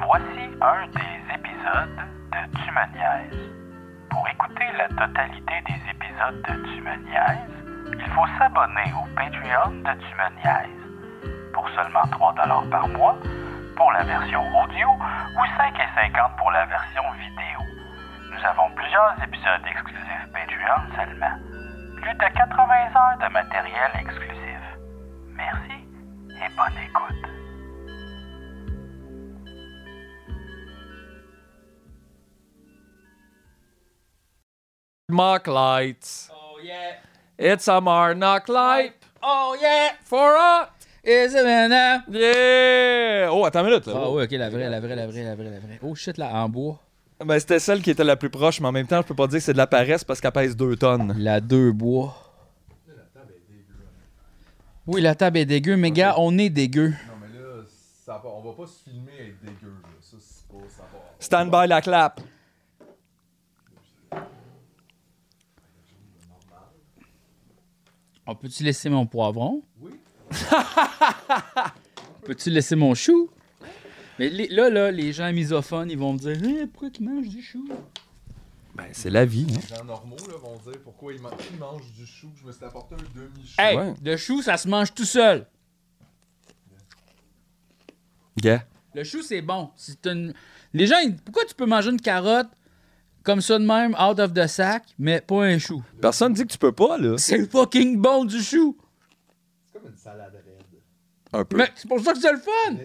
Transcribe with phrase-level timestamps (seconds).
[0.00, 2.00] Voici un des épisodes
[2.32, 2.70] de Tu.
[4.10, 6.82] Pour écouter la totalité des épisodes de Tu
[7.94, 11.52] il faut s'abonner au Patreon de Tu.
[11.52, 12.34] Pour seulement 3
[12.70, 13.16] par mois,
[13.76, 17.60] pour la version audio, ou 5,50 pour la version vidéo.
[18.30, 21.36] Nous avons plusieurs épisodes exclusifs Patreon seulement.
[22.00, 24.60] Plus de 80 heures de matériel exclusif.
[25.36, 25.84] Merci
[26.30, 27.11] et bonne écoute.
[35.12, 36.28] Mock lights.
[36.32, 36.96] Oh yeah.
[37.38, 39.92] It's a Marnock light Oh yeah.
[40.04, 40.68] for a...
[41.04, 41.44] Is it?
[41.44, 43.28] Yeah!
[43.30, 43.86] Oh, attends une minute.
[43.86, 43.92] là.
[43.96, 45.78] Ah oui, ok, la vraie, la vraie, la vraie, la vraie, la vraie.
[45.82, 46.78] Oh shit, là, en bois.
[47.24, 49.26] Ben, c'était celle qui était la plus proche, mais en même temps, je peux pas
[49.26, 51.14] dire que c'est de la paresse parce qu'elle pèse 2 tonnes.
[51.18, 52.14] La deux bois.
[54.86, 56.88] Oui, la table est dégueu, mais gars, on est dégueu.
[56.88, 57.62] Non, mais là,
[58.04, 59.72] ça va- on va pas se filmer être dégueu.
[59.82, 59.88] Là.
[60.00, 60.64] Ça, c'est pas.
[60.68, 60.98] Ça va.
[61.20, 62.20] Stand by la clap.
[68.26, 69.62] On peut-tu laisser mon poivron?
[69.80, 69.92] Oui.
[72.24, 73.30] Peux-tu laisser mon chou?
[74.18, 77.28] Mais les- là, là, les gens misophones, ils vont me dire Hein, pourquoi tu manges
[77.28, 77.66] du chou?
[78.74, 79.46] Ben, c'est la vie.
[79.50, 79.58] hein.
[79.70, 82.30] Les gens normaux là, vont dire pourquoi ils, man- ils mangent du chou.
[82.40, 83.54] Je me suis apporté un demi-chou?
[83.58, 83.94] Hey, Ouais.
[84.02, 85.46] le chou, ça se mange tout seul.
[88.42, 88.64] Yeah.
[88.94, 89.70] Le chou, c'est bon.
[89.76, 90.32] C'est une...
[90.72, 92.48] Les gens, ils- pourquoi tu peux manger une carotte
[93.22, 95.82] comme ça de même, out of the sac, mais pas un chou?
[96.00, 97.16] Personne dit que tu peux pas, là.
[97.18, 98.76] C'est fucking bon du chou.
[99.66, 100.80] C'est comme une salade raide.
[101.32, 101.56] Un peu.
[101.56, 102.76] Mais c'est pour ça que c'est le fun.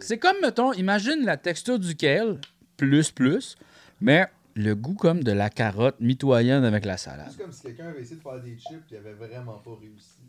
[0.00, 2.40] C'est comme, mettons, imagine la texture du kale,
[2.76, 3.56] plus, plus,
[4.00, 7.28] mais le goût comme de la carotte mitoyenne avec la salade.
[7.30, 10.22] C'est comme si quelqu'un avait essayé de faire des chips et avait vraiment pas réussi.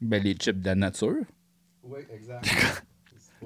[0.00, 1.24] Ben, les chips de la nature.
[1.82, 2.46] Oui, exact.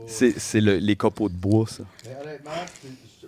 [0.07, 1.85] C'est le- les copeaux de bois, ça.
[2.05, 2.51] Mais honnêtement,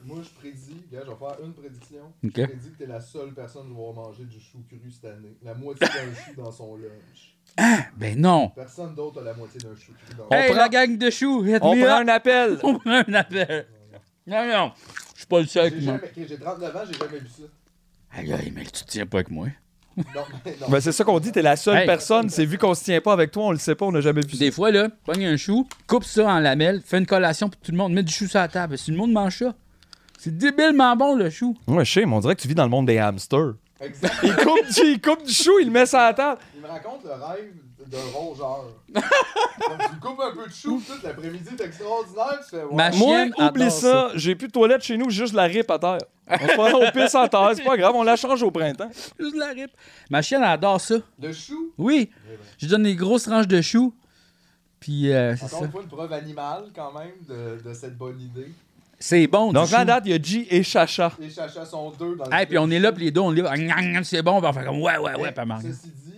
[0.05, 2.13] moi je prédis, gars, je vais faire une prédiction.
[2.23, 5.37] Je prédis que t'es la seule personne à devoir manger du chou cru cette année.
[5.43, 7.37] La moitié d'un chou dans son lunch.
[7.97, 8.49] Ben non.
[8.51, 11.45] Personne d'autre a la moitié d'un chou cru dans hey, prend- la gang de choux,
[11.63, 12.59] On prend un appel.
[12.63, 13.67] On prend un appel.
[14.27, 14.73] Non, non.
[15.15, 17.43] Je suis pas le seul J'ai qui j'ai 39 ans, j'ai jamais vu ça.
[18.13, 19.49] Aïe, aïe, mais tu te tiens pas avec moi.
[20.15, 20.67] Non, mais non.
[20.69, 21.87] Ben, c'est ça qu'on dit, t'es la seule Hey.
[21.87, 22.29] personne.
[22.29, 24.23] C'est vu qu'on se tient pas avec toi, on le sait pas, on n'a jamais
[24.23, 24.39] vu ça.
[24.39, 27.73] Des fois, là, pogne un chou, coupe ça en lamelles, fais une collation pour tout
[27.73, 28.79] le monde, mets du chou sur la table.
[28.79, 29.55] Si le monde mange ça,
[30.19, 31.57] c'est débilement bon, le chou.
[31.67, 33.55] Ouais, je sais, mais on dirait que tu vis dans le monde des hamsters.
[33.81, 34.15] Exact.
[34.23, 36.41] Il coupe du, il coupe du chou, il le met sur la table.
[36.55, 37.53] Il me raconte le rêve
[37.87, 38.65] d'un rongeur.
[38.95, 42.41] Comme tu coupes un peu de chou, tout l'après-midi, c'est extraordinaire.
[42.45, 42.75] Tu fais, ouais.
[42.75, 44.11] Ma Moi, chienne oublie adore ça.
[44.15, 45.99] J'ai plus de toilette chez nous, juste la rip à terre.
[46.31, 48.91] On, se on pisse à terre, c'est pas grave, on la change au printemps.
[49.19, 49.71] Juste de la rip.
[50.11, 50.97] Ma chienne elle adore ça.
[51.21, 52.11] Le chou, Oui.
[52.59, 53.95] Je lui donne des grosses tranches de chou.
[54.81, 55.65] Puis, euh, c'est encore ça.
[55.67, 58.53] une fois, une preuve animale quand même de, de cette bonne idée.
[58.99, 59.87] C'est bon, Donc du là, à chou.
[59.87, 61.13] date, il y a G et Chacha.
[61.19, 63.35] Les chachas sont deux dans le Hey, puis on est là, puis les deux, on
[63.35, 63.57] est là.
[63.57, 65.61] Gnan, gnan, C'est bon, puis on fait comme ouais, ouais, ouais, pas mal.
[65.63, 66.12] Ceci dit,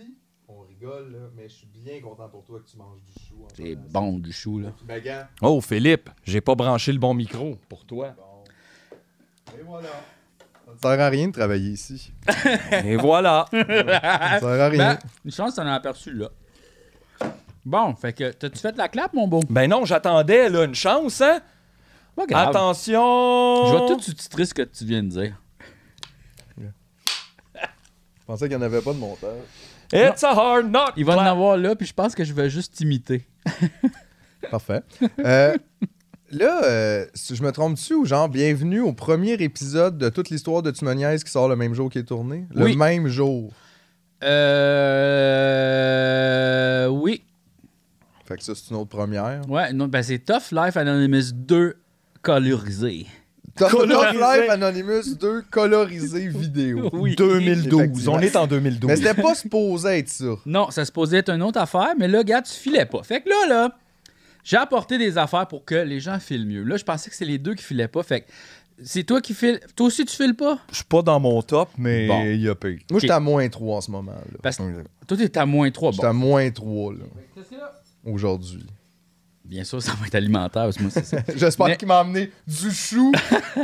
[0.85, 3.35] rigole, là, mais je suis bien content pour toi que tu manges du chou.
[3.55, 4.69] C'est bon, du chou, là.
[4.85, 8.13] Ben, gars, Oh, Philippe, j'ai pas branché le bon micro pour toi.
[8.17, 8.43] bon.
[9.57, 9.89] Et voilà.
[10.65, 12.11] Ça ne sert à rien de travailler ici.
[12.83, 13.45] Et voilà.
[13.51, 13.63] Ça ne
[14.39, 16.29] sert à Ben, une chance, t'en as aperçu, là.
[17.65, 19.41] Bon, fait que, t'as-tu fait la clap, mon beau?
[19.49, 21.41] Ben non, j'attendais là une chance, hein?
[22.15, 22.49] Pas grave.
[22.49, 23.65] Attention!
[23.67, 25.41] Je vais tout sous-titrer ce que tu viens de dire.
[26.57, 29.29] Je pensais qu'il n'y en avait pas de montage.
[29.93, 30.93] It's a hard knock.
[30.97, 33.25] Il va en avoir là, puis je pense que je vais juste t'imiter.
[34.51, 34.81] Parfait.
[35.19, 35.55] Euh,
[36.31, 40.61] là, euh, si je me trompe-tu ou genre, bienvenue au premier épisode de toute l'histoire
[40.63, 42.45] de Tumoniaise qui sort le même jour qu'il est tourné?
[42.53, 42.75] Le Oui.
[42.77, 43.51] même jour.
[45.55, 46.87] Euh.
[46.87, 47.23] Oui.
[48.25, 49.41] Fait que ça, c'est une autre première.
[49.49, 51.75] Ouais, non, ben c'est Tough Life Anonymous 2
[52.21, 53.05] colorisé.
[53.57, 54.17] Top Colorisé.
[54.19, 56.89] Life Anonymous 2 colorisé vidéo.
[56.93, 57.15] Oui.
[57.15, 57.79] 2012.
[57.81, 58.13] Effectivement.
[58.13, 58.89] On est en 2012.
[58.89, 60.25] Mais c'était pas supposé être ça.
[60.45, 63.01] Non, ça se posait être une autre affaire, mais là, gars, tu filais pas.
[63.03, 63.77] Fait que là, là,
[64.43, 66.63] j'ai apporté des affaires pour que les gens filent mieux.
[66.63, 68.03] Là, je pensais que c'est les deux qui filaient pas.
[68.03, 68.25] Fait que
[68.83, 69.61] c'est toi qui files.
[69.75, 70.59] Toi aussi, tu files pas?
[70.69, 72.23] Je suis pas dans mon top, mais Bon.
[72.25, 72.79] il y a pire.
[72.91, 74.11] Moi, j'étais à moins 3 en ce moment.
[74.11, 74.37] là.
[74.43, 74.63] Parce que
[75.07, 75.93] toi, t'es à moins 3.
[75.93, 76.19] J'étais à Bon.
[76.19, 76.99] moins 3 là,
[77.33, 77.71] Qu'est-ce qu'il y a?
[78.03, 78.65] aujourd'hui.
[79.45, 81.17] Bien sûr, ça va être alimentaire, parce que moi, c'est ça.
[81.35, 83.11] J'espère Mais- qu'il m'a amené du chou.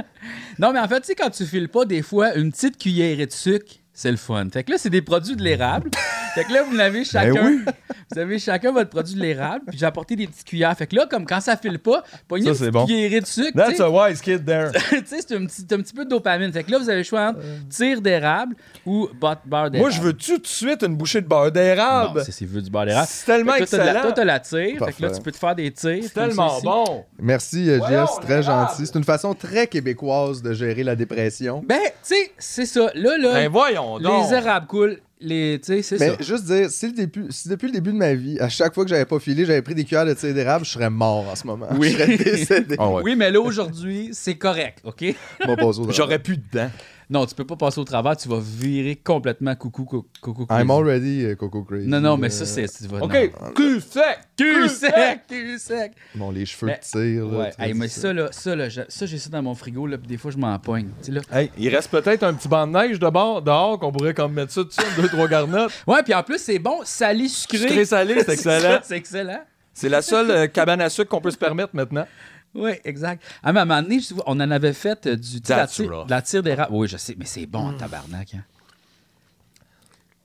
[0.59, 3.25] non, mais en fait, tu sais, quand tu files pas, des fois, une petite cuillerée
[3.25, 4.47] de sucre, c'est le fun.
[4.51, 5.89] Fait que là, c'est des produits de l'érable.
[6.33, 7.73] Fait que là, vous avez chacun, Ben oui.
[8.13, 10.75] vous avez chacun votre produit de l'érable, puis j'ai apporté des petites cuillères.
[10.77, 12.85] Fait que là, comme quand ça file pas, pognez une petite bon.
[12.85, 13.51] cuillerée de sucre.
[13.53, 14.71] That's a wise kid there.
[14.89, 16.51] Tu sais, c'est un petit, un petit peu de dopamine.
[16.53, 17.39] Fait que là, vous avez le choix entre
[17.69, 18.55] tire d'érable
[18.85, 19.77] ou bot- beurre d'érable.
[19.79, 22.23] Moi, je veux tout de suite une bouchée de beurre d'érable?
[22.29, 23.07] C'est vu du beurre d'érable.
[23.09, 24.01] C'est tellement Fait que toi, la- excellent.
[24.03, 24.85] Toi, t'as la tire.
[24.85, 25.99] Fait que là, tu peux te faire des tirs.
[26.03, 27.03] C'est tellement bon.
[27.19, 28.09] Merci, euh, Jess.
[28.21, 28.69] Très l'érable.
[28.69, 28.85] gentil.
[28.87, 31.61] C'est une façon très québécoise de gérer la dépression.
[31.67, 32.89] Ben, tu sais, c'est ça.
[32.95, 34.29] Là, là, Ben voyons donc.
[34.29, 34.99] les érables coulent.
[35.23, 36.15] Les, tu sais, c'est Mais ça.
[36.23, 38.83] juste dire, si, le début, si depuis le début de ma vie, à chaque fois
[38.83, 41.35] que j'avais pas filé, j'avais pris des cuillères de tir d'érable, je serais mort en
[41.35, 41.67] ce moment.
[41.77, 41.89] Oui.
[41.91, 42.75] Je serais décédé.
[42.79, 43.03] Ah ouais.
[43.03, 45.13] Oui, mais là, aujourd'hui, c'est correct, OK?
[45.91, 46.71] J'aurais plus de dents.
[47.11, 48.15] Non, tu peux pas passer au travers.
[48.15, 50.43] Tu vas virer complètement coucou, coucou, coucou.
[50.43, 50.71] I'm crazy.
[50.71, 51.87] already euh, Coco Crazy.
[51.87, 52.65] Non, non, mais Euh, ça, c'est...
[52.69, 54.19] tu vas- OK, cul sec.
[54.37, 55.91] Cul sec, cul sec.
[56.15, 56.83] Bon, les cheveux Mais- de
[57.15, 57.25] tir.
[57.27, 59.53] là, Ouais, hey, mais c'est- ça, là, ça, là, j'ai- ça, j'ai ça dans mon
[59.55, 60.87] frigo, là, puis des fois, je m'en pogne.
[61.03, 61.21] Tu sais, là.
[61.33, 64.31] Hey, il reste peut-être un petit banc de neige de bord, dehors qu'on pourrait comme
[64.33, 65.71] mettre ça dessus, deux, trois garnottes.
[65.87, 67.57] Ouais, puis en plus, c'est bon, salé, sucré.
[67.57, 68.79] Sucré salé, c'est excellent.
[68.83, 69.41] C'est excellent.
[69.73, 72.05] C'est la seule euh, cabane à sucre qu'on peut se permettre maintenant.
[72.53, 73.23] Oui, exact.
[73.43, 76.05] Ah, mais à un moment donné, on en avait fait euh, du, sais, la tire,
[76.05, 76.73] de la tire d'érable.
[76.73, 78.35] Oui, je sais, mais c'est bon, tabarnak.
[78.35, 78.43] Hein.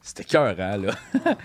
[0.02, 0.94] C'était cœur, hein, là.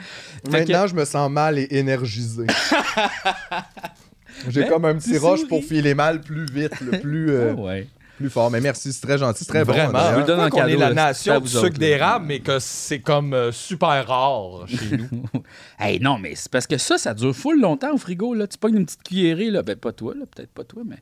[0.50, 2.48] Maintenant, je me sens mal et énergisé.
[4.48, 5.50] J'ai comme un petit roche souris.
[5.50, 7.88] pour filer mal plus vite, le plus, euh, ouais.
[8.22, 8.50] Plus fort.
[8.50, 9.74] Mais merci, c'est très gentil, c'est très bon.
[9.74, 10.12] Vraiment.
[10.12, 13.34] Je vous donne un qu'on est la nation du sucre d'érable, mais que c'est comme
[13.34, 15.24] euh, super rare chez nous.
[15.80, 18.46] Hey, non, mais c'est parce que ça, ça dure full longtemps au frigo, là.
[18.46, 19.64] Tu pognes une petite cuillerée, là.
[19.64, 20.26] Ben, pas toi, là.
[20.26, 20.98] Peut-être pas toi, mais.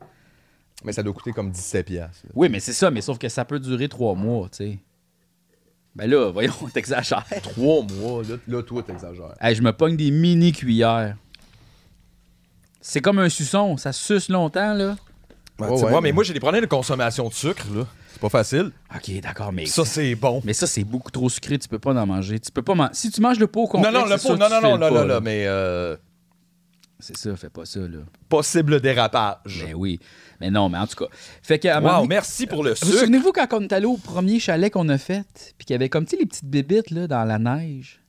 [0.84, 2.26] Mais ça doit coûter comme 17 piastres.
[2.34, 4.78] Oui, mais c'est ça, mais sauf que ça peut durer trois mois, tu sais.
[5.94, 7.26] Ben là, voyons, t'exagères.
[7.42, 9.34] Trois mois, là, là toi, t'exagères.
[9.40, 11.16] Hey, je me pogne des mini cuillères.
[12.80, 14.96] C'est comme un suçon, ça suce longtemps, là.
[15.66, 17.86] Ouais, Ouais, ouais, mais mais- moi, j'ai des problèmes de consommation de sucre, là.
[18.12, 18.72] C'est pas facile.
[18.94, 19.66] Ok, d'accord, mais.
[19.66, 20.42] Ça, c'est bon.
[20.44, 22.38] Mais ça, c'est beaucoup trop sucré, tu peux pas en manger.
[22.40, 24.36] Tu peux pas man- Si tu manges le pot au complet, Non, non, le pot,
[24.36, 25.96] non, non, non, là, là, là, mais euh,
[26.98, 27.98] C'est ça, fais pas ça, là.
[28.28, 29.64] possible dérapage.
[29.66, 29.98] Ben oui.
[30.40, 31.10] Mais non, mais en tout cas.
[31.42, 32.98] Fait que, moment Wow, merci pour le Vous sucre.
[33.00, 35.24] souvenez-vous quand on est allé au premier chalet qu'on a fait,
[35.56, 37.99] puis qu'il y avait comme, tu sais, les petites bébites, là, dans la neige?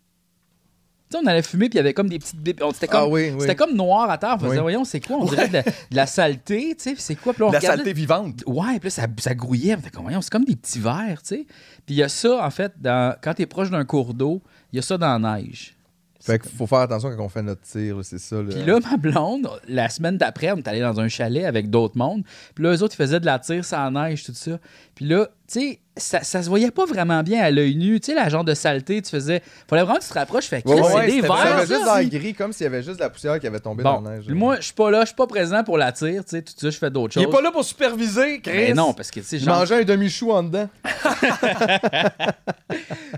[1.12, 2.38] Tu sais, on allait fumer, puis il y avait comme des petites
[2.74, 3.42] C'était comme, Ah oui, oui.
[3.42, 4.38] c'était comme noir à terre.
[4.42, 4.58] On Oui.
[4.58, 5.18] voyons, c'est quoi?
[5.18, 7.34] On dirait de la, de la saleté, tu sais, c'est quoi?
[7.34, 8.44] Puis là, on La regardait- saleté vivante.
[8.48, 9.76] Ouais, puis là, ça, ça grouillait.
[9.78, 11.46] On fait comme, voyons, c'est comme des petits verres, tu sais.
[11.86, 14.42] Puis il y a ça, en fait, dans, quand t'es proche d'un cours d'eau,
[14.72, 15.76] il y a ça dans la neige.
[16.24, 18.36] Fait qu'il faut faire attention quand on fait notre tir, c'est ça.
[18.36, 18.44] Là.
[18.52, 21.98] Puis là, ma blonde, la semaine d'après, on est allé dans un chalet avec d'autres
[21.98, 22.24] mondes.
[22.54, 24.60] Puis là, eux autres, ils faisaient de la tire sans neige, tout ça.
[24.94, 28.00] Puis là, tu sais, ça, ça se voyait pas vraiment bien à l'œil nu.
[28.00, 29.42] Tu sais, la genre de saleté, tu faisais.
[29.70, 30.46] Fallait vraiment que tu te rapproches.
[30.46, 31.40] Fait que Ouais, c'est ouais, des Ça verres.
[31.58, 31.74] avait ça.
[31.76, 33.84] juste dans le gris, comme s'il y avait juste de la poussière qui avait tombé
[33.84, 34.28] Bon, dans la neige.
[34.30, 36.54] moi, je suis pas là, je suis pas présent pour la tire, tu sais, tout
[36.56, 37.30] ça, je fais d'autres Il choses.
[37.32, 38.52] est pas là pour superviser, Chris.
[38.56, 39.60] Mais non, parce que, tu sais, je genre.
[39.60, 40.70] mangeais un demi-chou en dedans.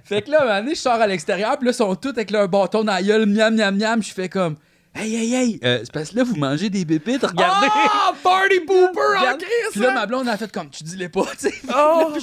[0.05, 1.95] Fait que là, à un moment donné, je sors à l'extérieur, puis là, ils sont
[1.95, 4.01] tous avec leur bâton dans la gueule, miam, miam, miam.
[4.03, 4.55] Je fais comme.
[4.95, 5.59] Hey, hey, hey!
[5.63, 7.67] Euh, c'est parce que là, vous mangez des bébites, regardez!
[7.71, 9.37] Ah, party pooper en.
[9.37, 9.47] Chris!
[9.71, 11.53] Puis là, ma blonde a fait comme tu dis-les pas, tu sais.
[11.75, 12.13] Oh.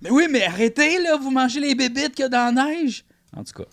[0.00, 3.04] Mais oui, mais arrêtez, là, vous mangez les bébites qu'il y a dans la neige.
[3.36, 3.68] En tout cas.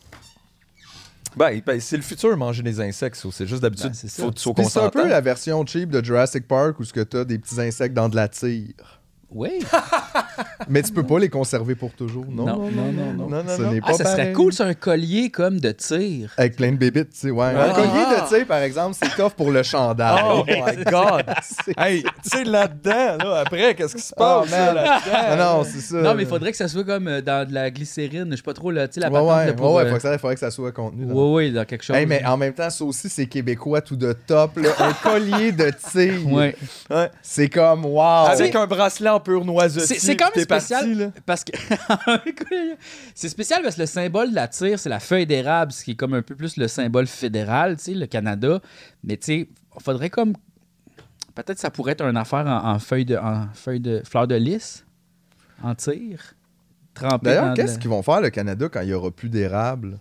[1.38, 3.16] Ben, ben, c'est le futur, manger des insectes.
[3.16, 3.30] ça.
[3.32, 4.24] C'est juste d'habitude, Ben, c'est ça.
[4.24, 6.84] faut que tu sois Puis c'est un peu la version cheap de Jurassic Park où
[6.84, 9.02] ce que t'as des petits insectes dans de la tire.
[9.34, 9.60] Oui.
[10.70, 12.46] Mais tu peux pas les conserver pour toujours, non?
[12.46, 13.30] Non, non, non, non.
[13.30, 16.34] Non, non, Ce Ah, pas ça serait cool, c'est un collier comme de tir.
[16.38, 17.46] Avec plein de bébites, tu sais, ouais.
[17.46, 17.74] Un Ah.
[17.74, 20.24] collier de tir, par exemple, c'est tough pour le chandail.
[20.26, 21.26] Oh my God!
[21.42, 24.76] C'est- hey, tu sais, là-dedans, là, après, qu'est-ce qui se Oh, passe man.
[24.76, 25.58] là, Ah là-dedans?
[25.58, 25.98] non, c'est ça.
[26.02, 28.28] Non, mais il faudrait que ça soit comme euh, dans de la glycérine.
[28.32, 29.96] Je sais pas trop, là, tu sais, la Ouais, patente ouais, ouais, ouais, euh, faut
[29.96, 31.06] que ça, faudrait que ça soit contenu.
[31.06, 31.96] dans- ouais, ouais, dans quelque chose.
[31.96, 34.58] Hey, mais en même temps, ça aussi, c'est québécois tout de top.
[34.58, 34.70] là.
[34.80, 36.26] Un collier de tir.
[36.32, 36.56] Ouais.
[36.90, 37.10] Ouais.
[37.22, 38.28] C'est comme, wow.
[38.28, 39.44] Avec un bracelet en pur.
[39.70, 41.12] C'est quand même spécial parti, là.
[41.26, 41.52] parce que
[43.16, 45.92] c'est spécial parce que le symbole de la tire c'est la feuille d'érable, ce qui
[45.92, 48.60] est comme un peu plus le symbole fédéral, tu sais, le Canada.
[49.04, 49.50] Mais tu sais,
[49.80, 50.34] faudrait comme
[51.36, 54.36] peut-être ça pourrait être une affaire en, en feuille de en feuille de fleur de
[54.36, 54.86] lys,
[55.64, 56.36] en tire,
[56.94, 59.98] trempé D'ailleurs, qu'est-ce qu'ils vont faire, le Canada, quand il n'y aura plus d'érable?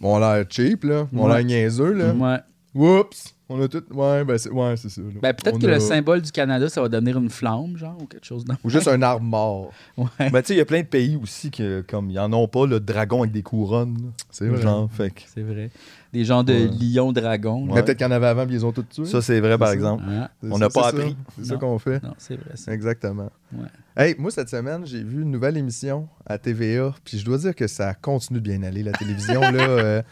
[0.00, 1.08] On a l'air cheap, là.
[1.14, 1.36] On a Ouais.
[1.38, 2.12] l'air niaiseux, là.
[2.12, 2.38] Ouais.
[2.74, 3.34] Oups!
[3.48, 3.82] On a tout.
[3.92, 5.02] Ouais, ben c'est ouais, c'est ça.
[5.02, 5.08] là.
[5.20, 8.06] Ben, peut-être que a- le symbole du Canada, ça va devenir une flamme, genre, ou
[8.06, 8.54] quelque chose dans.
[8.64, 9.70] Ou juste un arbre mort.
[9.98, 10.30] Ouais.
[10.30, 12.48] Ben, tu sais, il y a plein de pays aussi qui, comme, ils en ont
[12.48, 14.12] pas, le dragon avec des couronnes.
[14.30, 14.62] C'est vrai.
[14.62, 15.70] Genre, fait que C'est vrai.
[16.14, 16.70] Des gens de Ouais.
[16.80, 17.66] lion-dragon.
[17.66, 19.04] Mais peut-être qu'il y en avait avant, puis ils ont tous tués.
[19.04, 19.74] ça, c'est vrai, par ça.
[19.74, 20.04] exemple.
[20.08, 21.16] Ah, on n'a pas appris.
[21.36, 22.02] C'est ça qu'on fait.
[22.02, 22.72] non, c'est vrai ça.
[22.72, 23.30] Exactement.
[23.52, 23.66] Ouais.
[23.96, 27.54] Hey, moi, cette semaine, j'ai vu une nouvelle émission à TVA, puis je dois dire
[27.54, 29.40] que ça continue de bien aller, la télévision.
[29.40, 30.02] là, euh,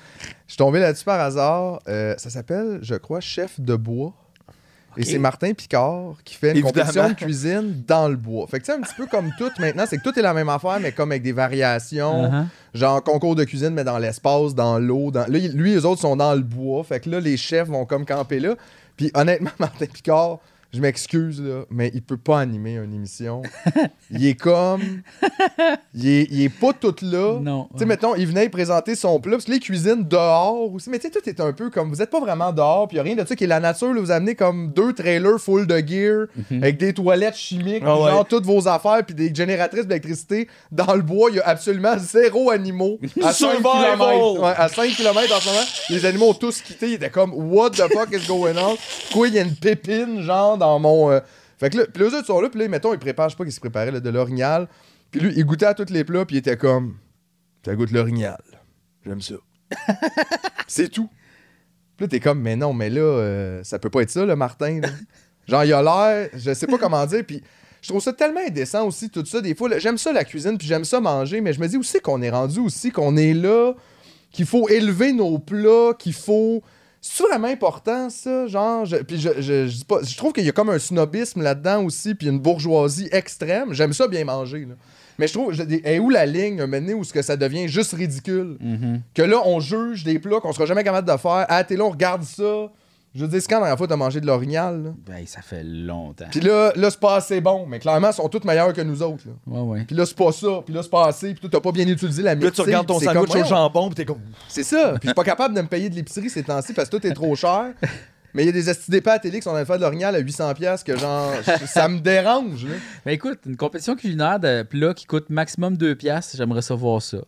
[0.46, 1.80] je suis tombé là-dessus par hasard.
[1.88, 4.12] Euh, ça s'appelle, je crois, Chef de bois.
[4.96, 6.72] Et c'est Martin Picard qui fait une Évidemment.
[6.72, 8.46] compétition de cuisine dans le bois.
[8.46, 10.34] Fait que tu sais, un petit peu comme tout maintenant, c'est que tout est la
[10.34, 12.24] même affaire, mais comme avec des variations.
[12.24, 12.44] Uh-huh.
[12.74, 15.10] Genre concours de cuisine, mais dans l'espace, dans l'eau.
[15.10, 15.20] Dans...
[15.20, 16.84] Là, lui, les autres sont dans le bois.
[16.84, 18.54] Fait que là, les chefs vont comme camper là.
[18.96, 20.38] Puis honnêtement, Martin Picard,
[20.72, 23.42] je m'excuse, là, mais il peut pas animer une émission.
[24.10, 24.80] il est comme.
[25.94, 27.38] Il est, il est pas tout là.
[27.40, 27.68] Non.
[27.72, 30.88] Tu sais, mettons, il venait présenter son plat, parce que les cuisines dehors aussi.
[30.88, 31.90] Mais tu sais, tout est un peu comme.
[31.90, 33.92] Vous êtes pas vraiment dehors, puis y a rien de ça qui est la nature.
[33.92, 38.10] Là, vous amenez comme deux trailers full de gear, avec des toilettes chimiques, Ah ouais.
[38.10, 40.48] genre toutes vos affaires, puis des génératrices d'électricité.
[40.70, 42.98] Dans le bois, il y a absolument zéro animaux.
[43.22, 43.98] À 5 Survival!
[43.98, 44.40] km.
[44.40, 46.88] Ouais, à 5 km en ce moment, les animaux ont tous quitté.
[46.88, 48.76] Ils étaient comme, What the fuck is going on?
[49.12, 51.10] Quoi, il y a une pépine, genre, dans mon.
[51.10, 51.20] euh,
[51.58, 53.38] Fait que là, puis les autres sont là, puis là, mettons, ils préparent, je sais
[53.38, 54.68] pas qu'ils se préparaient, de l'orignal.
[55.10, 56.96] Puis lui, il goûtait à tous les plats, puis il était comme,
[57.64, 58.40] ça goûte l'orignal.
[59.04, 59.34] J'aime ça.
[60.66, 61.08] C'est tout.
[61.96, 64.36] Puis là, t'es comme, mais non, mais là, euh, ça peut pas être ça, le
[64.36, 64.80] Martin.
[65.46, 67.42] Genre, il a l'air, je sais pas comment dire, puis
[67.82, 69.40] je trouve ça tellement indécent aussi, tout ça.
[69.40, 72.00] Des fois, j'aime ça la cuisine, puis j'aime ça manger, mais je me dis aussi
[72.00, 73.74] qu'on est rendu aussi, qu'on est là,
[74.30, 76.62] qu'il faut élever nos plats, qu'il faut.
[77.04, 78.46] C'est vraiment important, ça?
[78.46, 79.98] Genre, je, puis je, je, je dis pas.
[80.04, 83.72] Je trouve qu'il y a comme un snobisme là-dedans aussi, puis une bourgeoisie extrême.
[83.72, 84.74] J'aime ça bien manger, là.
[85.18, 87.92] Mais je trouve, je est où la ligne, un où ce que ça devient juste
[87.92, 88.56] ridicule?
[88.60, 89.02] Mhm.
[89.14, 91.44] Que là, on juge des plats qu'on sera jamais capable de faire.
[91.48, 92.70] Ah, t'es là, on regarde ça.
[93.14, 94.90] Je veux dire, c'est quand la dernière fois t'as mangé de l'orignal, là?
[95.06, 96.24] Ben, ça fait longtemps.
[96.30, 99.02] Puis là, là c'est pas assez bon, mais clairement, ils sont tous meilleurs que nous
[99.02, 99.32] autres, là.
[99.46, 99.84] Ouais, ouais.
[99.84, 100.62] Puis là, c'est pas ça.
[100.64, 101.32] Puis là, c'est pas assez.
[101.32, 103.30] Puis toi, t'as pas bien utilisé la Puis là, tu regardes ton puis c'est sandwich
[103.30, 104.20] comme, au voyons, jambon, puis t'es comme.
[104.48, 104.92] C'est ça.
[104.92, 107.06] Puis je suis pas capable de me payer de l'épicerie ces temps-ci parce que tout
[107.06, 107.72] est trop cher.
[108.34, 109.76] Mais il y a des estis d'épais à télé qui sont en train de faire
[109.76, 111.32] de l'orignal à 800$ piastres que genre,
[111.66, 112.76] ça me dérange, là.
[113.04, 117.18] Ben écoute, une compétition culinaire de plats qui coûte maximum 2 piastres, j'aimerais savoir ça.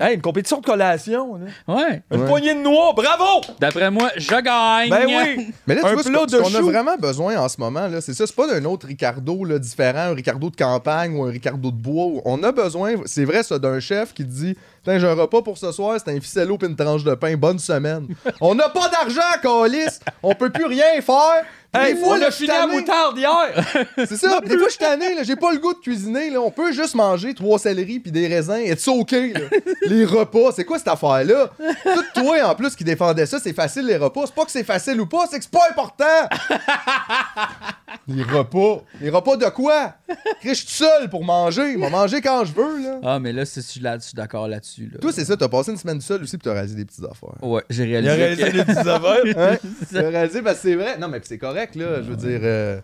[0.00, 1.46] Hey, une compétition de collation, là.
[1.74, 2.02] Ouais.
[2.10, 2.26] Une Ouais.
[2.28, 3.40] poignée de noix, bravo!
[3.60, 4.90] D'après moi, je gagne.
[4.90, 5.52] Ben oui!
[5.66, 7.48] Mais là, tu Un vois, ce plat qu'on- ce de qu'on a vraiment besoin en
[7.48, 8.26] ce moment, là, c'est ça.
[8.26, 11.76] C'est pas d'un autre Ricardo là, différent, un Ricardo de campagne ou un Ricardo de
[11.76, 12.20] bois.
[12.24, 15.58] On a besoin, c'est vrai, ça, d'un chef qui dit Tiens, j'ai un repas pour
[15.58, 18.08] ce soir, c'est un ficello puis une tranche de pain, bonne semaine.
[18.40, 19.98] on n'a pas d'argent, Calis!
[20.22, 21.44] On peut plus rien faire!
[21.72, 23.86] Hey, des fois, on là, a je suis fini à moutarde hier!
[23.98, 24.40] C'est ça.
[24.40, 25.22] Des fois, je suis tanné, là.
[25.22, 26.40] J'ai pas le goût de cuisiner, là.
[26.40, 29.40] On peut juste manger trois céleris puis des raisins et c'est OK, là.
[29.86, 31.50] Les repas, c'est quoi cette affaire-là?
[31.82, 34.22] Tout toi, en plus, qui défendait ça, c'est facile, les repas.
[34.26, 36.28] C'est pas que c'est facile ou pas, c'est que c'est pas important!
[38.08, 38.82] les repas.
[39.00, 39.94] Les repas de quoi?
[40.42, 41.74] Je suis tout seul pour manger.
[41.74, 42.98] Je vais manger quand je veux, là.
[43.02, 44.90] Ah, mais là, c'est- je là- je suis d'accord là-dessus.
[44.92, 44.98] Là.
[45.00, 45.36] Toi, c'est ça.
[45.36, 47.42] T'as passé une semaine seule aussi puis t'as réalisé des petites affaires.
[47.42, 48.44] Ouais, j'ai Il a réalisé.
[48.44, 49.22] réalisé que- les petites affaires.
[49.36, 49.56] Hein?
[49.92, 50.98] T'as réalisé parce que c'est vrai.
[50.98, 51.96] Non, mais c'est correct, là.
[52.02, 52.80] Je veux dire, euh,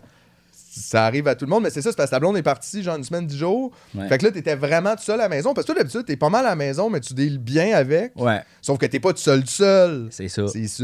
[0.79, 2.43] ça arrive à tout le monde, mais c'est ça, c'est parce que ta blonde est
[2.43, 3.71] partie, genre une semaine, dix jours.
[3.95, 4.07] Ouais.
[4.07, 5.53] Fait que là, t'étais vraiment tout seul à la maison.
[5.53, 8.11] Parce que toi, d'habitude, t'es pas mal à la maison, mais tu deals bien avec.
[8.15, 10.07] Ouais, Sauf que t'es pas tout seul, tout seul.
[10.11, 10.47] c'est ça.
[10.47, 10.83] C'est ça.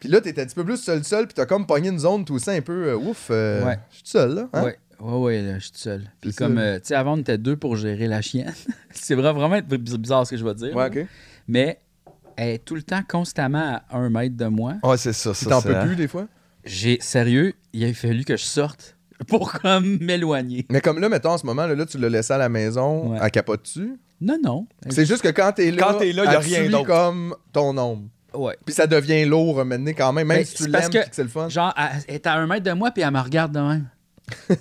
[0.00, 2.24] Puis là, t'étais un petit peu plus seul, seul, puis t'as comme pogné une zone
[2.24, 3.28] tout ça un peu euh, ouf.
[3.30, 3.78] euh, Ouais.
[3.90, 4.48] Je suis tout seul, là.
[4.52, 4.62] hein?
[4.64, 6.02] Ouais, ouais, ouais, là, je suis tout seul.
[6.20, 8.52] Puis comme, euh, tu sais, avant, on était deux pour gérer la chienne.
[8.90, 10.76] c'est vrai, vraiment bizarre ce que je vais dire.
[10.76, 11.06] Ouais, ok.
[11.48, 11.80] Mais
[12.36, 14.74] elle est tout le temps constamment à un mètre de moi.
[14.82, 15.32] Ouais, c'est ça.
[15.32, 16.26] Ça, t'en peux plus, des fois.
[16.64, 18.95] J'ai, sérieux, il a fallu que je sorte
[19.28, 20.66] pour comme m'éloigner.
[20.70, 23.12] Mais comme là, mettons, en ce moment, là, là, tu l'as laissé à la maison,
[23.12, 23.18] Ouais.
[23.20, 23.98] à capote-tu.
[24.20, 24.66] Non, non.
[24.90, 26.86] C'est juste que quand t'es là, Quand t'es là, y a elle rien d'autre?
[26.86, 28.04] comme ton ombre?
[28.34, 28.56] Ouais.
[28.64, 31.22] Puis ça devient lourd, maintenant, quand même, même Ben, si tu l'aimes que- que c'est
[31.22, 31.48] le fun.
[31.48, 31.72] Genre,
[32.08, 33.86] elle est à un mètre de moi, puis elle me regarde de même.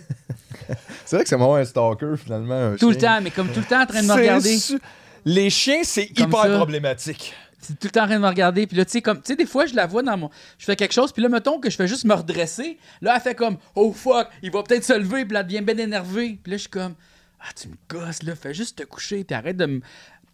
[1.05, 2.71] C'est vrai que c'est vraiment un stalker, finalement.
[2.73, 4.57] un Tout le temps, mais comme tout le temps en train de me regarder.
[4.57, 4.79] su-
[5.23, 6.55] Les chiens, c'est hyper ça.
[6.57, 7.33] problématique.
[7.67, 8.67] C'est tout le temps en train de me regarder.
[8.67, 10.29] Puis là, tu sais, comme, tu sais, des fois, je la vois dans mon.
[10.57, 12.77] Je fais quelque chose, puis là, mettons que je fais juste me redresser.
[13.01, 15.61] Là, elle fait comme, oh fuck, il va peut-être se lever, puis là, elle devient
[15.61, 16.39] bien énervée.
[16.43, 16.93] Puis là, je suis comme,
[17.41, 19.81] ah, tu me gosses, là, fais juste te coucher, puis arrête de me.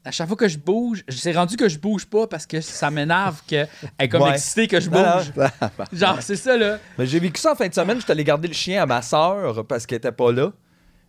[0.03, 2.89] À chaque fois que je bouge, c'est rendu que je bouge pas parce que ça
[2.89, 3.69] m'énerve qu'elle
[3.99, 4.31] est comme Ouais.
[4.31, 5.15] excitée que je Non, non.
[5.17, 5.47] bouge.
[5.93, 6.79] Genre, c'est ça, là.
[6.97, 7.99] Mais j'ai vécu ça en fin de semaine.
[7.99, 10.53] J'étais allé garder le chien à ma sœur parce qu'elle était pas là.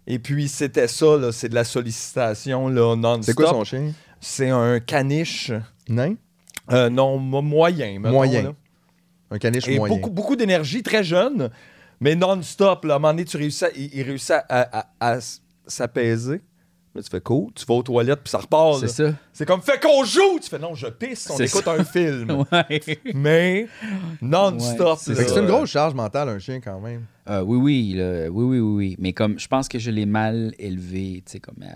[0.07, 1.33] Et puis, c'était ça, là.
[1.33, 3.25] C'est de la sollicitation, là, non-stop.
[3.25, 3.93] C'est quoi son chien?
[4.21, 5.53] C'est un caniche.
[5.89, 6.15] Nain?
[6.71, 7.99] Euh, non, mo- moyen.
[7.99, 8.43] mettons, Moyen.
[8.43, 8.53] là.
[9.31, 9.95] Un caniche Et moyen.
[9.97, 11.51] beaucoup, beaucoup d'énergie, très jeune,
[12.01, 12.85] mais non-stop.
[12.85, 16.41] À un moment donné, tu réussis à- il, il réussit à, à- à s- s'apaiser.
[16.95, 18.81] Là, tu fais cool, tu vas aux toilettes, puis ça repart.
[18.81, 19.15] C'est ça.
[19.33, 20.39] C'est comme, fais qu'on joue!
[20.43, 21.73] Tu fais, non, je pisse, on écoute ça.
[21.73, 22.45] un film.
[22.53, 22.81] Ouais.
[23.15, 23.67] Mais
[24.21, 24.89] non-stop.
[24.89, 25.17] Ouais, c'est là.
[25.17, 27.03] Fait que c'est une grosse charge mentale, un chien, quand même.
[27.31, 28.97] Euh, oui, oui, là, oui, oui, oui, oui.
[28.99, 31.55] Mais comme, je pense que je l'ai mal élevé, tu sais, comme.
[31.63, 31.69] euh,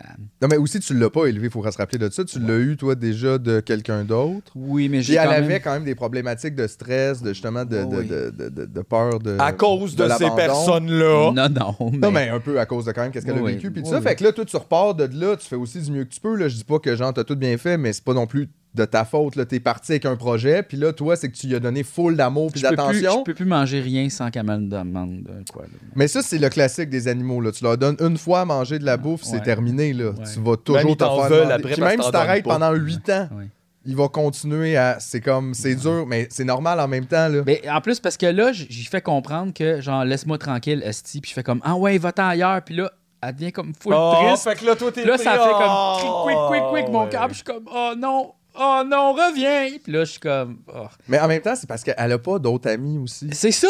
[0.42, 2.24] Non, mais aussi, tu l'as pas élevé, il faut se rappeler de ça.
[2.24, 4.50] Tu l'as eu, toi, déjà de quelqu'un d'autre.
[4.56, 5.44] Oui, mais Puis j'ai elle quand même...
[5.44, 8.06] avait quand même des problématiques de stress, de justement, de, Oh, de, oui.
[8.08, 9.36] de, de- de- de peur de.
[9.38, 11.30] À cause de, ces personnes-là.
[11.32, 11.90] Non, non.
[11.92, 11.98] Mais...
[11.98, 13.70] Non, mais un peu à cause de quand même qu'est-ce qu'elle a vécu.
[13.70, 14.02] Puis tout oui, ça, oui.
[14.02, 16.20] fait que là, toi, tu repars de là, tu fais aussi du mieux que tu
[16.20, 16.34] peux.
[16.34, 16.48] Là.
[16.48, 18.84] Je dis pas que genre, t'as tout bien fait, mais c'est pas non plus de
[18.84, 19.36] ta faute.
[19.36, 21.82] Là, t'es parti avec un projet, puis là, toi, c'est que tu lui as donné
[21.82, 23.20] full d'amour puis d'attention.
[23.20, 25.62] je peux plus manger rien sans qu'elle me demande de quoi.
[25.62, 25.68] là.
[25.94, 27.40] Mais ça, c'est le classique des animaux.
[27.40, 27.52] Là.
[27.52, 29.92] Tu leur donnes une fois à manger de la bouffe, c'est terminé.
[29.94, 30.10] Là.
[30.10, 30.24] Ouais.
[30.34, 33.48] Tu vas toujours t'en faire après Puis même si t'arrêtes pendant 8 ans, Ouais.
[33.86, 34.98] il va continuer à...
[35.00, 35.54] C'est comme...
[35.54, 37.28] C'est dur, mais c'est normal en même temps.
[37.28, 37.42] Là.
[37.46, 41.22] Mais en plus, parce que là, j- j'ai fait comprendre que, genre, laisse-moi tranquille, Esti,
[41.22, 42.92] puis je fais comme, ah ouais, va-t'en ailleurs, puis là,
[43.28, 44.44] elle devient comme full Oh, triste.
[44.44, 47.34] fait que là, toi, ça fait comme, Oh, quick, quick, quick, quick, mon puis je
[47.34, 49.68] suis comme, oh non, oh non, reviens.
[49.82, 50.86] Puis là, je suis comme, oh.
[51.08, 53.28] Mais en même temps, c'est parce qu'elle a pas d'autres amis aussi.
[53.32, 53.68] c'est ça.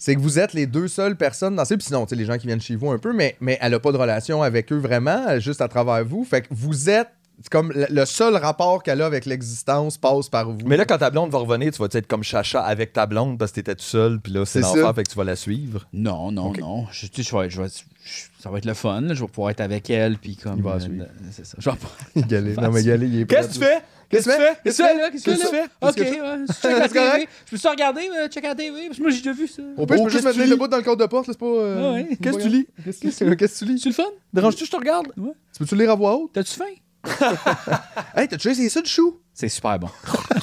[0.00, 1.76] C'est que vous êtes les deux seules personnes dans ces...
[1.76, 3.74] Puis sinon, tu sais, les gens qui viennent chez vous un peu, mais, mais elle
[3.74, 6.24] a pas de relation avec eux vraiment, elle est juste à travers vous.
[6.24, 7.08] Fait que vous êtes...
[7.40, 10.58] c'est Comme le le seul rapport qu'elle a avec l'existence passe par vous.
[10.66, 13.38] Mais là, quand ta blonde va revenir, tu vas être comme chacha avec ta blonde
[13.38, 14.94] parce que t'étais tout seul, puis là, c'est l'enfer, ça.
[14.94, 15.86] fait que tu vas la suivre.
[15.92, 16.86] Non, non, non.
[16.92, 19.14] Je, tu sais, je vais, je vais- je- ça va être le fun, là.
[19.14, 20.56] je vais pouvoir être avec elle, puis comme.
[20.58, 21.04] Il va euh, suivre.
[21.30, 21.56] c'est ça.
[21.58, 22.60] Je vais pas-.
[22.62, 23.78] Non, mais Galé, il est Qu'est-ce que tu fais?
[24.10, 24.56] Qu'est-ce que tu fais?
[24.64, 24.98] Qu'est-ce que tu fais?
[24.98, 25.10] là?
[25.10, 25.56] Qu'est-ce que tu Qu'est-ce fais?
[25.60, 25.68] là?
[25.68, 25.88] que tu fais?
[25.88, 27.16] Ok, Qu'est-ce que tu ouais, je?
[27.18, 27.28] TV.
[27.50, 29.62] Peux ça regarder, euh, check la TV, parce que moi j'ai déjà vu ça.
[29.76, 31.38] Au pire, je peux juste tu le bout dans le code de porte, là, c'est
[31.38, 31.46] pas.
[31.46, 32.14] euh, Ah.
[32.22, 32.66] Qu'est-ce que tu lis?
[32.84, 33.78] Qu'est-ce que qu'est-ce que tu lis?
[33.80, 34.04] C'est le fun?
[34.32, 35.08] Dérange-tu, je te regarde?
[35.14, 36.30] Tu peux-tu lire à voix haute?
[36.32, 36.64] T'as-tu faim?
[38.16, 39.20] Hey, t'as-tu essayé ça du chou?
[39.32, 39.88] C'est super bon.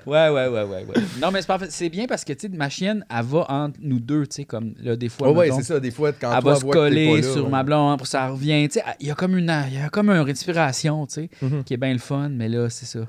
[0.06, 0.94] ouais, ouais, ouais, ouais, ouais.
[1.20, 1.66] Non, mais c'est parfait.
[1.70, 4.44] C'est bien parce que, tu sais, ma chienne, elle va entre nous deux, tu sais,
[4.44, 5.28] comme là, des fois.
[5.30, 7.50] Oh, ouais, c'est ça, des fois, quand elle va se coller sur ouais.
[7.50, 8.66] ma blonde pour que ça revient.
[8.68, 11.30] Tu sais, il y a comme une, il y a comme une respiration, tu sais,
[11.42, 11.64] Mhm.
[11.64, 13.00] qui est bien le fun, mais là, c'est ça.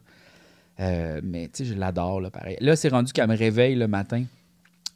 [0.80, 2.58] Euh, mais tu sais, je l'adore, là, pareil.
[2.60, 4.24] Là, c'est rendu qu'elle me réveille le matin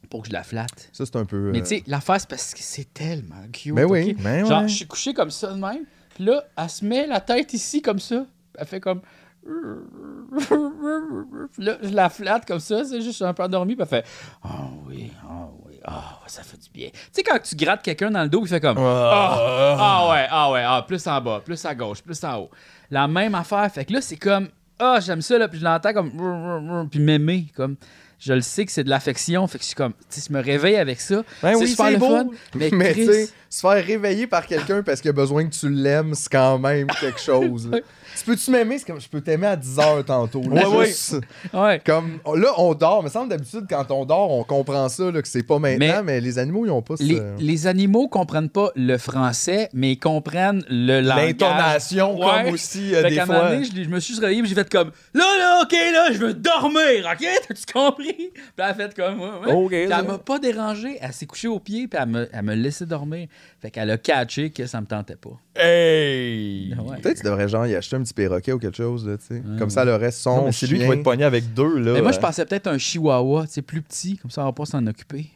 [0.08, 0.88] pour que je la flatte.
[0.92, 1.50] Ça, c'est un peu.
[1.50, 3.74] Mais euh, tu sais, l'affaire, c'est parce que c'est tellement cute.
[3.74, 4.22] Ben oui, ok?
[4.22, 4.68] ben Genre, ouais.
[4.68, 5.84] je suis couché comme ça de même,
[6.14, 8.26] puis là, elle se met la tête ici comme ça.
[8.58, 9.00] Elle fait comme.
[9.44, 9.54] Puis
[11.64, 13.88] là, je la flatte comme ça, c'est juste je suis un peu endormi, puis elle
[13.88, 14.04] fait
[14.44, 14.48] Oh
[14.88, 16.88] oui, oh oui, ah, ça fait du bien.
[16.88, 20.26] Tu sais, quand tu grattes quelqu'un dans le dos, il fait comme Ah ah ouais,
[20.30, 22.50] ah ouais, ah, plus en bas, plus à gauche, plus en haut.
[22.90, 24.48] La même affaire, fait que là, c'est comme
[24.78, 27.76] Ah, j'aime ça, là, puis je l'entends comme puis m'aimer, comme.
[28.18, 30.40] Je le sais que c'est de l'affection, fait que je suis comme, tu je me
[30.42, 31.22] réveille avec ça.
[31.42, 32.08] Ben oui, c'est le beau.
[32.08, 32.26] fun.
[32.54, 35.54] Mais, Mais Chris, tu sais, se faire réveiller par quelqu'un parce qu'il a besoin que
[35.54, 37.70] tu l'aimes, c'est quand même quelque chose.
[38.18, 38.78] Tu peux-tu m'aimer?
[38.78, 40.42] C'est comme je peux t'aimer à 10 heures tantôt.
[40.50, 41.16] là, Ouais, juste-
[41.52, 41.80] ouais.
[41.84, 43.02] Comme, là, on dort.
[43.02, 46.20] Mais semble d'habitude, quand on dort, on comprend ça, là, que c'est pas maintenant, mais,
[46.20, 47.22] les animaux, ils ont pas Les, ce...
[47.38, 51.26] les animaux comprennent pas le français, mais ils comprennent le langage.
[51.40, 52.44] L'intonation, Ouais.
[52.44, 53.48] comme aussi, euh, des qu'à un moment fois.
[53.50, 56.34] donné, je, je me suis réveillé, j'ai fait comme là, là, ok, là, je veux
[56.34, 57.26] dormir, ok?
[57.48, 58.14] T'as-tu compris?
[58.14, 59.52] Puis elle a fait comme ouais, ouais.
[59.52, 59.98] Ok, Puis ça.
[60.00, 62.86] elle m'a pas dérangé, elle s'est couchée au pied, puis elle me, elle me laissait
[62.86, 63.28] dormir.
[63.60, 65.30] Fait qu'elle a catché que ça me tentait pas.
[65.58, 66.74] Hey!
[66.78, 66.98] Ouais.
[67.00, 69.24] Peut-être que tu devrais genre y acheter un petit perroquet ou quelque chose, là, tu
[69.26, 69.34] sais.
[69.34, 70.88] Ouais, Comme ça, elle aurait son Non, mais c'est lui qui chien.
[70.88, 71.92] va être pogné avec deux, là.
[71.92, 74.52] Mais moi, je pensais peut-être un chihuahua, tu sais, plus petit, comme ça, on va
[74.52, 75.26] pas s'en occuper.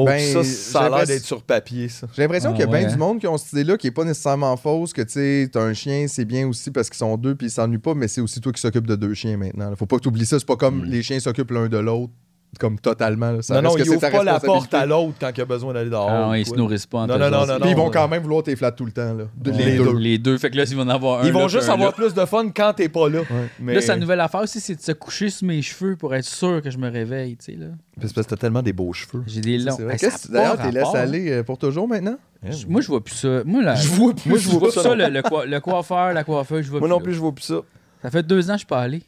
[0.00, 2.06] Oh, Ben, ça, ça a l'air d'être sur papier, ça.
[2.14, 2.92] J'ai l'impression Ah, qu'il y a bien ouais.
[2.92, 5.60] du monde qui ont cette idée-là qui est pas nécessairement fausse, que tu sais, t'as
[5.62, 8.20] un chien, c'est bien aussi parce qu'ils sont deux puis ils s'ennuient pas, mais c'est
[8.20, 9.70] aussi toi qui s'occupe de deux chiens maintenant.
[9.70, 9.74] là.
[9.74, 12.12] Faut pas que tu oublies ça, c'est pas comme les chiens s'occupent l'un de l'autre,
[12.58, 13.30] comme totalement.
[13.32, 13.42] là.
[13.42, 15.30] Ça non, non, reste que il c'est ouvre ta pas la porte à l'autre quand
[15.36, 16.08] il a besoin d'aller dehors.
[16.10, 17.90] ah, ouais, ils se nourrissent pas entre Non, non, non, non, Puis ils vont non.
[17.90, 19.24] quand même vouloir tes flat tout le temps, là.
[19.36, 19.98] De- Ouais, les deux.
[19.98, 20.38] Les deux.
[20.38, 21.26] Fait que là, ils vont en avoir un.
[21.26, 21.92] Ils vont là, juste avoir là.
[21.92, 23.20] plus de fun quand t'es pas là.
[23.60, 23.74] Mais...
[23.74, 26.62] Là, sa nouvelle affaire aussi, c'est de se coucher sur mes cheveux pour être sûr
[26.62, 27.66] que je me réveille, tu sais, là.
[28.00, 29.22] Parce que t'as tellement des beaux cheveux.
[29.26, 29.74] J'ai des longs.
[29.74, 29.96] A
[30.30, 30.84] d'ailleurs, t'es hein.
[30.94, 32.16] aller euh, pour toujours maintenant?
[32.48, 33.42] Je- Moi, je vois plus ça.
[33.44, 35.44] Moi, là, Je vois plus moi, je vois ça plus ça, non le, le coi-
[35.46, 36.92] le coiffeur, la coiffeuse, je vois Moi plus.
[36.92, 37.04] non là.
[37.04, 37.60] plus, je vois plus ça.
[38.02, 39.02] Ça fait deux ans que je suis pas allé.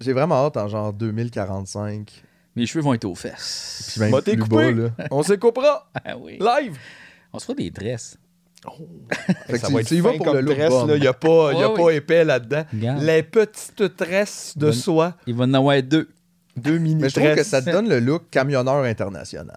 [0.00, 2.24] J'ai vraiment hâte en genre 2045.
[2.56, 3.96] Mes cheveux vont être aux fesses.
[3.98, 4.36] Puis Bah, coupé.
[4.36, 4.88] bas, là.
[5.10, 5.90] On s'écoupera.
[6.04, 6.38] Ah oui.
[6.38, 6.76] Live.
[7.32, 8.18] On se fera des tresses.
[9.46, 10.52] Fait que ça tu- va être tu y vas fin pour comme le.
[10.52, 11.94] Il n'y a, pas, y a pas oui.
[11.94, 12.64] épais là-dedans.
[13.00, 15.14] Les petites tresses de soie.
[15.26, 16.08] Il va en avoir deux.
[16.56, 19.56] Deux mini Mais je trouve que ça te donne le look camionneur international.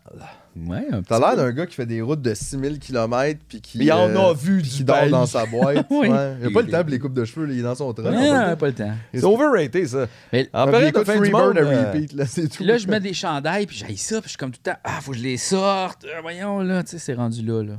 [0.57, 3.59] Ouais, un petit T'as l'air d'un gars qui fait des routes de 6000 km puis
[3.59, 3.79] qui.
[3.79, 5.85] Il en euh, a vu puis qui du dort dans sa boîte.
[5.89, 6.07] Oui.
[6.07, 6.35] ouais.
[6.41, 7.75] Il a pas le Il- temps pour les coupes de cheveux, là, il est dans
[7.75, 8.13] son train.
[8.15, 8.93] Ah, pas le temps.
[9.13, 10.07] C'est overrated, ça.
[10.31, 12.55] Mais En il période de fin du monde, à euh, repeat, là, c'est tout.
[12.57, 14.71] Puis là, je mets des chandails, puis j'ai ça, puis je suis comme tout le
[14.71, 16.05] temps, ah, faut que je les sorte.
[16.05, 17.73] Euh, voyons, là, tu sais, c'est rendu là, là.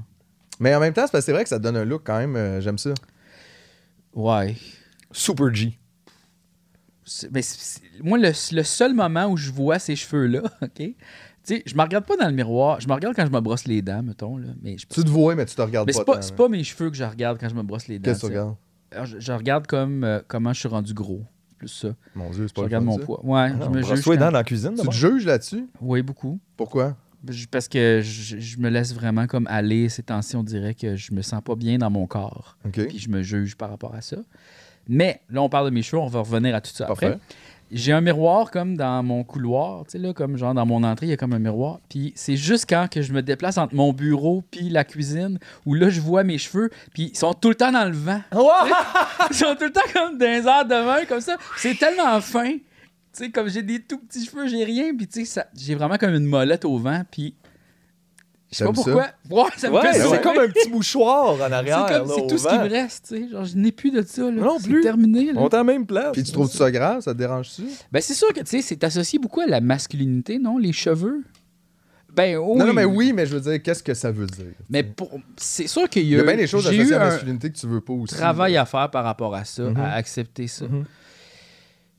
[0.60, 2.18] Mais en même temps, c'est parce que c'est vrai que ça donne un look quand
[2.18, 2.90] même, euh, j'aime ça.
[4.14, 4.54] Ouais.
[5.12, 5.78] Super G.
[7.04, 10.82] C'est- mais c'est- c'est- moi, le, le seul moment où je vois ces cheveux-là, OK?
[11.46, 12.80] Sais, je me regarde pas dans le miroir.
[12.80, 14.48] Je me regarde quand je me brosse les dents, mettons, là.
[14.62, 15.98] Mais, je, Tu te vois, mais tu te regardes mais pas.
[15.98, 18.10] c'est pas, c'est mes cheveux que je regarde quand je me brosse les dents.
[18.10, 18.56] Qu'est-ce que tu regardes?
[18.90, 21.22] Alors, je, je regarde comme euh, comment je suis rendu gros.
[21.58, 21.88] Plus ça.
[22.16, 23.24] Mon Dieu, c'est Je pas le regarde mon poids.
[23.24, 24.04] Ouais, je me juge.
[24.04, 25.66] Quand- dans la cuisine, Tu te juges là-dessus?
[25.80, 26.38] Oui, beaucoup.
[26.56, 26.96] Pourquoi?
[27.28, 30.34] Je- Parce que je, je me laisse vraiment comme aller ces temps-ci.
[30.36, 32.56] On dirait que je me sens pas bien dans mon corps.
[32.72, 34.16] Puis je me juge par rapport à ça.
[34.88, 36.00] Mais là, on parle de mes cheveux.
[36.00, 37.06] On va revenir à tout ça Parfait.
[37.06, 37.18] après.
[37.72, 41.06] J'ai un miroir comme dans mon couloir, tu sais, là, comme genre dans mon entrée,
[41.06, 41.80] il y a comme un miroir.
[41.88, 45.74] Puis c'est juste quand que je me déplace entre mon bureau puis la cuisine, où
[45.74, 48.20] là, je vois mes cheveux, puis ils sont tout le temps dans le vent.
[49.30, 51.36] Ils sont tout le temps comme dans les airs de main, comme ça.
[51.56, 52.52] C'est tellement fin.
[52.52, 55.74] Tu sais, comme j'ai des tout petits cheveux, j'ai rien, puis tu sais, ça- j'ai
[55.74, 57.34] vraiment comme une molette au vent, puis
[58.52, 59.06] je sais pas pourquoi.
[59.30, 61.86] Ouais, ça me Ouais, fait c'est comme un petit mouchoir en C'est arrière.
[61.86, 63.28] comme- c'est tout ce qui me reste, tu sais.
[63.28, 64.30] Genre, je n'ai plus de ça, là.
[64.30, 64.80] Non C'est plus.
[64.82, 65.40] terminé, là.
[65.40, 66.12] On est à la même place.
[66.12, 67.00] Puis tu trouves ça grave?
[67.00, 67.62] Ça te dérange-tu?
[67.92, 70.58] Ben, c'est sûr que, tu sais, c'est associé beaucoup à la masculinité, non?
[70.58, 71.22] Les cheveux?
[72.14, 72.56] Ben, oui.
[72.58, 74.46] Non, non, mais oui, mais je veux dire, qu'est-ce que ça veut dire?
[74.70, 75.10] Mais pour...
[75.36, 77.08] c'est sûr qu'il y Il a, y a bien des choses associées à la un
[77.10, 78.14] masculinité que tu veux pas aussi.
[78.14, 79.76] travail à faire par rapport à ça, Mhm.
[79.76, 80.64] à accepter ça.
[80.66, 80.84] Mhm.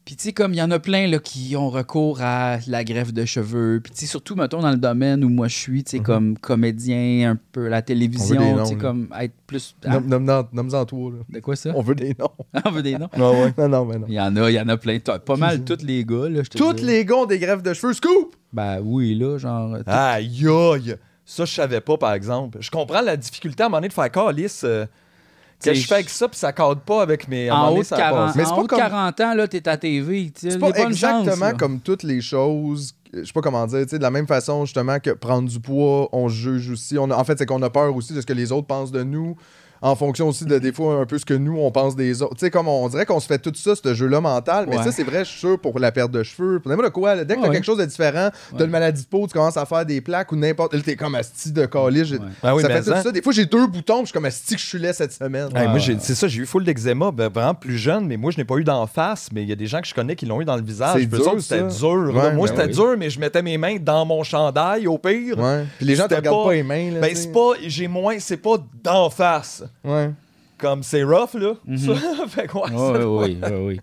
[0.07, 2.85] Puis, tu sais, comme il y en a plein là, qui ont recours à la
[2.85, 3.81] greffe de cheveux.
[3.83, 6.03] Puis, tu sais, surtout, mettons, dans le domaine où moi je suis, tu sais, Mhm.
[6.05, 9.75] comme comédien, un peu la télévision, tu sais, comme être plus.
[9.83, 11.17] Ah, Nomme- nomme- Nomme-en toi, là.
[11.27, 11.71] de quoi ça?
[11.75, 12.31] On veut des noms.
[12.65, 13.09] On veut des noms?
[13.13, 13.53] Ah ouais.
[13.57, 14.05] Non, non, mais non.
[14.07, 14.97] Il y en a, il y en a plein.
[14.99, 16.83] Pas mal tous les gars, là, dis.
[16.85, 18.33] les gars ont des greffes de cheveux, scoop!
[18.53, 19.75] Ben oui, là, genre.
[19.85, 20.95] Aïe, aïe.
[21.25, 22.59] Ça, je savais pas, par exemple.
[22.61, 24.61] Je comprends la difficulté à un moment donné de faire calice.
[24.63, 24.85] euh,
[25.63, 27.49] que je fais avec ça, puis ça cadre pas avec mes.
[27.51, 28.35] En haut de ça 40, passe.
[28.35, 30.31] Mais c'est en pas haut comme- 40 ans, là, t'es à TV.
[30.35, 32.93] C'est pas exactement comme toutes les choses.
[33.13, 35.59] Je sais pas comment dire, tu sais, de la même façon, justement, que prendre du
[35.59, 36.97] poids, on juge aussi.
[36.97, 38.91] On a- en fait, c'est qu'on a peur aussi de ce que les autres pensent
[38.91, 39.35] de nous,
[39.81, 42.35] en fonction aussi de des fois un peu ce que nous, on pense des autres.
[42.35, 44.83] Tu sais, comme on dirait qu'on se fait tout ça, ce jeu-là mental, mais Ouais.
[44.83, 47.15] ça, c'est vrai, je suis sûr, pour la perte de cheveux, pour n'importe quoi.
[47.23, 47.53] dès que t'as Ouais.
[47.55, 50.31] quelque chose de différent, t'as une maladie de peau, tu commences à faire des plaques
[50.31, 50.73] ou n'importe.
[50.73, 52.19] Là, t'es comme asti de Ouais.
[52.43, 53.01] Ah oui, ça fait tout hein.
[53.03, 53.11] ça.
[53.11, 55.13] Des fois, j'ai deux boutons, puis je suis comme asti que je suis laid cette
[55.13, 55.49] semaine.
[55.53, 58.45] Moi, c'est ça, j'ai eu full d'eczéma, ben, vraiment plus jeune, mais moi, je n'ai
[58.45, 60.41] pas eu d'en face, mais il y a des gens que je connais qui l'ont
[60.41, 61.01] eu dans le visage.
[61.39, 61.79] C'était ça.
[61.79, 61.95] dur.
[62.13, 62.31] là.
[62.31, 62.73] Moi, ben c'était oui.
[62.73, 65.37] dur, mais je mettais mes mains dans mon chandail, au pire.
[65.37, 65.65] Ouais.
[65.77, 66.91] Puis les gens te regardent pas, les mains.
[66.91, 67.51] Là, Ben, c'est pas.
[67.65, 68.17] J'ai moins.
[68.19, 69.63] C'est pas d'en face.
[69.83, 70.11] Ouais.
[70.57, 71.53] Comme c'est rough, là.
[71.65, 71.77] Mhm.
[71.77, 71.93] Ça.
[72.27, 73.81] fait que ouais, Ouais, ça- ouais, oui, oui,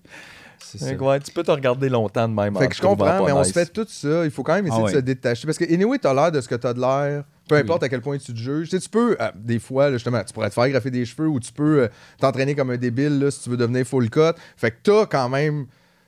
[0.59, 0.93] ça.
[0.97, 2.57] Ouais, tu peux te regarder longtemps de même.
[2.57, 4.25] en Fait que je comprends, mais on se fait tout ça.
[4.25, 5.01] Il faut quand même essayer Ah de ouais.
[5.01, 5.47] se détacher.
[5.47, 7.25] Parce que, anyway, t'as l'air de ce que t'as de l'air.
[7.49, 8.71] Peu importe à quel point tu te juges.
[8.71, 11.05] Tu sais, tu peux, euh, des fois, là, justement, tu pourrais te faire graffer des
[11.05, 14.09] cheveux ou tu peux euh, t'entraîner comme un débile là, si tu veux devenir full
[14.11, 14.33] cut.
[14.57, 15.67] Fait que t'as quand même.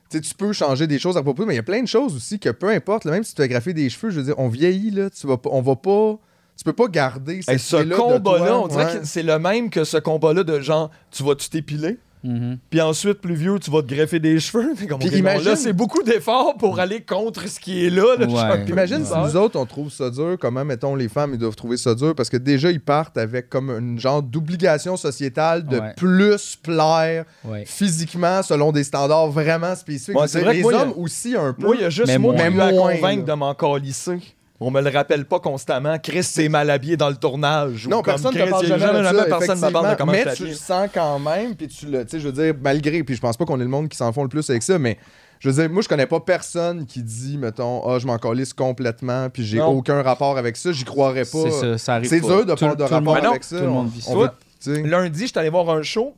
[0.09, 1.89] Tu sais, tu peux changer des choses à propos, mais il y a plein de
[1.89, 4.19] choses aussi que peu importe, là, même si tu te fais graffer des cheveux, je
[4.21, 6.17] veux dire, on vieillit, là, tu vas on va pas.
[6.57, 8.99] Tu peux pas garder Hey, ce combat-là, on dirait Ouais.
[9.01, 11.99] que c'est le même que ce combat-là de genre, tu vas-tu t'épiler?
[12.25, 12.59] Mhm.
[12.71, 14.73] Puis ensuite, plus vieux, tu vas te greffer des cheveux.
[14.89, 18.17] Comme, Puis imagine- là, c'est beaucoup d'efforts pour aller contre ce qui est là.
[18.19, 18.27] là.
[18.27, 18.65] Ouais.
[18.65, 21.55] Puis imagine si nous autres, on trouve ça dur, comment, mettons, les femmes, ils doivent
[21.55, 25.79] trouver ça dur, parce que déjà, ils partent avec comme une genre d'obligation sociétale de
[25.79, 25.93] Ouais.
[25.97, 27.65] plus plaire Ouais.
[27.65, 30.17] physiquement selon des standards vraiment spécifiques.
[30.17, 31.67] Vrai les moi, hommes il y aussi un peu.
[31.67, 33.35] Moi, il y a juste Mais moi ai eu à convaincre là.
[33.35, 34.19] de m'en calisser.
[34.59, 35.99] On me le rappelle pas constamment.
[35.99, 37.87] Chris, c'est mal habillé dans le tournage.
[37.87, 40.25] Ou non, personne ne parle jamais, de jamais ça, personne me parle de comment mais
[40.25, 42.55] je tu suis le sens quand même, puis tu le, tu sais, je veux dire,
[42.63, 44.63] malgré, puis je pense pas qu'on est le monde qui s'en font le plus avec
[44.63, 44.97] ça, mais
[45.41, 48.55] je veux dire, moi, je connais pas personne qui dit, mettons, ah, je m'en calisse
[48.55, 51.39] complètement, puis j'ai aucun rapport avec ça, j'y croirais pas.
[51.45, 52.27] C'est ça, ça arrive C'est pas.
[52.29, 53.59] dur de Tout- pas de tout rapport monde- non, avec ça.
[53.59, 54.71] tout le monde On- vit ça.
[54.85, 56.15] Lundi, j'étais allé voir un show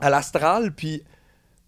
[0.00, 1.02] à l'Astral, puis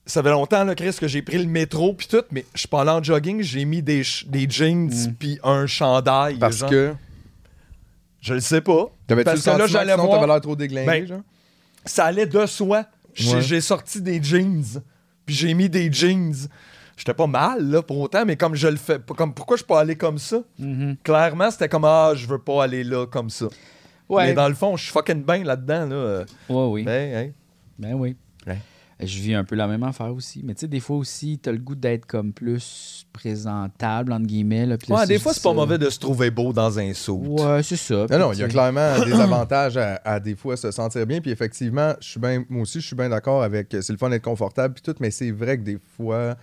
[0.07, 2.69] ça fait longtemps, là, Chris, que j'ai pris le métro, puis tout, mais je suis
[2.69, 5.15] pas allé en jogging, j'ai mis des, des jeans, Mm.
[5.19, 6.37] puis un chandail.
[6.39, 6.71] Parce genre.
[6.71, 6.95] que.
[8.21, 8.87] Je le sais pas.
[9.07, 11.21] T'avais-tu Parce le que là, j'allais voir- t'avais l'air trop déglingué, Ben, genre?
[11.85, 12.85] Ça allait de soi.
[13.15, 13.41] J'ai Ouais.
[13.43, 14.83] j'ai sorti des jeans,
[15.25, 16.35] puis j'ai mis des jeans.
[16.97, 19.67] J'étais pas mal, là, pour autant, mais comme je le fais, comme pourquoi je suis
[19.67, 20.39] pas allé comme ça?
[20.59, 20.97] Mhm.
[21.03, 23.47] Clairement, c'était comme, ah, je veux pas aller là comme ça.
[24.09, 24.27] Ouais.
[24.29, 26.25] Mais dans le fond, je suis fucking bien là-dedans, là.
[26.49, 26.83] Ouais, oui.
[26.85, 27.33] Ben, hey.
[27.79, 28.17] Ben oui.
[28.99, 30.41] Je vis un peu la même affaire aussi.
[30.43, 34.65] Mais tu sais, des fois aussi, t'as le goût d'être comme plus présentable, entre guillemets.
[34.65, 37.19] Là, Ouais, des fois, c'est pas ça- mauvais de se trouver beau dans un saut.
[37.23, 38.07] Ouais, c'est ça.
[38.11, 41.07] Non, non, il y a tu clairement des avantages à, à des fois se sentir
[41.07, 41.21] bien.
[41.21, 43.69] Puis effectivement, je suis bien, moi aussi, je suis bien d'accord avec.
[43.81, 46.35] C'est le fun d'être confortable puis tout, mais c'est vrai que des fois,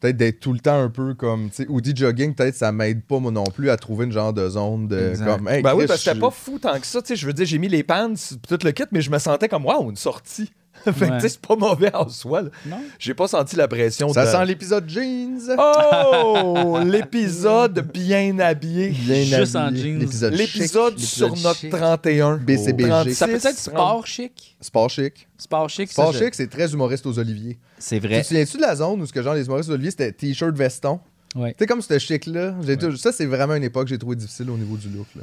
[0.00, 2.70] peut-être d'être tout le temps un peu comme, tu sais, ou dit jogging, peut-être ça
[2.70, 5.24] m'aide pas moi non plus à trouver une genre de zone de Exact.
[5.38, 5.48] comme.
[5.48, 7.00] hey, Ben oui, parce que c'était pas fou tant que ça.
[7.00, 8.12] Tu sais, je veux dire, j'ai mis les pants,
[8.46, 10.52] tout le kit, mais je me sentais comme, waouh, une sortie.
[10.84, 11.16] fait que, Ouais.
[11.16, 12.42] tu sais, c'est pas mauvais en soi.
[12.42, 12.48] là.
[12.66, 12.76] Non?
[12.98, 14.30] J'ai pas senti la pression Ça de...
[14.30, 15.40] sent l'épisode jeans.
[15.58, 16.78] Oh!
[16.84, 18.90] L'épisode bien habillé.
[18.90, 19.82] Bien Juste en habillé.
[19.92, 19.98] jeans.
[20.00, 20.54] L'épisode chic.
[20.54, 21.70] L'épisode sur notre chic.
[21.70, 22.36] 31.
[22.38, 22.88] BCBG.
[22.88, 24.56] 36, Ça peut être sport chic?
[24.60, 25.28] Sport chic.
[25.38, 27.58] Sport chic, ça, Sport je- chic, c'est très humoriste aux oliviers.
[27.78, 28.22] C'est Tu vrai.
[28.22, 30.54] te souviens-tu de la zone où ce que genre les humoristes aux oliviers c'était t-shirt
[30.56, 31.00] veston?
[31.34, 31.50] Ouais.
[31.52, 34.16] Tu sais, comme ce chic-là, j'ai tout- ça, c'est vraiment une époque que j'ai trouvé
[34.16, 35.06] difficile au niveau du look.
[35.16, 35.22] Là.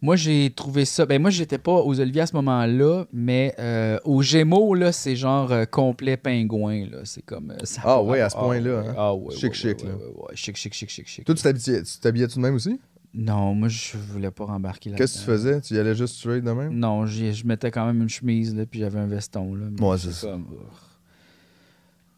[0.00, 1.06] Moi, j'ai trouvé ça.
[1.06, 5.16] Ben, moi, j'étais pas aux Oliviers à ce moment-là, mais euh, aux Gémeaux, là, c'est
[5.16, 6.86] genre euh, complet pingouin.
[6.88, 6.98] Là.
[7.04, 7.50] C'est comme.
[7.50, 8.94] euh, ça Ah pas à ce point-là, hein.
[8.96, 9.94] Ah ouais, Chic, ouais, chic, ouais, là.
[9.96, 11.24] ouais, Chic, chic, chic, chic, chic.
[11.24, 12.78] Toi, tu t'habillais- tu t'habillais-tu de même aussi?
[13.12, 15.60] Non, moi, je voulais pas rembarquer là Qu'est-ce que tu faisais?
[15.62, 16.74] Tu y allais juste straight de même?
[16.78, 19.54] Non, je mettais quand même une chemise, là, puis j'avais un veston.
[19.56, 20.28] Là, Ouais, c'est ça.
[20.28, 20.46] comme.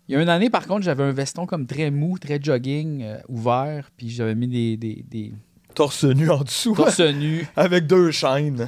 [0.08, 3.04] Il y a une année, par contre, j'avais un veston comme très mou, très jogging,
[3.28, 5.32] ouvert, puis j'avais mis des, des, des
[5.80, 6.74] Torse nu en dessous.
[6.74, 7.46] torse nus.
[7.56, 8.66] Avec deux chaînes.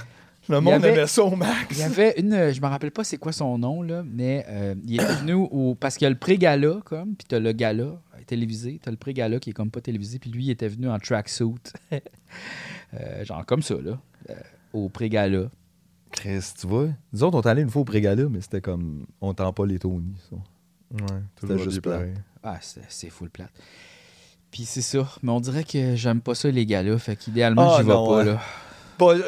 [0.49, 1.67] Le monde avait- aimait ça au max.
[1.71, 4.75] Il y avait une, je me rappelle pas c'est quoi son nom, là, mais euh,
[4.87, 5.75] il est venu au.
[5.79, 8.97] Parce qu'il y a le pré-gala, comme, puis t'as le gala euh, télévisé, t'as le
[8.97, 11.55] pré-gala qui est comme pas télévisé, puis lui, il était venu en tracksuit.
[12.95, 13.99] Euh, genre comme ça, là,
[14.31, 14.35] euh,
[14.75, 15.51] au pré-gala.
[16.11, 16.89] Chris, tu vois.
[17.15, 19.07] Nous autres, on est allé une fois au pré-gala, mais c'était comme.
[19.21, 20.15] On tend pas les Tony.
[20.29, 20.37] ça.
[20.37, 21.93] Ouais, C'était juste plat.
[21.99, 22.15] pareil.
[22.43, 23.51] Ah, c'est c'est full plate.
[24.53, 25.09] Puis c'est ça.
[25.23, 26.99] Mais on dirait que j'aime pas ça, les galas.
[26.99, 28.25] Fait qu'idéalement, Ah, j'y vais non, pas, ouais.
[28.27, 28.39] là.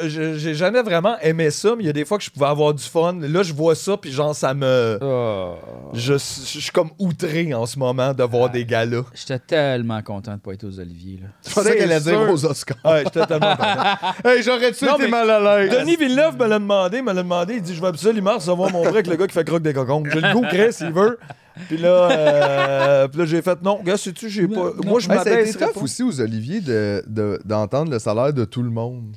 [0.07, 2.73] J'ai jamais vraiment aimé ça, mais il y a des fois que je pouvais avoir
[2.75, 3.17] du fun.
[3.21, 4.99] Là, je vois ça, puis genre, ça me.
[5.03, 5.55] Oh.
[5.95, 9.03] Je, je suis comme outré en ce moment de voir des galas.
[9.15, 11.29] J'étais tellement content de pas être aux Oliviers, là.
[11.49, 12.77] Je pensais qu'elle allait dire aux Oscars.
[12.85, 13.97] Ouais, j'étais tellement content.
[14.25, 15.71] Hey, j'aurais-tu Non, été mais- mal à l'aise?
[15.81, 17.55] Denis Villeneuve me l'a demandé, me l'a demandé.
[17.55, 20.05] Il dit Je veux absolument recevoir mon break, le gars qui fait croque des cocons.
[20.13, 21.19] J'ai le goût, Chris, il veut.
[21.69, 24.55] Puis là, euh, puis là j'ai fait Non, gars, sais-tu, j'ai pas.
[24.55, 28.33] Non, Moi, je a été m'abaisserais tough aussi aux Oliviers de- de- d'entendre le salaire
[28.33, 29.17] de tout le monde.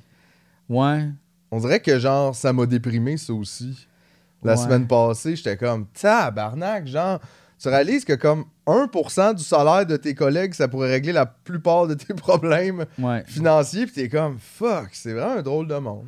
[0.70, 1.06] Ouais.
[1.52, 3.88] On dirait que genre ça m'a déprimé ça aussi.
[4.44, 4.58] La Ouais.
[4.58, 7.20] semaine passée, j'étais comme tabarnak, genre
[7.60, 11.88] tu réalises que comme 1% du salaire de tes collègues, ça pourrait régler la plupart
[11.88, 13.24] de tes problèmes Ouais.
[13.26, 16.06] financiers, puis t'es comme fuck, c'est vraiment un drôle de monde.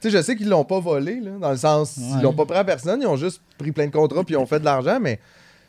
[0.00, 2.04] Tu sais, je sais qu'ils l'ont pas volé là, dans le sens Ouais.
[2.18, 4.38] ils l'ont pas pris à personne, ils ont juste pris plein de contrats puis ils
[4.38, 5.18] ont fait de l'argent, mais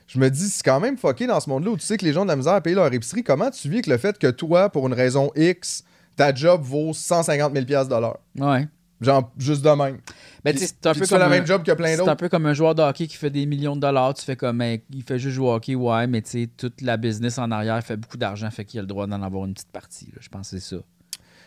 [0.08, 2.14] je me dis, c'est quand même fucké dans ce monde-là où tu sais que les
[2.14, 3.24] gens de la misère à payer leur épicerie.
[3.24, 5.84] Comment tu vis avec le fait que toi, pour une raison X,
[6.16, 8.20] ta job vaut 150 000 de l'heure?
[8.40, 8.68] Ouais.
[9.02, 9.98] Genre, juste de même.
[10.44, 12.06] Ben, Puis- c'est un peu tu fais comme un- même job que plein C'est un
[12.06, 12.16] d'autres.
[12.16, 14.14] peu comme un joueur de hockey qui fait des millions de dollars.
[14.14, 16.80] Tu fais comme, hey, il fait juste jouer au hockey, ouais, mais tu sais, toute
[16.82, 19.54] la business en arrière fait beaucoup d'argent, fait qu'il a le droit d'en avoir une
[19.54, 20.06] petite partie.
[20.14, 20.20] là.
[20.22, 20.82] Je pense que c'est ça.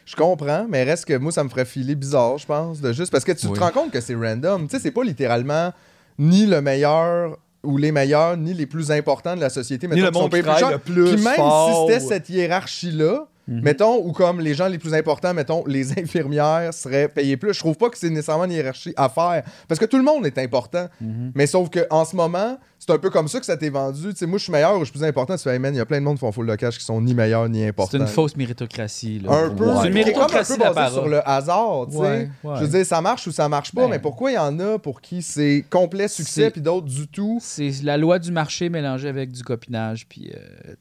[0.05, 3.11] Je comprends, mais reste que moi, ça me ferait filer bizarre, je pense, de juste.
[3.13, 3.55] Parce que tu Oui.
[3.55, 4.67] te rends compte que c'est random.
[4.69, 5.73] Tu sais, c'est pas littéralement
[6.19, 9.89] ni le meilleur ou les meilleurs, ni les plus importants de la société.
[9.89, 11.89] Mettons, le monde qui plus plus Puis même fort.
[11.89, 13.63] si c'était cette hiérarchie-là, Mhm.
[13.63, 17.59] mettons, ou comme les gens les plus importants, mettons, les infirmières seraient payées plus, je
[17.61, 19.43] trouve pas que c'est nécessairement une hiérarchie à faire.
[19.67, 20.87] Parce que tout le monde est important.
[21.01, 21.33] Mhm.
[21.35, 24.11] Mais sauf que en ce moment, c'est un peu comme ça que ça t'est vendu.
[24.11, 25.37] Tu sais, moi, je suis meilleur ou je suis plus important.
[25.37, 26.79] Tu fais, hey, man, il y a plein de monde qui font full de cash
[26.79, 27.91] qui sont ni meilleurs ni importants.
[27.91, 29.19] C'est une fausse méritocratie.
[29.19, 29.33] Là.
[29.33, 29.65] Un peu.
[29.65, 32.01] C'est une comme un méritocratie peu basé sur le hasard, tu sais.
[32.01, 32.55] Ouais, ouais.
[32.57, 33.91] Je veux dire, ça marche ou ça marche pas, Ben.
[33.91, 37.39] mais pourquoi il y en a pour qui c'est complet succès puis d'autres du tout?
[37.43, 40.07] C'est la loi du marché mélangée avec du copinage.
[40.09, 40.75] Puis, euh,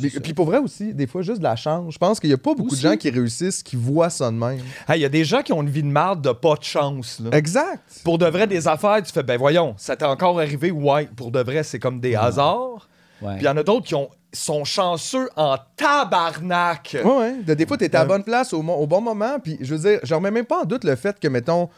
[0.00, 1.92] du, Puis, pour vrai aussi, des fois, juste de la chance.
[1.94, 2.82] Je pense qu'il y a pas beaucoup Aussi.
[2.84, 4.60] de gens qui réussissent, qui voient ça de même.
[4.94, 7.20] Il y a des gens qui ont une vie de marde de pas de chance.
[7.20, 7.36] Là.
[7.36, 7.82] Exact.
[8.04, 11.08] Pour de vrai, des affaires, tu fais Ben voyons, ça t'est encore arrivé, ouais.
[11.16, 12.88] Pour de vrai, c'est comme des hasards.
[13.20, 13.34] Ouais.
[13.34, 16.96] Puis il y en a d'autres qui ont, sont chanceux en tabarnak.
[17.04, 17.34] Ouais, ouais.
[17.46, 19.38] De- des fois, t'es à la bonne place au, au bon moment.
[19.42, 21.68] Puis je veux dire, je remets même pas en doute le fait que, mettons,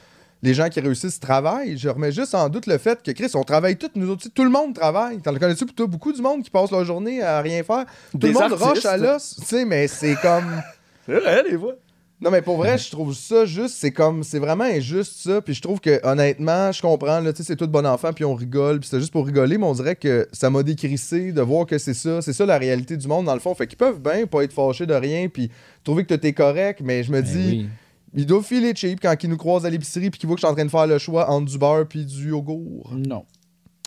[0.43, 1.77] les gens qui réussissent travaillent.
[1.77, 4.31] Je remets juste en doute le fait que, Chris, on travaille tous, nous autres, aussi.
[4.31, 5.19] tout le monde travaille.
[5.19, 7.85] T'en connais-tu plutôt beaucoup du monde qui passe leur journée à rien faire?
[8.13, 8.65] Tout Des le monde artistes.
[8.65, 9.37] roche à l'os.
[9.41, 10.63] Tu sais, mais c'est comme.
[11.07, 11.75] C'est vrai, des fois.
[12.23, 15.41] Non, mais pour vrai, je trouve ça juste, c'est comme, c'est vraiment injuste ça.
[15.41, 18.27] Puis je trouve que, honnêtement, je comprends, là, tu sais, c'est tout bon enfant, puis
[18.27, 21.41] on rigole, puis c'est juste pour rigoler, mais on dirait que ça m'a décrissé de
[21.41, 23.55] voir que c'est ça, c'est ça la réalité du monde, dans le fond.
[23.55, 25.51] Fait qu'ils peuvent bien pas être fâchés de rien, puis
[25.83, 27.69] trouver que t'es correct, mais je me Ben dis, oui.
[28.15, 30.47] Ils doivent filer cheap quand ils nous croisent à l'épicerie, puis qu'ils voient que je
[30.47, 32.91] suis en train de faire le choix entre du beurre puis du yogourt.
[32.95, 33.25] Non.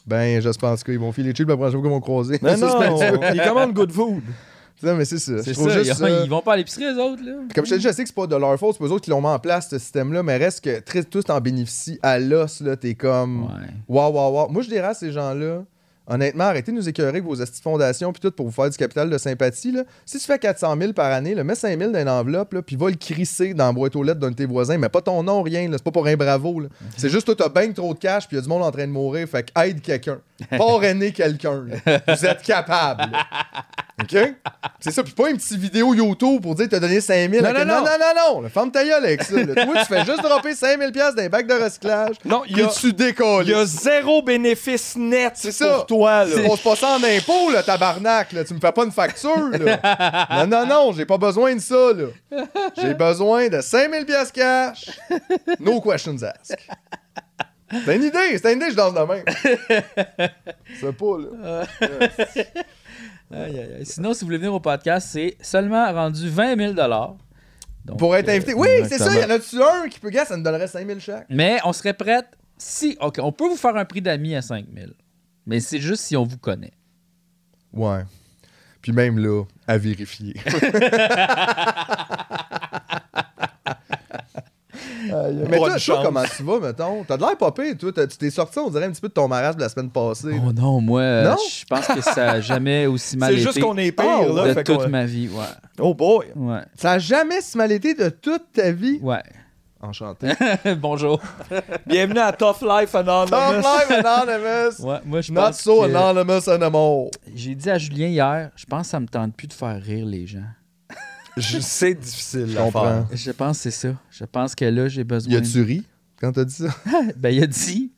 [0.05, 2.39] Ben, j'espère en tout cas, ils vont filer cheap la prochaine fois qu'ils vont croiser.
[2.41, 2.99] Mais Ça, non,
[3.33, 4.21] ils commandent good food.
[4.81, 5.38] Non, mais c'est ça.
[5.38, 5.69] Je C'est ça.
[5.69, 7.31] juste Ils, ça- ils vont pas à l'épicerie, eux autres, là.
[7.55, 8.91] Comme je te dis, je sais que c'est pas de leur faute, c'est pas eux
[8.91, 11.99] autres qui l'ont mis en place, ce système-là, mais reste que très, tous en bénéficient
[12.03, 13.43] à l'os, là, t'es comme...
[13.45, 13.49] Ouais.
[13.88, 14.49] Waouh, waouh, waouh.
[14.49, 15.63] Moi, je dirais à ces gens-là,
[16.07, 18.69] honnêtement, arrêtez de nous écœurer avec vos astuces de fondation puis tout pour vous faire
[18.69, 19.71] du capital de sympathie.
[19.71, 19.83] Là.
[20.05, 22.61] Si tu fais 400 000 par année, là, mets 5 000 dans une enveloppe, là,
[22.61, 24.77] puis va le crisser dans la boîte aux lettres d'un de tes voisins.
[24.77, 25.69] Mais pas ton nom, rien.
[25.71, 26.59] C'est pas pour un bravo.
[26.59, 26.67] là.
[26.97, 28.71] C'est juste toi, t'as bien trop de cash puis il y a du monde en
[28.71, 29.27] train de mourir.
[29.27, 30.19] Fait que aide quelqu'un.
[30.58, 31.65] Parrainer quelqu'un.
[32.08, 33.12] Vous êtes capable.
[34.01, 34.17] OK?
[34.79, 35.03] C'est ça.
[35.03, 37.43] Puis pas une petite vidéo YouTube pour dire que t'as donné 5 000.
[37.45, 37.84] Non, non, non, non.
[37.84, 38.49] non, non, là.
[38.49, 39.36] Ferme ta gueule avec ça.
[39.36, 39.53] là.
[39.65, 42.15] Toi, tu fais juste dropper 5 000 dans un bac de recyclage.
[42.25, 43.45] Non, il y a- tu décolles.
[43.47, 45.75] Il y a zéro bénéfice net C'est ça.
[45.75, 46.25] pour toi.
[46.25, 46.36] Là.
[46.49, 48.32] On se passe en impôt, là, tabarnak.
[48.34, 48.43] Là.
[48.43, 50.45] Tu me fais pas une facture, là.
[50.45, 52.39] non, non, non, j'ai pas besoin de ça, là.
[52.82, 54.89] J'ai besoin de 5000 pièces cash.
[55.60, 56.58] No questions asked.
[57.86, 59.23] C'est une idée, c'est une idée, je danse de même.
[60.79, 61.65] C'est pas, là.
[63.31, 63.86] Aïe, aïe, aïe.
[63.86, 68.29] Sinon, si vous voulez venir au podcast, c'est seulement rendu 20 000 Donc, Pour être
[68.29, 68.53] euh, invité.
[68.53, 70.99] Oui, c'est ça, il y en a-tu un qui peut gagner, ça nous donnerait 5000
[70.99, 71.25] chaque?
[71.29, 72.97] Mais on serait prête si.
[73.01, 74.91] OK, on peut vous faire un prix d'amis à 5 000.
[75.47, 76.73] Mais c'est juste si on vous connaît.
[77.73, 78.03] Ouais.
[78.81, 80.36] Puis même là, à vérifier.
[85.13, 86.04] Aïe, mais toi, chance.
[86.06, 87.04] comment tu vas, mettons?
[87.08, 87.91] T'as de l'air popé, toi.
[87.93, 89.89] T'as- Tu t'es sorti, on dirait, un petit peu de ton marasme de la semaine
[89.89, 90.39] passée.
[90.47, 91.38] Oh non, moi, euh, Non?
[91.49, 94.47] je pense que ça a jamais aussi mal C'est été juste qu'on est pire, là.
[94.47, 95.30] de fait toute ma vie.
[95.30, 95.43] Ouais,
[95.80, 96.28] Oh boy.
[96.36, 98.99] ouais, Ça a jamais si mal été de toute ta vie?
[99.02, 99.21] ouais.
[99.86, 100.28] Enchanté.
[100.80, 101.19] Bonjour.
[101.86, 103.28] Bienvenue à Tough Life Anonymous.
[103.30, 104.82] Top Life Anonymous!
[104.82, 107.10] Ouais, moi, je Not pense so que- anonymous anymore.
[107.36, 110.06] J'ai dit à Julien hier, je pense que ça me tente plus de faire rire
[110.06, 110.39] les gens.
[111.38, 113.08] Je- C'est difficile Je à faire.
[113.12, 113.96] Je pense que c'est ça.
[114.12, 115.34] Je pense que là, j'ai besoin.
[115.34, 115.84] Y a-tu ri
[116.19, 116.67] quand t'as dit ça?
[117.17, 117.91] Ben, il a dit.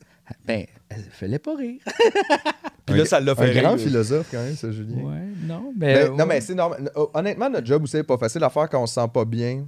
[0.46, 1.80] Ben, elle fallait pas rire.
[2.86, 3.84] Puis là, ça l'a fait Un grand rire.
[3.86, 5.02] philosophe, quand même, ça, Julien.
[5.02, 5.94] Ouais, non, mais.
[5.94, 6.16] Ben, ouais.
[6.16, 6.90] Non, mais c'est normal.
[7.14, 9.66] Honnêtement, notre job, vous savez, pas facile à faire quand on se sent pas bien.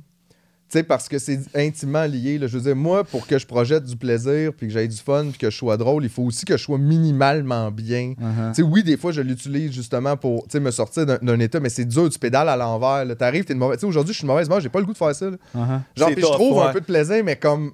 [0.71, 2.37] Tu sais, parce que c'est intimement lié.
[2.39, 2.47] là.
[2.47, 5.29] Je veux dire, moi, pour que je projette du plaisir, puis que j'aie du fun,
[5.31, 8.13] puis que je sois drôle, il faut aussi que je sois minimalement bien.
[8.21, 8.49] Uh-huh.
[8.51, 11.59] Tu sais, oui, des fois, je l'utilise justement pour tu sais, me sortir d'un- état,
[11.59, 13.07] mais c'est dur, tu pédales à l'envers.
[13.17, 13.79] T'arrives, t'es une mauvaise.
[13.79, 15.31] Tu sais, aujourd'hui, je suis une mauvaise humeur, j'ai pas le goût de faire ça.
[15.31, 15.37] là.
[15.57, 15.81] Uh-huh.
[15.97, 16.65] Genre, C'est puis je trouve ouais.
[16.67, 17.73] un peu de plaisir, mais comme.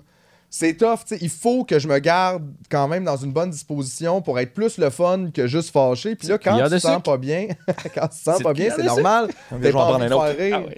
[0.57, 3.51] C'est tough, tu sais, il faut que je me garde quand même dans une bonne
[3.51, 6.15] disposition pour être plus le fun que juste fâché.
[6.15, 7.49] Puis là, quand tu te sens pas bien,
[7.93, 9.31] quand tu te sens C'est pas bien, c'est normal.
[9.51, 10.69] En pas envie de prendre un faire rire.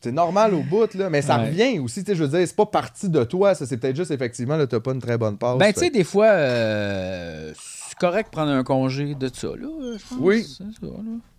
[0.00, 1.46] C'est normal au bout, là, mais ça Ouais.
[1.48, 2.04] revient aussi.
[2.04, 4.56] tu sais, Je veux dire, c'est pas parti de toi, ça c'est peut-être juste effectivement,
[4.56, 5.58] là, t'as pas une très bonne passe.
[5.58, 9.66] Ben, tu sais, des fois, euh, c'est correct de prendre un congé de ça, là,
[10.08, 10.18] pense.
[10.20, 10.44] Oui.
[10.46, 10.92] C'est ça, là.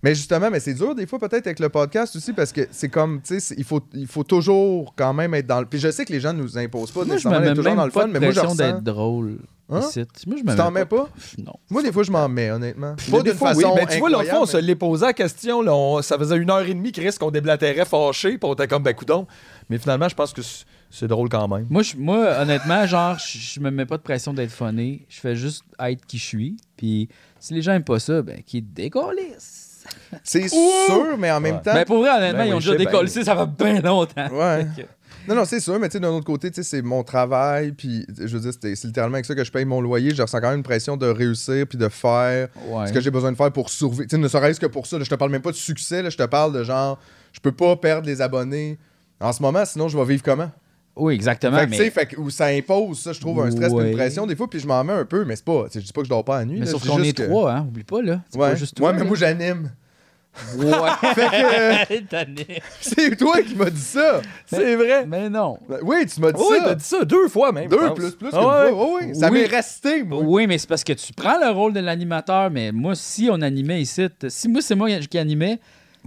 [0.03, 2.89] Mais justement, mais c'est dur des fois peut-être avec le podcast aussi parce que c'est
[2.89, 5.65] comme, tu sais, il faut, il faut toujours quand même être dans le.
[5.65, 7.91] Puis je sais que les gens nous imposent pas Moi, nécessairement d'être toujours dans le
[7.91, 8.55] fun, mais moi je ressens.
[8.55, 9.37] d'être drôle.
[9.71, 9.81] Hein?
[9.81, 11.07] Moi, je Tu t'en mets pas?
[11.37, 11.53] Non.
[11.69, 12.95] Moi, des fois, je m'en mets, honnêtement.
[12.95, 13.67] Des Pas d'une fois, façon.
[13.73, 13.73] oui.
[13.75, 15.61] Mais tu vois, l'autre fois, on se l'est posé la question.
[15.61, 18.37] Là, on- ça faisait une heure et demie, Chris, qu'on déblatérait fâché.
[18.39, 19.27] Puis on était comme, ben, coudon.
[19.69, 21.67] Mais finalement, je pense que c'est- drôle quand même.
[21.69, 25.05] Moi, je- moi, honnêtement, genre, je, je me mets pas de pression d'être funny.
[25.07, 26.57] Je fais juste être qui je suis.
[26.75, 27.07] Puis
[27.39, 29.85] si les gens aiment pas ça, ben, qu'ils décollissent.
[30.11, 31.61] mais C'est sûr, mais en même Ouais.
[31.61, 31.73] temps.
[31.73, 33.23] Ben, pour vrai, honnêtement, Ben ils ont oui, déjà bien.
[33.23, 34.29] ça va bien longtemps.
[34.31, 34.65] Ouais.
[35.29, 37.71] Non, non, c'est sûr, mais tu sais, d'un autre côté, tu sais, c'est mon travail,
[37.71, 40.13] puis je veux dire, c'est littéralement avec ça que je paye mon loyer.
[40.15, 42.87] Je ressens quand même une pression de réussir, puis de faire Ouais.
[42.87, 44.03] ce que j'ai besoin de faire pour survivre.
[44.09, 46.01] Tu sais, ne serait-ce que pour ça, là, je te parle même pas de succès,
[46.01, 46.97] là, je te parle de genre,
[47.31, 48.79] je peux pas perdre les abonnés
[49.21, 50.49] en ce moment, sinon je vais vivre comment?
[50.95, 51.59] Oui, exactement.
[51.59, 51.89] fait que, mais...
[51.91, 53.91] fait que- où ça impose, ça, je trouve, un stress, Ouais.
[53.91, 55.93] une pression des fois, puis je m'en mets un peu, mais c'est pas, je dis
[55.93, 56.59] pas que je dors pas la nuit.
[56.59, 57.65] mais là, sauf qu'on est que- trois, hein.
[57.67, 58.21] Oublie pas, là.
[58.33, 58.87] Ouais, pas juste toi.
[58.87, 59.05] ouais mais là.
[59.05, 59.71] moi j'anime.
[60.57, 60.71] Ouais.
[61.15, 64.21] Fait que euh, c'est toi qui m'as dit ça.
[64.45, 65.05] C'est vrai.
[65.05, 65.57] mais non.
[65.81, 66.63] Oui, tu m'as dit Oui, ça.
[66.65, 67.67] t'as dit ça deux fois même.
[67.69, 68.69] Deux plus plus Ah ouais.
[68.71, 68.85] fois.
[68.93, 69.15] Oui, oui.
[69.15, 69.41] Ça Oui.
[69.41, 70.21] m'est resté, moi.
[70.23, 73.41] Oui, mais c'est parce que tu prends le rôle de l'animateur, mais moi, si on
[73.41, 75.59] animait ici, si moi, c'est moi qui animais,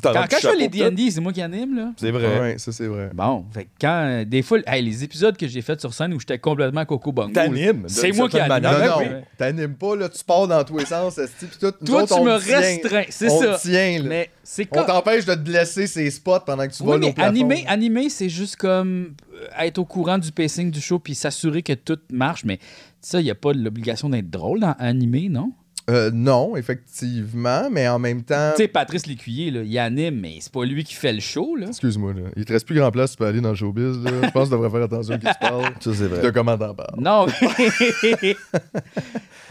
[0.03, 0.69] quand, quand je fais les.
[0.69, 1.93] D&D, c'est moi qui anime, là.
[1.97, 2.41] C'est vrai.
[2.41, 3.11] Ouais, ça c'est vrai.
[3.13, 6.15] Bon, fait que quand, euh, des fois, hey, les épisodes que j'ai faits sur scène
[6.15, 7.33] où j'étais complètement coco bongo.
[7.33, 7.85] T'animes.
[7.89, 8.63] C'est moi qui anime.
[8.63, 9.07] Non, non, oui.
[9.37, 11.73] t'animes pas, là, tu pars dans tous les sens, esti, pis tout.
[11.85, 13.59] Toi, autres, tu on me restreins, c'est on ça.
[13.59, 14.09] te tient, là.
[14.09, 17.09] Mais c'est On t'empêche de te blesser ces spots pendant que tu Oui, voles mais
[17.11, 17.31] au plafond.
[17.31, 21.63] animer, animer c'est juste comme euh, être au courant du pacing du show puis s'assurer
[21.63, 22.45] que tout marche.
[22.45, 22.59] Mais
[23.01, 25.53] ça, il n'y a pas l'obligation d'être drôle dans animer, non?
[25.91, 28.53] Euh, non, effectivement, mais en même temps...
[28.57, 31.57] Tu sais, Patrice Lécuyer, là, il anime, mais c'est pas lui qui fait le show,
[31.57, 31.67] là.
[31.69, 32.21] Excuse-moi, là.
[32.37, 34.11] Il te reste plus grand place, tu peux aller dans le showbiz, là.
[34.23, 35.65] Je pense que tu devrais faire attention à qui tu parles.
[35.81, 36.95] Ça, c'est De comment t'en parles.
[36.99, 38.37] Non, mais-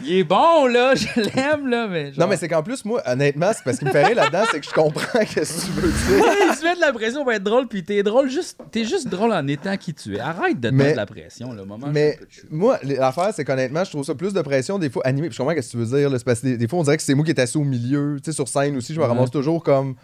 [0.04, 2.12] il est bon, là, je l'aime, là, mais.
[2.12, 4.44] genre- Non, mais c'est qu'en plus, moi, honnêtement, c'est parce qu'il me fait rire là-dedans,
[4.50, 6.24] c'est que je comprends qu'est-ce que tu veux dire.
[6.50, 9.08] il se met de la pression pour être drôle, puis t'es drôle juste, t'es juste
[9.08, 10.20] drôle en étant qui tu es.
[10.20, 11.88] Arrête de te Mais- mettre de la pression, le moment.
[11.92, 12.18] Mais
[12.50, 15.28] moi, l'affaire, c'est qu'honnêtement, je trouve ça plus de pression des fois animé.
[15.28, 16.08] Puis je comprends ce que tu veux dire.
[16.10, 16.18] là.
[16.24, 18.16] Parce que des, des fois, on dirait que c'est moi qui est assis au milieu.
[18.22, 19.08] Tu sais, sur scène aussi, je me Ouais.
[19.08, 19.94] ramasse toujours comme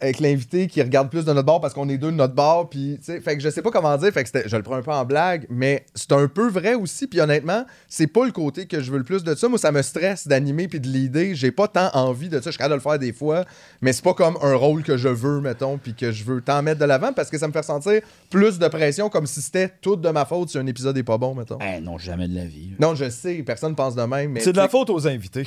[0.00, 2.68] avec l'invité qui regarde plus de notre bord parce qu'on est deux de notre bord.
[2.70, 4.12] Puis, tu sais, fait que je sais pas comment dire.
[4.12, 6.74] Fait que c'était- je le prends un peu en blague, mais c'est un peu vrai
[6.74, 7.06] aussi.
[7.06, 9.48] Puis honnêtement, c'est pas le côté que je veux le plus de ça.
[9.48, 11.34] Moi, ça me stresse d'animer puis de l'idée.
[11.34, 12.46] J'ai pas tant envie de ça.
[12.46, 13.44] Je suis capable de le faire des fois,
[13.80, 16.62] mais c'est pas comme un rôle que je veux, mettons, puis que je veux tant
[16.62, 19.70] mettre de l'avant parce que ça me fait sentir plus de pression comme si c'était
[19.80, 21.58] tout de ma faute si un épisode est pas bon, mettons.
[21.60, 22.70] Eh non, jamais de la vie.
[22.78, 24.40] Non, je sais, personne pense de même, mais.
[24.40, 25.46] C'est de la faute aux invités.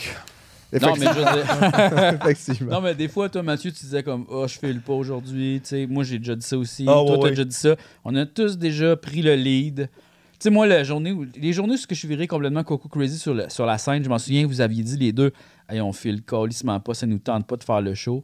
[0.81, 2.63] Non, mais je.
[2.65, 5.59] Non, des fois, toi, Mathieu, tu disais comme Oh, je fais le pas aujourd'hui.
[5.63, 6.85] Tu sais, moi, j'ai déjà dit ça aussi.
[6.87, 7.75] Ah, toi, t'as déjà dit ça.
[8.03, 9.89] On a tous déjà pris le lead.
[10.33, 12.63] Tu sais, moi, la journée où, les journées où ce que je suis viré complètement
[12.63, 15.31] Coco Crazy sur, le- sur la scène, je m'en souviens, vous aviez dit les deux
[15.69, 18.23] Hey, on file calissement pas, ça nous tente pas de faire le show.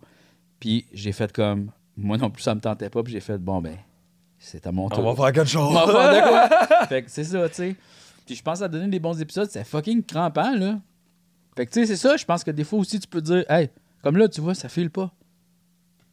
[0.60, 3.04] Puis j'ai fait comme Moi non plus, ça me tentait pas.
[3.04, 3.76] Puis j'ai fait Bon, ben,
[4.38, 5.06] c'est à mon tour.
[5.06, 5.70] On va faire quelque chose.
[5.70, 6.86] On va faire de quoi?
[6.88, 7.76] fait que c'est ça, tu sais.
[8.26, 9.48] Puis je pense a donné des bons épisodes.
[9.50, 10.80] C'est fucking crampant, là.
[11.60, 12.16] Fait que tu sais, c'est ça.
[12.16, 13.70] Je pense que des fois aussi, tu peux dire, hey,
[14.02, 15.12] comme là, tu vois, ça file pas.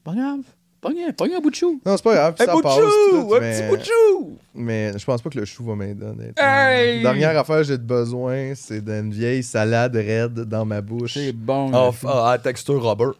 [0.03, 0.41] Pas grave.
[0.81, 1.81] Pogne un, pogne un bout de chou.
[1.87, 2.75] Non, c'est pas grave, Un ça bout de passe.
[2.75, 3.35] chou!
[3.37, 3.61] Un mais...
[3.61, 4.39] petit bout de chou!
[4.57, 6.05] mais je pense pas que le chou va m'aider.
[6.37, 7.01] Hey!
[7.01, 11.15] Dernière affaire que j'ai de besoin, c'est d'une vieille salade raide dans ma bouche.
[11.15, 11.71] C'est bon.
[11.73, 13.17] Ah, ah, à texture rubber.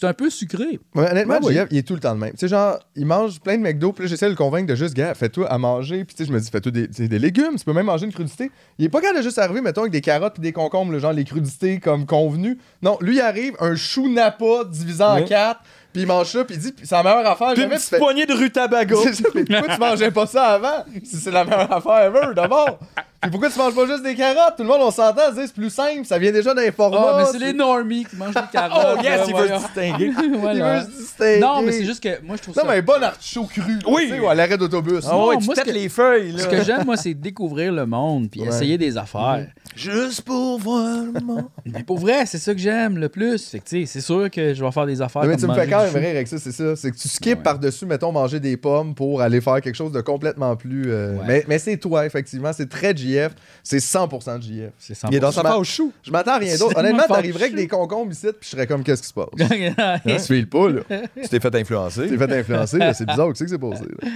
[0.00, 0.78] C'est un peu sucré.
[0.94, 2.30] Ouais, honnêtement, moi, il est tout le temps le même.
[2.30, 4.76] Tu sais, genre, il mange plein de McDo, puis là, j'essaie de le convaincre de
[4.76, 7.56] juste, gars, fais-toi à manger, puis tu sais, je me dis, fais-toi des, des légumes,
[7.58, 8.52] tu peux même manger une crudité.
[8.78, 11.00] Il est pas capable de juste arriver, mettons, avec des carottes puis des concombres, le
[11.00, 12.58] genre, les crudités comme convenu.
[12.80, 15.24] Non, lui, il arrive, un chou napa divisé en Ouais.
[15.24, 15.62] quatre,
[15.92, 17.88] puis il mange ça, puis il dit, puis c'est la meilleure affaire, Puis une petite
[17.88, 18.94] fais- poignée de rutabaga.
[19.02, 20.84] C'est ça, mais pourquoi tu mangeais pas ça avant?
[21.02, 22.78] Si c'est la meilleure affaire ever, d'abord.
[23.20, 24.54] Puis pourquoi tu manges pas juste des carottes?
[24.56, 26.98] Tout le monde, on s'entend, c'est plus simple, ça vient déjà d'un format.
[27.00, 28.98] Ah, mais c'est les normies qui mangent des carottes.
[28.98, 30.12] Oh yes, là, il veut se distinguer.
[30.22, 30.80] Il Voilà.
[30.80, 31.40] veut se distinguer.
[31.40, 32.68] Non, mais c'est juste que moi, je trouve Non, ça.
[32.68, 33.78] mais un bon artichaut cru.
[33.88, 34.02] Oui.
[34.06, 35.04] Tu sais, ou à l'arrêt d'autobus.
[35.10, 36.42] Ah ouais, Non, tu que- les feuilles, là.
[36.44, 38.48] Ce que j'aime, moi, c'est découvrir le monde puis Ouais.
[38.48, 39.46] essayer des affaires.
[39.76, 41.44] Juste pour voir le monde.
[41.66, 43.48] Mais pour vrai, c'est ça que j'aime le plus.
[43.48, 45.22] Fait que, tu sais, c'est sûr que je vais faire des affaires.
[45.22, 46.74] Non, mais comme tu me fais quand même rire avec ça, c'est ça.
[46.76, 47.42] C'est que tu skips Ouais.
[47.42, 50.84] par-dessus, mettons, manger des pommes pour aller faire quelque chose de complètement plus.
[50.86, 51.24] euh, Ouais.
[51.26, 52.52] Mais, mais c'est toi, effectivement.
[52.52, 53.34] C'est très JF.
[53.62, 54.72] C'est 100% JF.
[54.78, 55.92] C'est Il est dans sa phase chou.
[56.02, 56.72] Je m'attends à rien d'autre.
[56.74, 59.28] C'est Honnêtement, t'arriverais avec des concombres ici, puis je serais comme, qu'est-ce qui se passe?
[59.36, 60.26] 100%.
[60.26, 60.80] Tu le pas, là.
[61.22, 62.08] Tu t'es fait influencer.
[62.08, 62.94] T'es fait influencer, là.
[62.94, 64.08] C'est bizarre, qu'est-ce qui s'est passé, là?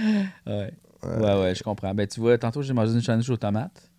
[0.47, 0.73] ouais.
[1.03, 1.93] ouais, ouais, je comprends.
[1.93, 3.89] Ben, tu vois, tantôt, j'ai mangé une sandwich aux tomates.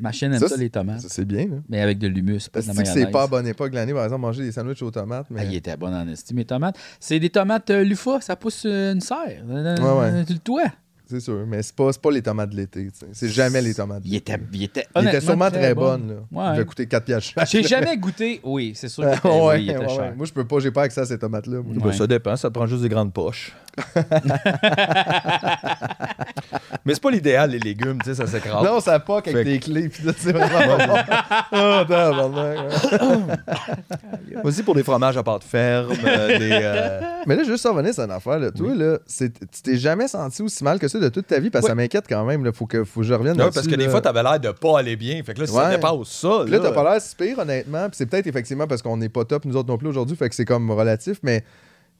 [0.00, 1.00] Ma chienne aime Ça, ça, c'est- les tomates.
[1.00, 1.56] Ça, c'est bien, là.
[1.68, 3.92] Mais avec de l'humus, pas de Parce que c'est pas à bonne époque de l'année,
[3.92, 5.40] par exemple, manger des sandwichs aux tomates, mais.
[5.40, 6.78] Ah, il était bon en esti, mes tomates.
[7.00, 9.42] C'est des tomates euh, Lufa, ça pousse euh, une serre.
[9.50, 10.24] Euh, Ouais, ouais.
[10.24, 10.62] Tu le toit.
[11.10, 12.88] C'est sûr, mais c'est pas, c'est pas les tomates de l'été.
[13.12, 14.02] C'est jamais les tomates.
[14.02, 14.32] de Il l'été.
[14.34, 15.80] était, il était, Il était honnêtement sûrement très bon.
[15.80, 16.50] bonne, là.
[16.52, 16.58] Ouais.
[16.60, 17.30] Il coûter 4 piastres.
[17.34, 17.48] chaque.
[17.48, 18.40] J'ai jamais goûté.
[18.44, 19.04] Oui, c'est sûr.
[19.08, 19.98] qu'il était- ouais, oui, il était ouais, cher.
[20.00, 20.14] ouais.
[20.14, 21.62] Moi, je peux pas, j'ai pas accès à ces tomates-là.
[21.62, 21.74] moi.
[21.82, 23.54] Ben, ça dépend, ça te prend juste des grandes poches.
[26.84, 28.64] Mais c'est pas l'idéal, les légumes, tu sais, ça s'écrase.
[28.64, 30.96] Non, ça poque avec des clés, puis là, c'est vraiment bon.
[31.52, 31.82] Oh,
[32.36, 32.56] ouais.
[34.44, 36.50] Aussi pour des fromages à pâte ferme, euh, des.
[36.52, 38.50] euh, Mais là, juste revenir sur une affaire, là.
[38.50, 39.30] Toi, là, tu
[39.62, 42.06] t'es jamais senti aussi mal que ça de toute ta vie, parce que ça m'inquiète
[42.08, 42.52] quand même, là.
[42.52, 44.78] Faut que, faut que je revienne là-dessus, parce que des fois, t'avais l'air de pas
[44.78, 45.22] aller bien.
[45.22, 45.74] Fait que là, si ça Ouais.
[45.76, 46.40] dépasse ça.
[46.44, 47.88] Puis là, t'as pas l'air si pire, honnêtement.
[47.88, 50.28] Puis c'est peut-être effectivement parce qu'on n'est pas top, nous autres non plus aujourd'hui, fait
[50.28, 51.44] que c'est comme relatif, mais.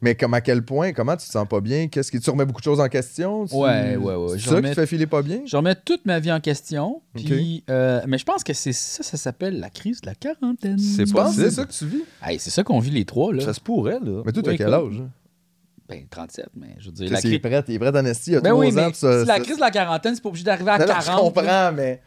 [0.01, 1.89] Mais comme à quel point, comment tu te sens pas bien?
[1.89, 3.47] Qu'est-ce qui tu remets beaucoup de choses en question?
[3.47, 4.29] Tu- Ouais, ouais, ouais.
[4.35, 5.41] C'est ça qui remets- te fait filer pas bien?
[5.45, 7.03] Je remets toute ma vie en question.
[7.15, 10.79] Puis, euh, mais je pense que c'est ça, ça s'appelle la crise de la quarantaine.
[10.79, 11.51] C'est que possible.
[11.51, 12.05] ça que tu vis?
[12.25, 13.41] Hey, c'est ça qu'on vit les trois, là.
[13.45, 14.23] Ça se pourrait, là.
[14.25, 15.01] Mais toi, t'as Oui, quel âge?
[15.01, 15.11] hein?
[15.89, 17.39] Ben, 37, mais je veux dire, la Il est crise.
[17.41, 17.89] prêt, il est prêt
[18.37, 18.73] a Ben oui, ans.
[18.75, 21.05] mais ça- la crise de la quarantaine, c'est pas obligé d'arriver à Non, non, 40.
[21.07, 22.03] je comprends, mais.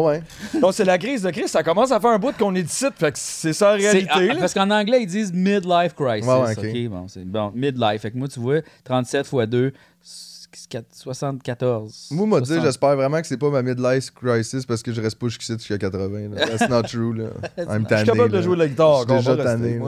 [0.00, 0.22] Ouais.
[0.60, 1.48] Non, c'est la crise de crise.
[1.50, 2.86] Ça commence à faire un bout qu'on est d'ici.
[2.96, 4.30] Fait que c'est ça la C'est- réalité.
[4.30, 6.26] ah, parce qu'en anglais, ils disent midlife crisis.
[6.26, 6.90] Ouais, ouais, ok?
[6.90, 7.52] bon, c'est bon.
[7.54, 8.00] Midlife.
[8.00, 9.72] Fait que moi, tu vois, 37 x 2,
[10.90, 12.08] 74.
[12.12, 12.64] Moi, m'a dit, 60.
[12.64, 15.78] j'espère vraiment que c'est pas ma midlife crisis parce que je reste pas jusqu'ici jusqu'à
[15.78, 16.28] 80.
[16.34, 16.46] là.
[16.46, 17.24] That's not true, là.
[17.58, 19.80] I'm Je tanné, suis capable de jouer de la guitare Je suis déjà tanné,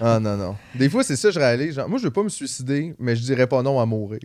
[0.00, 0.56] Ah, non, non.
[0.74, 1.74] Des fois, c'est ça, je réalise.
[1.74, 4.20] Genre, moi, je veux pas me suicider, mais je dirais pas non à mourir.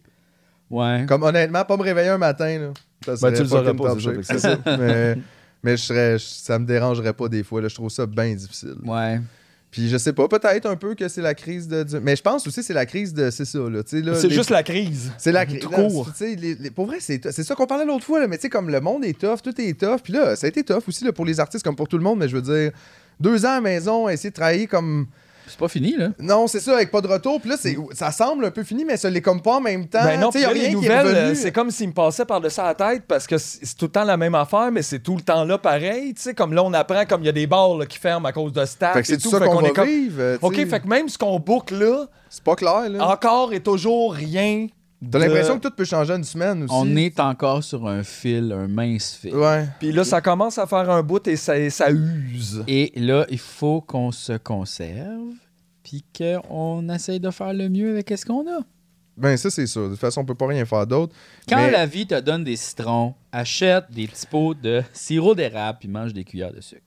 [0.70, 1.05] Ouais.
[1.07, 2.68] Comme honnêtement, pas me réveiller un matin, là.
[3.05, 5.18] Ça Ben, serait tu le saurais pas, c'est ça, mais
[5.63, 7.61] mais je serais, je- ça me dérangerait pas des fois.
[7.61, 7.68] Là.
[7.68, 8.76] Je trouve ça bien difficile.
[8.84, 9.20] Ouais.
[9.70, 11.84] Puis je sais pas, peut-être un peu que c'est la crise de.
[11.84, 13.30] du- Mais je pense aussi que c'est la crise de.
[13.30, 13.82] C'est ça, là.
[13.86, 15.11] C'est les- juste la crise.
[15.18, 15.59] C'est la crise.
[15.59, 16.09] Tout court.
[16.22, 18.49] les- les- Pour vrai, c'est c'est ça qu'on parlait l'autre fois, là, mais tu sais,
[18.49, 19.99] comme le monde est tough, tout est tough.
[20.03, 22.03] Puis là, ça a été tough aussi là, pour les artistes comme pour tout le
[22.03, 22.72] monde, mais je veux dire,
[23.20, 25.07] deux ans à la maison, essayer de travailler comme.
[25.48, 26.10] C'est pas fini, là.
[26.20, 27.39] Non, c'est ça, avec pas de retour.
[27.41, 29.88] Puis là, c'est- ça semble un peu fini, mais ça l'est comme pas en même
[29.88, 30.04] temps.
[30.04, 32.26] Ben non, y a là, les rien qui est nouvelles, c'est comme s'il me passait
[32.26, 35.16] par-dessus la tête parce que c'est tout le temps la même affaire, mais c'est tout
[35.16, 36.14] le temps là pareil.
[36.14, 38.28] Tu sais, comme là, on apprend comme il y a des bars là, qui ferment
[38.28, 38.93] à cause de staff.
[38.93, 39.38] Fait que c'est tout tout.
[39.38, 40.16] ça qu'on est comme- vivre.
[40.20, 43.08] euh, OK, fait que même ce qu'on book là, C'est pas clair, là.
[43.08, 44.68] encore et toujours rien.
[45.12, 46.74] T'as l'impression que tout peut changer en une semaine aussi?
[46.76, 49.36] On est encore sur un fil, un mince fil.
[49.36, 49.68] Ouais.
[49.80, 52.64] Puis là, ça commence à faire un bout et ça, ça use.
[52.68, 55.34] Et là, il faut qu'on se conserve,
[55.84, 58.62] puis qu'on essaye de faire le mieux avec ce qu'on a.
[59.16, 59.84] Ben, ça, c'est sûr.
[59.86, 61.16] De toute façon, on peut pas rien faire d'autre.
[61.50, 65.80] Quand Mais- la vie te donne des citrons, achète des petits pots de sirop d'érable,
[65.80, 66.82] puis mange des cuillères de sucre.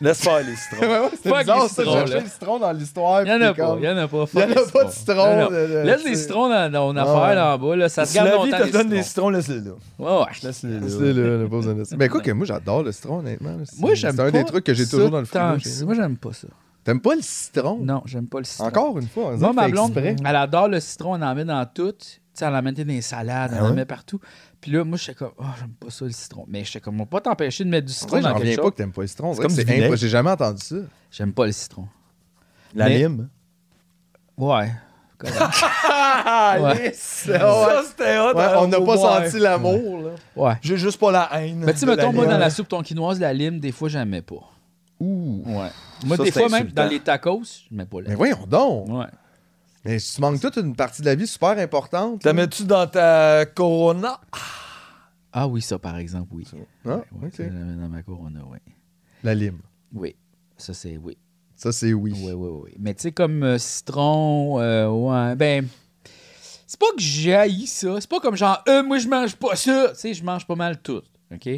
[0.00, 0.78] Laisse faire les citrons.
[0.86, 3.22] Ouais, ouais, Fuck bizarre, les ça, citrons, chercher le citron dans l'histoire.
[3.22, 4.24] Il y en a pas, comme- il y en a pas.
[4.34, 5.46] Il y en a pas de citron.
[5.50, 8.16] De- de- Laisse les citrons dans ton Ah affaire en bas, là, ça se Si
[8.16, 8.58] garde la vie longtemps.
[8.58, 9.28] te les donne des citrons.
[9.30, 9.70] laisse-les là.
[9.98, 10.26] Ouais, ouais.
[10.42, 11.12] Laisse-les C'est là.
[11.28, 11.96] là, là, pas besoin de ça.
[11.96, 13.56] Ben, quoi que moi, j'adore le citron, honnêtement.
[13.64, 15.84] C'est- Moi, j'aime C'est un pas des trucs que j'ai toujours dans le frigo.
[15.86, 16.48] Moi, j'aime pas ça.
[16.84, 17.78] T'aimes pas le citron?
[17.82, 18.66] Non, j'aime pas le citron.
[18.66, 19.36] Encore une fois.
[19.36, 21.92] Moi, ma blonde, elle adore le citron, elle en met dans tout.
[21.92, 24.20] Tu sais, elle en met dans les salades, elle Ah en met partout.
[24.60, 26.44] Puis là, moi, je suis comme, oh, j'aime pas ça le citron.
[26.48, 28.38] Mais je sais comme, on va pas t'empêcher de mettre du citron dans j'en quelque
[28.40, 28.64] reviens chose.
[28.64, 29.34] pas que t'aimes pas le citron.
[29.34, 29.96] C'est comme du vinaigre.
[29.96, 30.76] J'ai jamais entendu ça.
[31.12, 31.86] J'aime pas le citron.
[32.74, 33.28] La Mais- lime?
[34.36, 34.72] Ouais.
[35.16, 35.36] correct.
[35.40, 36.84] Ah, Ouais.
[36.86, 36.98] yes!
[37.26, 38.34] Ça, c'était hot.
[38.36, 39.24] Ouais, hein, on n'a pas ouais.
[39.30, 40.10] senti l'amour, là.
[40.36, 40.54] ouais.
[40.62, 41.58] J'ai juste pas la haine.
[41.64, 42.32] Mais tu sais, de mettons, la moi, lime.
[42.32, 44.50] dans la soupe tonkinoise, la lime, des fois, j'aimais pas.
[45.00, 45.42] Ouh.
[45.46, 45.70] Ouais.
[46.04, 46.82] Moi, Ça, des c'est fois, même, insultant.
[46.84, 48.88] dans les tacos, je mets pas la Mais voyons donc!
[48.88, 49.06] Ouais.
[49.84, 52.24] Mais tu manques toute une partie de la vie super importante.
[52.24, 54.20] La mets-tu dans ta Corona?
[55.32, 56.46] Ah oui, ça, par exemple, oui.
[56.84, 56.94] Ah, Ouais,
[57.26, 57.34] ok.
[57.34, 58.58] ça, je la mets dans ma corona, oui.
[59.22, 59.58] La lime.
[59.92, 60.16] Oui.
[60.56, 61.16] Ça, c'est oui.
[61.54, 62.12] Ça, c'est oui.
[62.16, 62.70] Oui, oui, oui.
[62.78, 65.68] Mais tu sais, comme euh, citron, euh, ouais, ben.
[66.66, 67.96] C'est pas que j'haïs ça.
[68.00, 69.88] C'est pas comme genre, euh, moi, je mange pas ça.
[69.94, 71.02] Tu sais, je mange pas mal tout.
[71.32, 71.48] OK?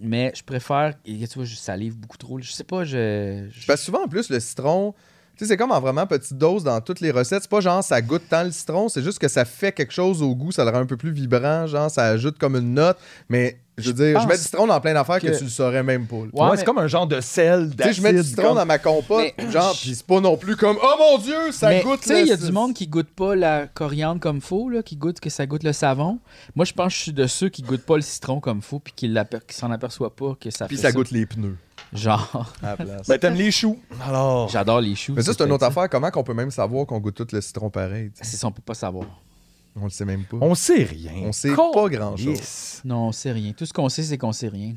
[0.00, 0.94] Mais je préfère.
[1.04, 2.38] et Tu vois, je salive beaucoup trop.
[2.40, 3.48] Je sais pas, je.
[3.50, 4.94] je- Parce que souvent, en plus, le citron,
[5.38, 7.42] tu sais, c'est comme en vraiment petite dose dans toutes les recettes.
[7.42, 10.20] C'est pas genre ça goûte tant le citron, c'est juste que ça fait quelque chose
[10.20, 12.98] au goût, ça le rend un peu plus vibrant, genre ça ajoute comme une note.
[13.28, 15.28] Mais je veux Je dire, je mets du citron dans plein d'affaires que...
[15.28, 16.16] que- tu le saurais même pas.
[16.16, 18.30] Ouais, Ouais, mais- c'est comme un genre de sel, Tu sais, je mets du d'acide,
[18.30, 21.18] citron comme- dans ma compote, Mais- genre, pis c'est pas non plus comme Oh mon
[21.18, 23.68] dieu, ça mais goûte tu sais, il y a du monde qui goûte pas la
[23.68, 26.18] coriandre comme faux, là, qui goûte que ça goûte le savon.
[26.56, 28.80] Moi, je pense que je suis de ceux qui goûtent pas le citron comme faux,
[28.80, 29.14] puis qui,
[29.50, 31.56] s'en aperçoivent pas que ça Puis fait ça goûte les pneus
[31.92, 33.08] Genre, à la place.
[33.08, 33.78] Ben, t'aimes les choux.
[34.02, 34.48] Alors.
[34.48, 35.14] j'adore les choux.
[35.14, 35.88] Mais ça, c'est une autre affaire.
[35.88, 38.10] Comment qu'on peut même savoir qu'on goûte tout le citron pareil?
[38.14, 39.06] C'est ça, on peut pas savoir.
[39.76, 40.38] On le sait même pas.
[40.40, 41.12] On sait rien.
[41.24, 42.24] On sait Con- pas grand-chose.
[42.24, 42.82] Yes.
[42.84, 43.52] Non, on sait rien.
[43.52, 44.74] Tout ce qu'on sait, c'est qu'on sait rien.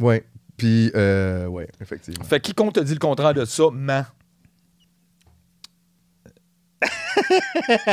[0.00, 0.24] Ouais.
[0.56, 2.24] Puis, euh, ouais, effectivement.
[2.24, 4.04] Fait quiconque te dit le contraire de ça, ment.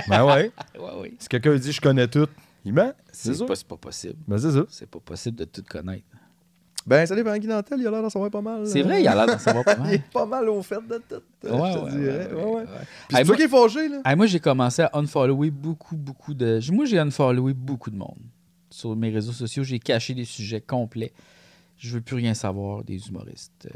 [0.08, 0.52] ben ouais.
[0.80, 1.16] Ouais, oui.
[1.20, 2.28] Si quelqu'un dit je connais tout,
[2.64, 2.94] il ment.
[3.12, 4.16] C'est pas, possible.
[4.28, 4.64] Ben c'est ça.
[4.70, 6.06] C'est pas possible de tout connaître.
[6.88, 8.68] Ben, ça dépend Guy Nantel, il a l'air d'en savoir pas mal.
[8.68, 9.94] C'est vrai, il a l'air d'en savoir pas Il mal.
[9.96, 11.16] est pas mal au fait de tout.
[11.46, 12.30] euh, Ouais, je te ouais, dirais.
[12.34, 12.64] ouais, Ouais, ouais.
[12.66, 12.78] Puis Hey,
[13.10, 14.02] c'est moi- toi qui est fâché, là.
[14.06, 16.60] Hey, moi, j'ai commencé à unfollower beaucoup, beaucoup de.
[16.72, 18.20] Moi, j'ai unfollowé beaucoup de monde.
[18.70, 21.12] Sur mes réseaux sociaux, j'ai caché des sujets complets.
[21.78, 23.68] Je veux plus rien savoir des humoristes.
[23.68, 23.70] Euh,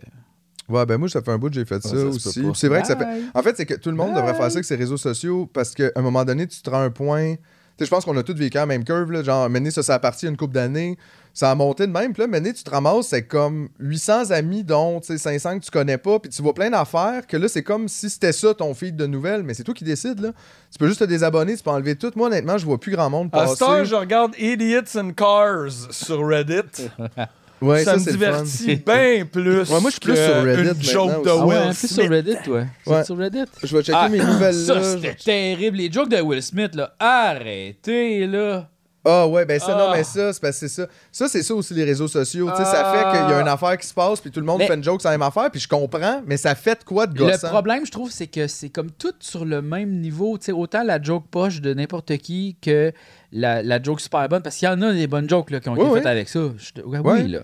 [0.72, 2.43] Ouais, ben moi, ça fait un bout que j'ai fait ça, aussi.
[2.53, 3.24] C'est vrai que ça fait.
[3.34, 5.74] En fait, c'est que tout le monde devrait faire ça avec ses réseaux sociaux parce
[5.74, 7.38] qu'à un moment donné, tu te rends un point.
[7.80, 9.23] Tu sais, je pense qu'on a tous vécu la même curve, là.
[9.23, 10.97] Genre, mener ça, ça a parti une couple d'années.
[11.34, 12.11] Ça a monté de même.
[12.11, 15.63] Puis là, mener, tu te ramasses, c'est comme 800 amis, dont, tu sais, 500 que
[15.63, 16.19] tu connais pas.
[16.19, 19.05] Puis tu vois plein d'affaires que là, c'est comme si c'était ça ton feed de
[19.05, 19.43] nouvelles.
[19.43, 20.34] Mais c'est toi qui décides, là.
[20.69, 22.11] Tu peux juste te désabonner, tu peux enlever tout.
[22.17, 23.55] Moi, honnêtement, je vois plus grand monde À passer.
[23.55, 26.89] cette heure, je regarde Idiots and Cars sur Reddit.
[27.62, 29.62] Ouais, ça, me le divertit bien plus.
[29.70, 31.30] Ouais, moi, je suis plus sur Reddit Une joke de.
[31.30, 32.10] Ah ouais, Will un peu sur Smith.
[32.10, 32.64] Reddit, toi.
[32.88, 33.03] Ouais.
[33.03, 33.43] sur Reddit?
[33.64, 34.84] Je vais checker Ah, mes nouvelles Ça, là.
[34.84, 35.78] c'était terrible.
[35.78, 36.93] Les jokes de Will Smith, là.
[36.99, 38.70] Arrêtez, là.
[39.05, 39.93] Ah ouais, ben ça, non, Ah.
[39.95, 40.88] mais ça, c'est parce que c'est ça.
[41.10, 42.49] Ça, c'est ça aussi, les réseaux sociaux.
[42.51, 44.45] Tu sais, ça fait qu'il y a une affaire qui se passe, puis tout le
[44.45, 46.80] monde Mais- fait une joke sur la même affaire, puis je comprends, mais ça fait
[46.80, 47.47] de quoi de Le gossant?
[47.47, 50.38] problème, je trouve, c'est que c'est comme tout sur le même niveau.
[50.38, 52.91] Tu sais, autant la joke poche de n'importe qui que
[53.32, 54.41] la, la joke super bonne.
[54.41, 55.97] Parce qu'il y en a des bonnes jokes là, qui ont Oui, été oui.
[55.99, 56.39] faites avec ça.
[56.57, 57.39] Je- ouais, Oui, là.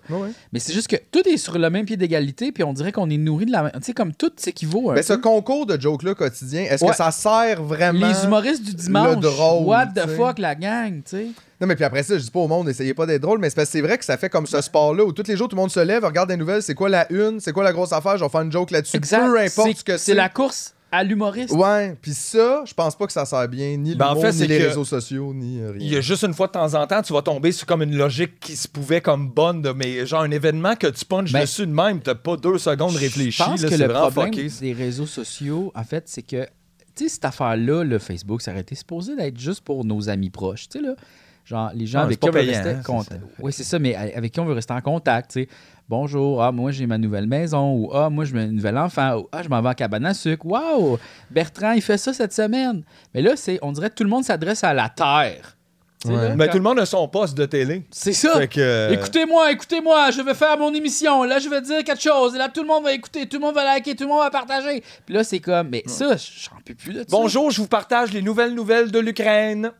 [0.51, 3.09] Mais c'est juste que tout est sur le même pied d'égalité, puis on dirait qu'on
[3.09, 3.71] est nourri de la même.
[3.75, 4.91] Tu sais, comme tout s'équivaut.
[4.93, 6.91] Ben, ce concours de jokes-là quotidien, est-ce Ouais.
[6.91, 8.07] que ça sert vraiment?
[8.07, 9.17] Les humoristes du dimanche.
[9.17, 11.27] drôle, What the fuck, la gang, tu sais?
[11.61, 13.49] Non, mais puis après ça, je dis pas au monde, essayez pas d'être drôle, mais
[13.49, 15.61] c'est c'est vrai que ça fait comme ce sport-là où tous les jours, tout le
[15.61, 18.17] monde se lève, regarde des nouvelles, c'est quoi la une, c'est quoi la grosse affaire,
[18.17, 18.99] je vais faire une joke là-dessus.
[18.99, 21.53] Peu importe C'est- ce que C'est la course à l'humoriste.
[21.53, 24.37] Ouais, puis ça, je pense pas que ça sert bien, ni Ben, en fait, ni
[24.37, 25.77] c'est les réseaux sociaux, ni rien.
[25.79, 27.81] Il y a juste une fois de temps en temps, tu vas tomber sur comme
[27.81, 31.31] une logique qui se pouvait comme bonne, de, mais genre un événement que tu punches
[31.33, 33.37] Ben, dessus de même, t'as pas deux secondes réfléchi.
[33.37, 34.49] Je pense là, que c'est le vraiment problème fucké.
[34.61, 36.45] des réseaux sociaux, en fait, c'est que,
[36.95, 40.29] tu sais, cette affaire-là, le Facebook, ça aurait été supposé d'être juste pour nos amis
[40.29, 40.95] proches, tu sais, là.
[41.45, 43.21] Genre, les gens Ah, avec qui on veut payant, rester hein, en c'est contact.
[43.39, 45.49] Oui, c'est ça, mais avec qui on veut rester en contact, tu sais.
[45.87, 49.29] Bonjour, ah, moi, j'ai ma nouvelle maison, ou ah, moi, j'ai un nouvel enfant, ou
[49.31, 50.43] ah, je m'en vais en cabane à sucre.
[50.47, 50.97] Waouh,
[51.29, 52.81] Bertrand, il fait ça cette semaine.
[53.13, 55.55] Mais là, c'est, on dirait que tout le monde s'adresse à la terre.
[56.05, 56.13] Ouais.
[56.29, 57.83] là, Mais quand- tout le monde a son poste de télé.
[57.91, 58.45] C'est ça.
[58.47, 61.23] Que, euh, Écoutez-moi, écoutez-moi, je vais faire mon émission.
[61.23, 62.35] Là, je vais dire quelque chose.
[62.35, 64.21] Et là, tout le monde va écouter, tout le monde va liker, tout le monde
[64.23, 64.83] va partager.
[65.05, 67.05] Puis là, c'est comme, mais ça, j'en peux plus de ça.
[67.09, 69.71] Bonjour, je vous partage les nouvelles nouvelles de l'Ukraine.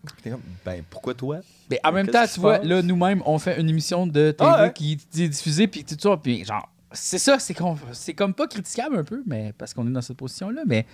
[0.66, 1.38] Ben, pourquoi toi?
[1.70, 4.64] Mais en même temps, tu vois, là, nous-mêmes, on fait une émission de TV Ah
[4.66, 4.74] ouais.
[4.74, 6.18] qui est diffusée, puis tout ça.
[6.18, 9.88] Puis genre, c'est ça, c'est comme, c'est comme pas critiquable un peu, mais parce qu'on
[9.88, 10.86] est dans cette position-là, mais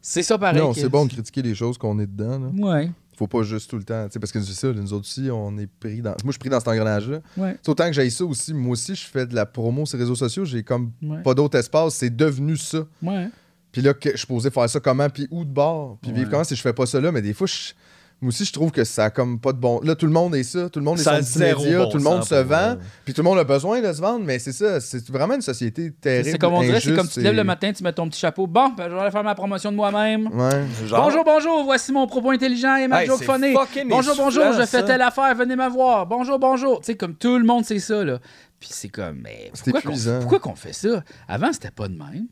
[0.00, 0.60] c'est ça pareil.
[0.60, 2.48] Non, c'est bon de critiquer les choses qu'on est dedans, là.
[2.52, 4.06] Ouais, Faut pas juste tout le temps.
[4.06, 6.10] tu sais, Parce que c'est ça, nous autres aussi, on est pris dans.
[6.10, 7.20] Moi, je suis pris dans cet engrenage-là.
[7.36, 7.56] ouais.
[7.66, 8.54] Autant que j'aille ça aussi.
[8.54, 10.44] Moi aussi, je fais de la promo sur les réseaux sociaux.
[10.44, 11.22] J'ai comme Ouais.
[11.22, 11.94] pas d'autre espace.
[11.94, 12.86] C'est devenu ça.
[13.02, 13.28] Ouais.
[13.72, 15.98] Puis là, que je suis posé faire ça comment, puis où de bord.
[16.00, 17.10] Puis vivre comment si je fais pas ça là.
[17.12, 17.72] Mais des fois, je-
[18.20, 19.80] moi aussi, je trouve que ça a comme pas de bon.
[19.84, 20.68] Là, tout le monde est ça.
[20.68, 21.78] Tout le monde est Ça zéro média.
[21.78, 22.76] bon tout le monde se vend.
[23.04, 24.24] Puis tout le monde a besoin de se vendre.
[24.24, 24.80] Mais c'est ça.
[24.80, 26.30] C'est vraiment une société terrible.
[26.32, 28.18] C'est comme on dirait, c'est comme tu te lèves le matin, tu mets ton petit
[28.18, 28.46] chapeau.
[28.48, 30.26] Bon, ben, je vais aller faire ma promotion de moi-même.
[30.32, 30.64] Ouais.
[30.86, 33.54] Genre- Bonjour, bonjour, voici mon propos intelligent et ma Hey, joke c'est funny.
[33.88, 36.06] Bonjour, bonjour, je fais telle affaire, venez me voir.
[36.06, 36.80] Bonjour, bonjour.
[36.80, 38.18] Tu sais, comme tout le monde sait ça, là.
[38.58, 40.18] Puis c'est comme, mais C'est pourquoi qu'on, épuisant.
[40.18, 41.04] pourquoi qu'on fait ça?
[41.28, 42.26] Avant, c'était pas de même.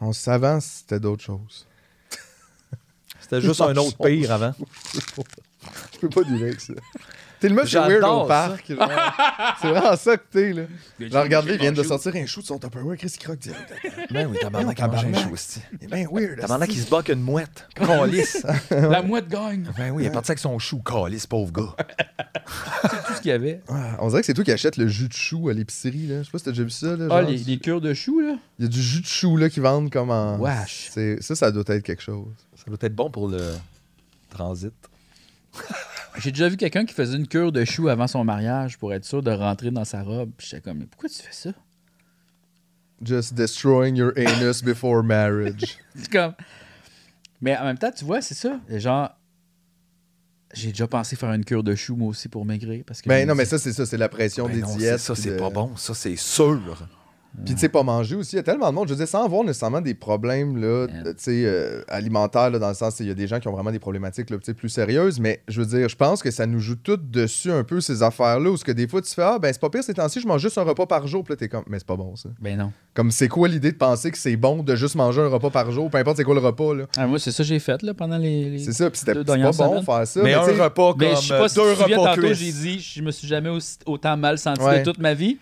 [0.00, 1.66] On s'avance, c'était d'autres choses.
[3.22, 4.54] C'était juste un autre pire avant.
[6.00, 6.74] peux pas avec ça.
[7.42, 8.66] T'es le monsieur weird J'adore au parc.
[9.60, 10.62] C'est vraiment ça que t'es, là.
[11.00, 12.96] Genre, regardez, ils viennent de sortir un chou de son Tupperware.
[12.96, 13.72] Chris, il croque direct.
[14.12, 15.34] Ben oui, tabarnak, il mange un chou,
[15.80, 16.38] est bien weird.
[16.38, 17.66] Tabarnak, il se bat qu'une mouette.
[17.74, 18.46] Calice.
[18.70, 19.68] La mouette gagne.
[19.76, 21.74] Ben oui, il est parti avec son chou, calice, pauvre gars.
[22.82, 23.60] C'est tout ce qu'il y avait.
[23.98, 26.18] On dirait que c'est toi qui achètes le jus de chou à l'épicerie, là.
[26.20, 27.08] Je sais pas si t'as déjà vu ça, là.
[27.10, 28.36] Ah, les, les cures de choux, là?
[28.60, 30.38] Il y a du jus de chou, là, qui vendent comme en.
[30.38, 30.90] Wesh.
[31.20, 32.28] Ça, ça doit être quelque chose.
[32.64, 33.54] Ça doit être bon pour le
[34.30, 34.72] transit.
[36.18, 39.04] J'ai déjà vu quelqu'un qui faisait une cure de choux avant son mariage pour être
[39.04, 40.30] sûr de rentrer dans sa robe.
[40.36, 41.50] Puis J'étais comme, mais pourquoi tu fais ça?
[43.04, 45.78] Just destroying your anus before marriage.
[45.96, 46.34] C'est comme.
[47.40, 48.60] Mais en même temps, tu vois, c'est ça.
[48.68, 49.10] Genre,
[50.54, 52.84] j'ai déjà pensé faire une cure de choux, moi aussi, pour maigrir.
[52.86, 55.00] Parce que Ben non, mais ça, c'est ça, c'est la pression Ben des non, diètes.
[55.00, 55.74] ça, c'est de- pas bon.
[55.76, 56.86] Ça, c'est sûr.
[57.44, 58.34] Puis tu sais, pas manger aussi.
[58.34, 60.86] Il y a tellement de monde, je veux dire, sans avoir nécessairement des problèmes là,
[61.28, 63.78] euh, alimentaires, là, dans le sens, il y a des gens qui ont vraiment des
[63.78, 66.96] problématiques là, plus sérieuses, mais je veux dire, je pense que ça nous joue tout
[66.98, 69.60] dessus un peu ces affaires-là, où ce que des fois tu fais, ah ben c'est
[69.60, 71.64] pas pire ces temps-ci, je mange juste un repas par jour, puis là t'es comme,
[71.68, 72.28] mais c'est pas bon ça.
[72.40, 72.72] Ben non.
[72.94, 75.70] Comme c'est quoi l'idée de penser que c'est bon de juste manger un repas par
[75.72, 76.84] jour, peu importe c'est quoi le repas, là?
[76.96, 78.50] Ah, moi, c'est ça que j'ai fait là, pendant les.
[78.50, 79.82] les- C'est ça, puis c'était pas bon semaines.
[79.82, 80.20] faire ça.
[80.22, 83.00] Mais un repas Mais comme je sais pas si deux repas tantôt, j'ai dit, je
[83.02, 84.80] me suis jamais aussi- autant mal senti Ouais.
[84.80, 85.38] de toute ma vie.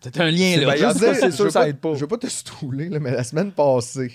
[0.00, 0.74] Peut-être un lien, là.
[0.78, 1.94] Ben, c'est sûr, ça pas- aide pas.
[1.94, 4.12] Je veux pas te stouler, là, mais la semaine passée,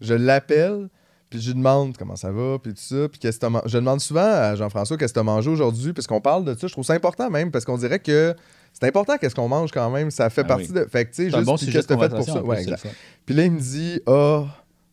[0.00, 0.88] je l'appelle,
[1.30, 3.08] puis je lui demande comment ça va, puis tout ça.
[3.08, 5.92] Puis qu'est-ce que t'as je demande souvent à Jean-François qu'est-ce que tu as mangé aujourd'hui,
[5.92, 6.66] parce qu'on parle de ça.
[6.68, 8.34] Je trouve ça important même, parce qu'on dirait que
[8.72, 10.10] c'est important qu'est-ce qu'on mange quand même.
[10.10, 10.80] Ça fait Ah partie oui.
[10.80, 10.84] de.
[10.86, 12.42] Fait que, tu sais, juste, bon qu'est-ce que t'as fait pour ça?
[12.42, 12.86] Ouais, exact.
[13.26, 14.44] Puis là, il me dit, ah,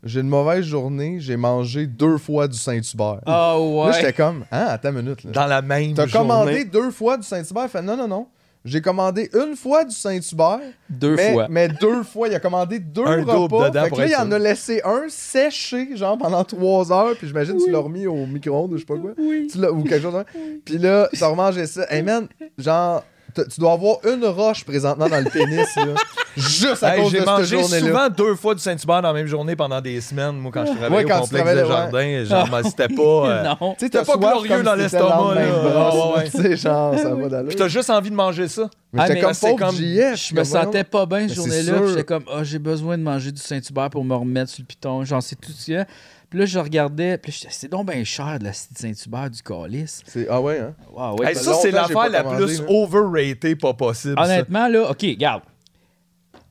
[0.04, 3.20] j'ai une mauvaise journée, j'ai mangé deux fois du Saint-Hubert.
[3.28, 4.14] Ah Là, j'étais ouais.
[4.14, 5.24] comme, ah, attends une minute.
[5.24, 5.32] Là.
[5.32, 7.66] Dans la même T'as commandé deux fois du Saint-Hubert?
[7.66, 8.28] Il fait, non, non, non.
[8.64, 10.60] J'ai commandé une fois du Saint-Hubert.
[10.88, 11.48] Deux mais, fois.
[11.50, 13.72] mais deux fois, il a commandé deux Un repas.
[13.72, 17.16] fait que là, il en a laissé un séché, genre pendant trois heures.
[17.18, 19.12] Puis j'imagine tu l'as remis au micro-ondes ou je sais pas quoi.
[19.18, 19.48] Oui.
[19.52, 20.14] Tu l'as- ou quelque chose.
[20.14, 20.26] même.
[20.64, 21.86] Puis là, as remangé ça.
[21.90, 23.04] Hey man, genre,
[23.34, 25.84] tu dois avoir une roche présentement dans le pénis, là.
[26.38, 27.88] Juste à Hey, cause de j'ai cette mangé journée-là.
[27.88, 30.72] souvent deux fois du Saint-Hubert dans la même journée pendant des semaines, moi, quand je
[30.72, 31.76] travaillais Ouais, quand au tu complexe travaillais, de ouais.
[31.76, 32.24] jardin.
[32.26, 33.02] Genre, ben, c'était pas...
[33.02, 33.56] euh, non.
[33.60, 35.70] Tu sais, C'était pas soif glorieux comme dans si c'était le l'estomac, lendemain de là.
[35.90, 36.30] brosse, Ouais, ouais.
[36.30, 37.48] Tu sais, genre, ça va d'allure.
[37.50, 38.70] Puis t'as juste envie de manger ça.
[38.94, 39.82] Mais Ah, j'étais mais comme c'est pauvre comme- JF.
[39.82, 40.66] Je me comme, voyons.
[40.66, 41.64] sentais pas bien cette c'est journée-là.
[41.64, 41.80] sûr.
[41.82, 44.68] puis J'étais comme, ah, j'ai besoin de manger du Saint-Hubert pour me remettre sur le
[44.68, 45.04] piton.
[45.04, 45.86] J'en sais tout ça.
[46.32, 47.18] Puis là, je regardais.
[47.20, 50.02] Puis c'est donc bien cher de la cité Saint-Hubert du calice.
[50.08, 50.74] C'est- Ah ouais, hein?
[50.92, 51.28] Wow, ouais.
[51.28, 52.66] Hey, ça, c'est l'affaire la commandé, plus là.
[52.70, 54.16] overrated pas possible.
[54.18, 54.24] ça.
[54.24, 55.44] Honnêtement, là, OK, regarde.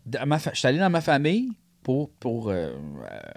[0.06, 1.52] Dans ma fa- Je suis allé dans ma famille
[1.82, 2.72] pour, pour euh,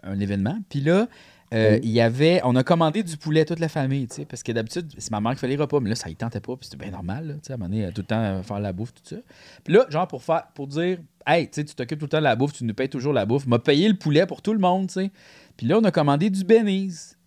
[0.04, 0.58] un événement.
[0.70, 1.08] Puis là,
[1.54, 2.42] euh, il y avait.
[2.44, 5.22] On a commandé du poulet, toute la famille, tu sais, parce que d'habitude, c'est ma
[5.22, 7.28] mère qui fait les repas, mais là, ça y tentait pas, puis c'était bien normal,
[7.28, 9.04] là, tu sais, à un moment donné, tout le temps euh, faire la bouffe, tout
[9.04, 9.22] ça.
[9.64, 10.98] Puis là, genre, pour faire pour dire,
[11.28, 13.14] hey, tu sais, tu t'occupes tout le temps de la bouffe, tu nous payes toujours
[13.14, 15.12] la bouffe, m'a payé le poulet pour tout le monde, tu sais.
[15.56, 17.18] Puis là, on a commandé du Benny's.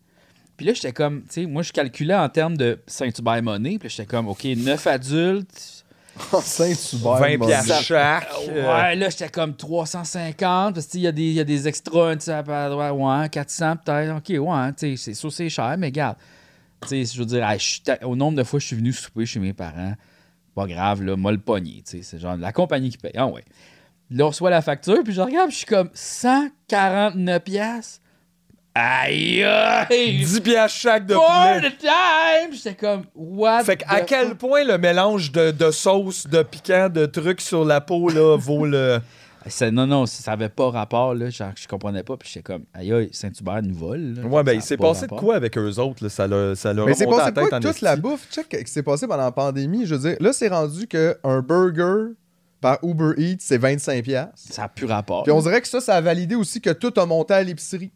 [0.56, 3.90] Puis là, j'étais comme, tu sais, moi, je calculais en termes de Saint-Hubert monnaie, puis
[3.90, 5.84] j'étais comme, OK, 9 adultes,
[6.42, 7.16] Saint-Hubert.
[7.18, 8.28] 20 mon piastres chaque.
[8.48, 10.74] euh, Ouais, là, j'étais comme 350.
[10.74, 13.28] Parce qu'il y, a des- il y a des extras, tu sais, à droite, ouais,
[13.28, 14.16] 400 peut-être.
[14.16, 16.16] OK, ouais, tu sais, c'est sûr, c'est cher, mais regarde.
[16.82, 18.66] Tu sais, je veux dire, hey, je suis ta- au nombre de fois que je
[18.68, 19.94] suis venu souper chez mes parents,
[20.54, 23.12] pas grave, là, moi le pogné, tu sais, c'est genre la compagnie qui paye.
[23.16, 23.44] Ah ouais.
[24.10, 28.00] Là, on reçoit la facture, puis je regarde, puis je suis comme 149 piastres.
[28.78, 30.18] Aïe, aïe!
[30.22, 31.70] 10 piastres chaque de For poulet.
[31.70, 32.52] the time!
[32.52, 33.64] J'étais comme, what?
[33.64, 34.36] Fait qu'à the quel fuck?
[34.38, 38.66] point le mélange de, de sauce, de piquant, de trucs sur la peau là, vaut
[38.66, 38.98] le.
[39.72, 41.30] Non, non, ça avait pas rapport, là.
[41.30, 42.18] Genre, je comprenais pas.
[42.18, 44.14] Puis j'étais comme, aïe, aïe, Saint-Hubert nous vole.
[44.16, 44.26] là.
[44.26, 46.10] Ouais, ben il s'est pas passé de quoi avec eux autres, là?
[46.10, 48.28] Ça l'a ça l'a Mais c'est remonté à passé quoi toute la bouffe?
[48.30, 49.86] Check ce qui s'est passé pendant la pandémie.
[49.86, 52.12] Je veux dire, là, c'est rendu qu'un burger
[52.60, 54.02] par Uber Eats, c'est 25$.
[54.02, 54.32] piastres.
[54.52, 55.22] Ça a plus rapport.
[55.22, 57.90] Puis on dirait que ça, ça a validé aussi que tout a monté à l'épicerie.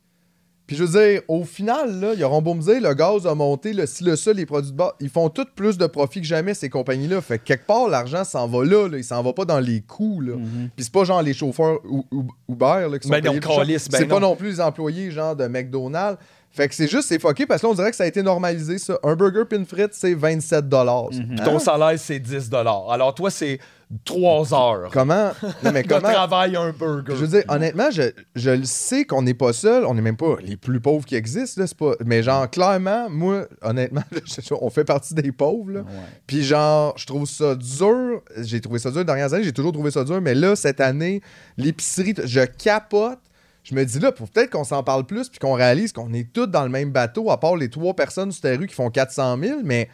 [0.70, 3.34] Puis je veux dire, au final, là, ils auront beau me dire, le gaz a
[3.34, 6.20] monté, le ci, le ça, les produits de base, ils font tous plus de profit
[6.20, 7.20] que jamais, ces compagnies-là.
[7.20, 8.96] Fait que quelque part, l'argent s'en va là, là.
[8.96, 10.20] il s'en va pas dans les coûts.
[10.20, 10.36] Là.
[10.36, 10.68] Mhm.
[10.76, 13.98] Puis c'est pas genre les chauffeurs ou- ou- Uber là, qui sont Ben payés ben
[13.98, 14.28] C'est pas non.
[14.28, 16.18] non plus les employés genre de McDonald's.
[16.52, 18.22] Fait que c'est juste, c'est fucké parce que là, on dirait que ça a été
[18.22, 18.98] normalisé, ça.
[19.04, 21.10] Un burger pin frites, c'est 27 dollars.
[21.12, 21.36] Mhm.
[21.36, 22.50] Puis ton salaire, c'est 10
[22.90, 23.60] Alors toi, c'est
[24.04, 25.30] 3 heures Comment?
[25.64, 26.00] Non mais comment?
[26.12, 27.12] travail un burger.
[27.16, 28.02] Je veux dire, honnêtement, je,
[28.36, 29.84] je le sais qu'on n'est pas seul.
[29.84, 31.60] On n'est même pas les plus pauvres qui existent.
[31.60, 31.92] Là, c'est pas...
[32.04, 35.70] Mais genre, clairement, moi, honnêtement, je- on fait partie des pauvres.
[35.70, 35.80] Là.
[35.80, 35.86] Ouais.
[36.26, 38.22] Puis genre, je trouve ça dur.
[38.38, 39.44] J'ai trouvé ça dur les dernières années.
[39.44, 40.20] J'ai toujours trouvé ça dur.
[40.20, 41.20] Mais là, cette année,
[41.56, 43.18] l'épicerie, je capote.
[43.70, 46.32] Je me dis là, pour peut-être qu'on s'en parle plus puis qu'on réalise qu'on est
[46.32, 48.90] tous dans le même bateau, à part les trois personnes sur la rue qui font
[48.90, 49.60] 400 000.
[49.64, 49.88] Mais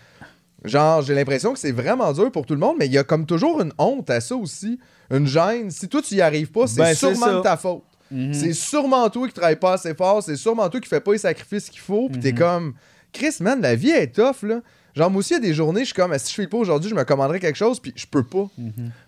[0.65, 2.77] genre, j'ai l'impression que c'est vraiment dur pour tout le monde.
[2.79, 4.79] Mais il y a comme toujours une honte à ça aussi.
[5.11, 5.71] Une gêne.
[5.71, 7.83] Si toi, tu y arrives pas, c'est Ben, sûrement de ta faute.
[8.11, 8.33] Mhm.
[8.33, 11.19] C'est sûrement toi qui travaille pas assez fort, c'est sûrement toi qui fais pas les
[11.19, 12.39] sacrifices qu'il faut, puis t'es Mhm.
[12.39, 12.75] comme
[13.13, 14.61] Chris man, la vie est tough là.
[14.97, 16.57] Genre, moi aussi, il y a des journées, je suis comme, si je file pas
[16.57, 18.47] aujourd'hui, je me commanderais quelque chose, puis je peux pas.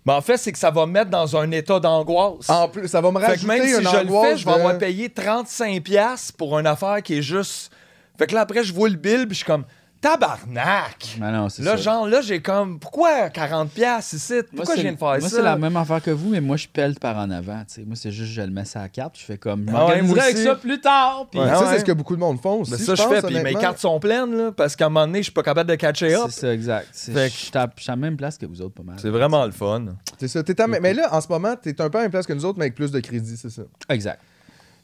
[0.04, 2.48] Mais en fait, c'est que ça va me mettre dans un état d'angoisse.
[2.50, 4.36] En plus, ça va me Fait rajouter que même si une je le angoisse fais,
[4.36, 7.72] je vais de- avoir payé 35$ piastres pour une affaire qui est juste.
[8.18, 9.64] Fait que là, après, je vois le bill, puis je suis comme,
[10.00, 11.16] tabarnak!
[11.20, 11.76] Mais non, c'est Là, ça.
[11.82, 14.32] genre, là, j'ai comme, pourquoi 40$ piastres ici?
[14.34, 15.28] Moi, Pourquoi je viens de faire moi, ça?
[15.28, 17.58] c'est la même affaire que vous, mais moi, je pèle par en avant.
[17.66, 17.84] tu sais.
[17.84, 20.14] Moi, c'est juste, je le mets sur la carte, je fais comme, je ouais, m'organiserai
[20.14, 21.26] moi avec ça plus tard.
[21.34, 21.72] Ouais, Ah ça, ouais.
[21.72, 22.72] c'est ce que beaucoup de monde font aussi.
[22.72, 25.06] Mais ça, je, pense, fais, puis mes cartes sont pleines, là, parce qu'à un moment
[25.06, 26.26] donné, je suis pas capable de catcher up.
[26.30, 26.88] c'est ça, exact.
[26.92, 28.74] C'est- Fait Je que- suis à je suis à la même place que vous autres,
[28.74, 28.96] pas mal.
[29.00, 29.84] C'est vraiment le fun.
[30.18, 30.42] C'est ça.
[30.42, 32.32] t'es à- Mais là, en ce moment, t'es un peu à la même place que
[32.32, 33.62] nous autres, mais avec plus de crédit, c'est ça.
[33.88, 34.20] Exact.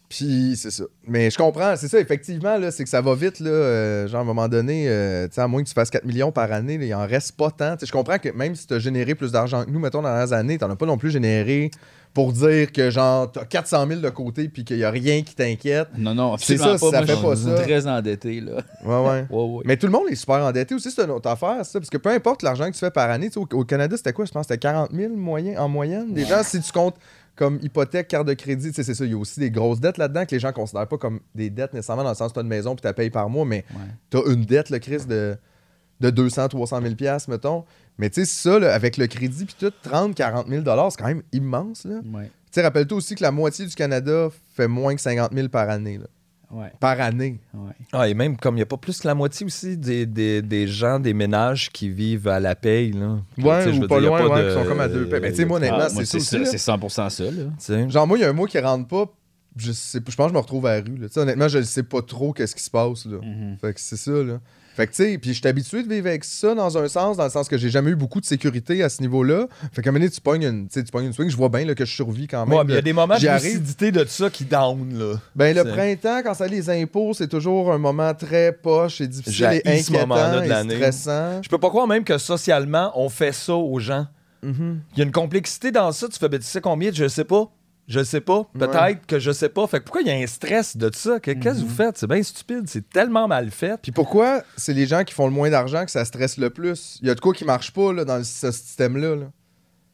[0.09, 0.85] Puis c'est ça.
[1.09, 3.51] Mais je comprends, c'est ça, effectivement, là, c'est que ça va vite, là.
[3.51, 6.05] euh, genre, à un moment donné, euh, tu sais, à moins que tu fasses 4
[6.05, 7.77] millions par année, là, il en reste pas tant.
[7.83, 10.33] Je comprends que même si tu as généré plus d'argent que nous, mettons, dans les
[10.33, 11.71] années, t'en as pas non plus généré
[12.13, 15.35] pour dire que, genre, t'as 400 000 de côté puis qu'il y a rien qui
[15.35, 15.89] t'inquiète.
[15.99, 16.79] Non, non, C'est ça, pas.
[16.79, 17.55] ça Moi, fait pas ça.
[17.55, 18.53] très endetté, là.
[18.85, 19.27] Ouais, ouais.
[19.31, 19.63] Ouais, ouais.
[19.65, 21.81] Mais tout le monde est super endetté aussi, c'est une autre affaire, ça.
[21.81, 24.27] Parce que peu importe l'argent que tu fais par année, au, au Canada, c'était quoi
[24.27, 26.13] Je pense que c'était 40 000 moyen, en moyenne.
[26.15, 26.95] Déjà, si tu comptes
[27.37, 29.05] comme hypothèque, carte de crédit, tu sais, c'est ça.
[29.05, 31.51] Il y a aussi des grosses dettes là-dedans que les gens considèrent pas comme des
[31.51, 33.45] dettes nécessairement dans le sens que tu as une maison puis tu payes par mois,
[33.45, 33.81] mais Ouais.
[34.11, 35.37] tu as une dette, le Chris, de,
[36.01, 37.65] de 200, 300 000 piastres, mettons.
[37.99, 41.07] Mais tu sais, ça, là, avec le crédit puis tout, 30, 40 000 c'est quand
[41.09, 42.01] même immense, là.
[42.03, 42.31] Tu Ouais.
[42.51, 45.99] sais, rappelle-toi aussi que la moitié du Canada fait moins que 50 000 par année,
[45.99, 46.07] là.
[46.51, 46.73] Ouais.
[46.81, 47.41] Par année.
[47.53, 47.73] Ouais.
[47.93, 50.41] Ah, et même comme il n'y a pas plus que la moitié aussi des, des,
[50.43, 52.93] des gens, des ménages qui vivent à la paye.
[52.93, 53.19] Là.
[53.39, 55.09] Ouais, ou pas dire, y a loin, pas ouais, de- qui sont comme à deux
[55.09, 55.21] payes.
[55.21, 56.45] Mais tu sais, moi, honnêtement, Ah, c'est ça.
[56.45, 57.89] C'est 100% ça, là.
[57.89, 59.07] Genre, moi, il y a un mois qui rentre pas.
[59.57, 60.97] Je, sais, je pense que je me retrouve à la rue.
[60.97, 61.07] Là.
[61.17, 63.07] Honnêtement, je ne sais pas trop qu'est-ce qui se passe.
[63.07, 63.19] Là.
[63.23, 63.57] Mhm.
[63.61, 64.11] Fait que c'est ça.
[64.11, 64.41] Là.
[64.75, 67.17] Fait que, tu sais, puis je suis habitué de vivre avec ça dans un sens,
[67.17, 69.47] dans le sens que j'ai jamais eu beaucoup de sécurité à ce niveau-là.
[69.73, 71.65] Fait qu'à un moment donné, tu pognes une, tu pognes une swing, je vois bien
[71.65, 72.59] là, que je survis quand même.
[72.59, 74.99] Ouais, mais il y a des moments de lucidité de ça qui down.
[74.99, 75.21] Là.
[75.37, 79.61] Ben, le printemps, quand ça les impôts, c'est toujours un moment très poche et difficile
[79.65, 80.77] et inquiétant de et l'année.
[80.77, 81.41] stressant.
[81.43, 84.07] Je peux pas croire même que socialement, on fait ça aux gens.
[84.43, 84.81] Mhm.
[84.93, 86.09] Il y a une complexité dans ça.
[86.09, 86.91] Tu fais, ben, tu sais combien?
[86.93, 87.49] Je sais pas.
[87.87, 88.45] Je sais pas.
[88.59, 88.99] Peut-être Ouais.
[89.07, 89.67] que je sais pas.
[89.67, 91.21] Fait que pourquoi il y a un stress de ça?
[91.21, 91.69] Que- Qu'est-ce que Mhm.
[91.69, 91.99] vous faites?
[91.99, 92.65] C'est bien stupide.
[92.67, 93.79] C'est tellement mal fait.
[93.83, 96.99] Puis pourquoi c'est les gens qui font le moins d'argent que ça stresse le plus?
[97.03, 99.17] Il y a de quoi qui marche pas là, dans le- ce système-là.
[99.17, 99.27] là.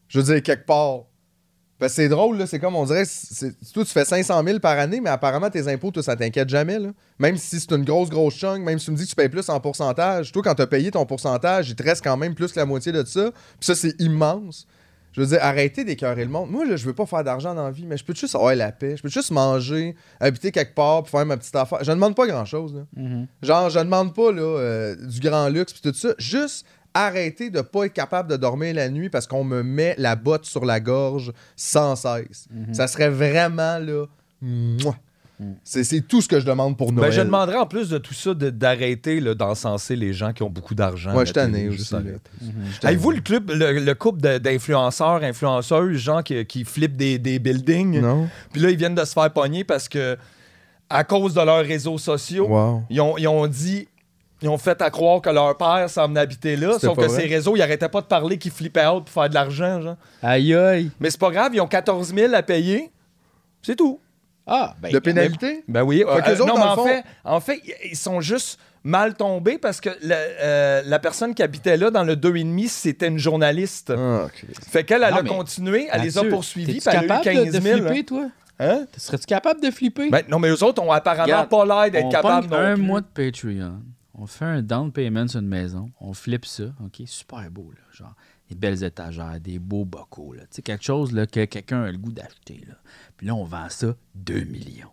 [0.08, 1.00] Je veux dire, quelque part.
[1.80, 3.04] Que c'est drôle, là, c'est comme on dirait,
[3.72, 6.78] toi tu fais 500 000 par année, mais apparemment tes impôts, toi, ça t'inquiète jamais.
[6.78, 6.90] Là.
[7.18, 9.30] Même si c'est une grosse, grosse chunk, même si tu me dis que tu payes
[9.30, 12.34] plus en pourcentage, toi, quand tu as payé ton pourcentage, il te reste quand même
[12.34, 13.30] plus que la moitié de ça.
[13.58, 14.66] Puis ça, c'est immense.
[15.12, 16.50] Je veux dire, arrêtez d'écœurer le monde.
[16.50, 18.54] Moi, là, je veux pas faire d'argent dans la vie, mais je peux juste avoir
[18.54, 18.96] la paix.
[18.96, 21.82] Je peux juste manger, habiter quelque part, puis faire ma petite affaire.
[21.82, 22.84] Je ne demande pas grand-chose.
[22.96, 23.26] Mhm.
[23.42, 26.10] Genre, je demande pas là, euh, du grand luxe puis tout ça.
[26.18, 30.16] Juste arrêter de pas être capable de dormir la nuit parce qu'on me met la
[30.16, 32.46] botte sur la gorge sans cesse.
[32.50, 32.74] Mhm.
[32.74, 34.06] Ça serait vraiment là.
[34.42, 34.96] mouah.
[35.64, 37.10] C'est tout ce que je demande pour Noël.
[37.10, 40.50] Ben, je demanderais en plus de tout ça de- d'arrêter d'encenser les gens qui ont
[40.50, 41.14] beaucoup d'argent.
[41.14, 41.94] Ouais, à je tanné aussi.
[42.82, 48.00] Avez-vous le club, le, le couple d'influenceurs, influenceuses, gens qui, qui flippent des, des buildings?
[48.00, 48.28] Non?
[48.52, 50.16] Puis là, ils viennent de se faire pogner parce que,
[50.88, 52.82] à cause de leurs réseaux sociaux, Wow.
[52.90, 53.88] ils, ont, ils ont dit.
[54.42, 57.08] Ils ont fait à croire que leur père s'en venait habiter là, sauf pas que
[57.10, 57.20] vrai.
[57.22, 59.96] ces réseaux, ils arrêtaient pas de parler qu'ils flippaient out pour faire de l'argent, genre.
[60.22, 60.90] Aïe, aïe.
[60.98, 62.90] Mais c'est pas grave, ils ont 14 000 à payer.
[63.60, 64.00] C'est tout.
[64.52, 64.90] Ah, ben.
[64.92, 65.62] De pénalité?
[65.68, 65.98] Ben oui.
[66.16, 69.58] Fait qu'eux autres, non, mais en fond- fait, en fait, ils sont juste mal tombés
[69.58, 73.92] parce que la, euh, la personne qui habitait là dans le 2,5, c'était une journaliste.
[73.96, 74.26] Ah.
[74.70, 77.30] Fait qu'elle, elle Non, a continué, elle les a poursuivis, elle a eu capable de-
[77.30, 77.78] 15 de 000.
[77.78, 78.26] flipper, toi?
[78.58, 78.86] Hein?
[78.96, 80.10] Serais-tu capable de flipper?
[80.10, 82.82] Ben, non, mais eux autres ont apparemment pas l'air d'être on capables non un plus.
[82.82, 83.80] mois de Patreon.
[84.18, 85.90] On fait un down payment sur une maison.
[86.00, 86.64] On flippe ça.
[86.84, 87.00] OK?
[87.06, 87.80] Super beau, là.
[87.92, 88.14] Genre,
[88.50, 90.42] des belles étagères, des beaux bocaux, là.
[90.42, 92.74] Tu sais, quelque chose là, que quelqu'un a le goût d'acheter, là.
[93.20, 94.88] Puis là, on vend ça 2 millions.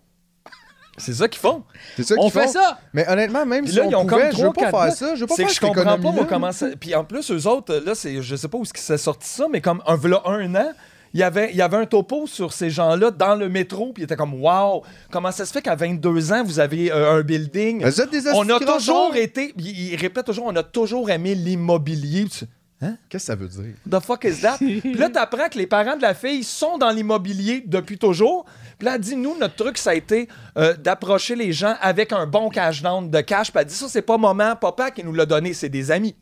[0.98, 1.64] C'est ça qu'ils font.
[1.96, 2.52] C'est ça On qu'ils fait font.
[2.54, 2.78] ça!
[2.92, 4.62] Mais honnêtement, même Puis si là, on ils ont pouvait, comme je veux trois, pas
[4.72, 5.16] quatre faire ça.
[5.16, 6.68] Je veux pas C'est faire que je comprends pas, moi, comment ça...
[6.78, 8.22] Puis en plus, eux autres, là, c'est...
[8.22, 10.74] je sais pas où s'est sorti ça, mais comme un, un an,
[11.14, 14.02] il y, avait, il y avait un topo sur ces gens-là dans le métro, puis
[14.02, 14.84] il était comme «Wow!
[15.10, 17.82] Comment ça se fait qu'à 22 ans, vous avez euh, un building?
[17.86, 19.54] Vous êtes des On a toujours été...
[19.58, 22.26] Il, il répète toujours, on a toujours aimé l'immobilier.
[22.26, 22.46] Tu-
[22.80, 23.74] Qu'est-ce que ça veut dire?
[23.90, 24.58] The fuck is that?
[24.60, 28.46] Puis là, t'apprends que les parents de la fille sont dans l'immobilier depuis toujours.
[28.78, 32.14] Puis là, elle dit, nous, notre truc, ça a été euh, d'approcher les gens avec
[32.14, 33.52] un bon cash down de cash.
[33.52, 36.16] Puis elle dit, ça, c'est pas maman, papa qui nous l'a donné, c'est des amis.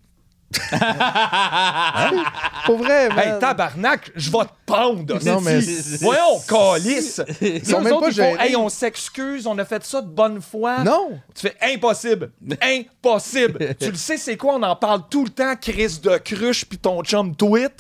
[2.66, 3.20] Pour vrai, man.
[3.20, 5.20] Hey, tabarnak, je vais te pendre.
[5.26, 5.60] Non, mais-.
[6.02, 7.22] Voyons, calice.
[7.42, 8.38] Ils sont même pas gênés.
[8.40, 10.84] Hey, on s'excuse, on a fait ça de bonne foi.
[10.84, 11.20] Non.
[11.34, 12.32] Tu fais impossible.
[12.62, 13.76] Impossible.
[13.80, 14.56] tu le sais, c'est quoi?
[14.56, 17.74] On en parle tout le temps, Chris de Cruche puis ton chum tweet.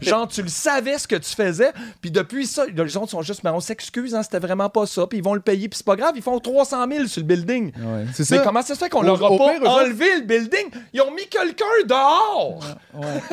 [0.00, 1.72] Genre, tu le savais ce que tu faisais.
[2.00, 5.06] Puis depuis ça, les autres sont juste, mais on s'excuse, hein, c'était vraiment pas ça.
[5.06, 5.68] Puis ils vont le payer.
[5.68, 7.72] Puis c'est pas grave, ils font 300 000 sur le building.
[7.76, 8.04] Ouais.
[8.18, 8.38] Mais ça.
[8.38, 10.70] comment ça se fait qu'on leur a pas enlevé le building?
[10.92, 12.11] Ils ont mis quelqu'un dehors!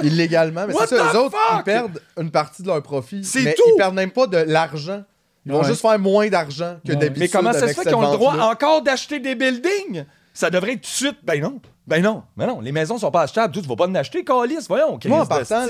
[0.04, 0.66] Illégalement.
[0.68, 3.24] Mais c'est ça, eux autres, ils perdent une partie de leur profit.
[3.24, 3.64] C'est mais tout.
[3.68, 5.04] Ils perdent même pas de l'argent.
[5.46, 5.68] Ils vont Ouais.
[5.68, 6.98] juste faire moins d'argent que Ouais.
[6.98, 7.20] d'habitude.
[7.20, 10.06] Mais comment ça se fait qu'ils ont le droit encore d'acheter des buildings?
[10.34, 11.18] Ça devrait être tout de suite.
[11.24, 11.60] Ben non.
[11.88, 12.24] Ben non.
[12.38, 12.60] Ben non.
[12.62, 13.54] Les maisons sont pas achetables.
[13.54, 14.66] Tu vas pas en acheter, Calis.
[14.68, 15.68] Voyons, Moi, en de partant, là,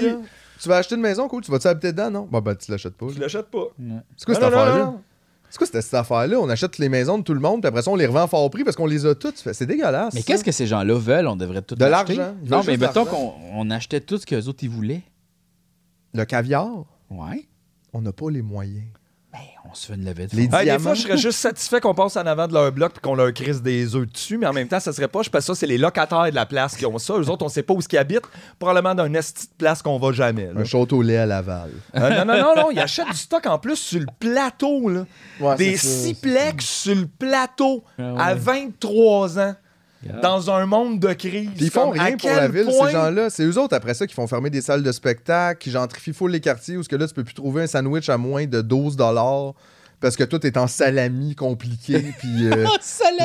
[0.61, 2.27] tu vas acheter une maison, cool, tu vas-tu habiter dedans, non?
[2.29, 3.05] Bah, bah, tu l'achètes pas.
[3.13, 3.67] Tu l'achètes pas.
[4.17, 4.93] C'est quoi cette affaire-là?
[5.49, 6.39] C'est quoi cette, cette affaire-là?
[6.39, 8.49] On achète les maisons de tout le monde, puis après ça, on les revend fort
[8.51, 9.37] prix parce qu'on les a toutes.
[9.37, 10.13] C'est dégueulasse.
[10.13, 11.27] Mais qu'est-ce que ces gens-là veulent?
[11.27, 12.15] On devrait tout De l'acheter.
[12.15, 12.35] l'argent.
[12.43, 13.35] Ils Non, mais juste mettons l'argent.
[13.51, 15.01] qu'on on achetait tout ce qu'eux autres ils voulaient.
[16.13, 16.67] Le caviar,
[17.09, 17.47] Ouais.
[17.93, 18.83] on n'a pas les moyens.
[19.71, 20.79] On se fait une levée de Les des diamants.
[20.79, 23.31] fois, je serais juste satisfait qu'on passe en avant de leur bloc et qu'on leur
[23.33, 25.21] crisse des œufs dessus, mais en même temps, ça serait pas.
[25.21, 27.13] Je pense que ça, c'est les locataires de la place qui ont ça.
[27.17, 28.27] Eux autres, on sait pas où ils habitent.
[28.57, 30.45] Probablement dans une esti de place qu'on va jamais.
[30.53, 30.61] là.
[30.61, 31.69] Un château au lait à Laval.
[31.95, 32.71] Euh, non, non, non, non.
[32.71, 34.89] Ils achètent du stock en plus sur le plateau.
[34.89, 35.05] Là.
[35.39, 36.03] Ouais, des c'est ça.
[36.07, 38.21] sixplex sur le plateau Ah ouais.
[38.21, 39.55] à 23 ans.
[40.21, 41.49] Dans un monde de crise.
[41.55, 43.29] Puis ils font Comme, rien pour la ville, point- ces gens-là.
[43.29, 46.31] C'est eux autres, après ça, qui font fermer des salles de spectacle, qui gentrifient full
[46.31, 48.61] les quartiers, où ce que là, tu peux plus trouver un sandwich à moins de
[48.61, 48.95] 12
[50.01, 52.65] parce que tout est en salami compliqué, puis euh,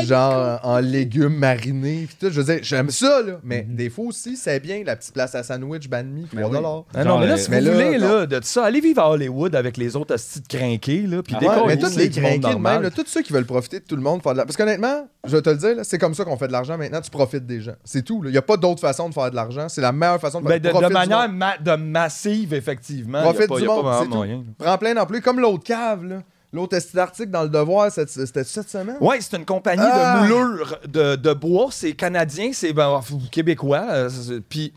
[0.04, 2.32] genre en légumes marinés, puis tout.
[2.32, 3.38] Je veux dire, j'aime ça, là.
[3.42, 7.04] Mais des fois aussi, c'est bien, la petite place à sandwich banh mi, 3 Ah
[7.04, 8.08] non, mais là, si Mais vous là, voulez, non.
[8.14, 11.34] là, de ça, allez vivre à Hollywood avec les autres hosties de crinqués, là, puis
[11.38, 13.84] Ah Ouais, mais tous les crinqués de même, là, tous ceux qui veulent profiter de
[13.84, 14.44] tout le monde, faire de la...
[14.44, 16.76] parce qu'honnêtement, je vais te le dire, là, c'est comme ça qu'on fait de l'argent
[16.76, 17.74] maintenant, tu profites des gens.
[17.84, 18.20] C'est tout.
[18.24, 19.68] Il n'y a pas d'autre façon de faire de l'argent.
[19.68, 22.52] C'est la meilleure façon de Ben, faire de, de profite du manière ma- de massive,
[22.54, 23.22] effectivement.
[23.22, 24.44] Profite du monde, c'est tout.
[24.58, 26.16] Prends plein d'employés, comme l'autre cave, là.
[26.54, 28.96] L'autre esti d'article dans le Devoir, cette- c'était cette semaine?
[29.00, 30.20] Ouais, c'est une compagnie Ah!
[30.22, 31.66] de moulures de, de bois.
[31.72, 33.00] C'est canadien, c'est ben,
[33.32, 33.84] québécois.
[33.90, 34.08] euh,
[34.48, 34.72] Puis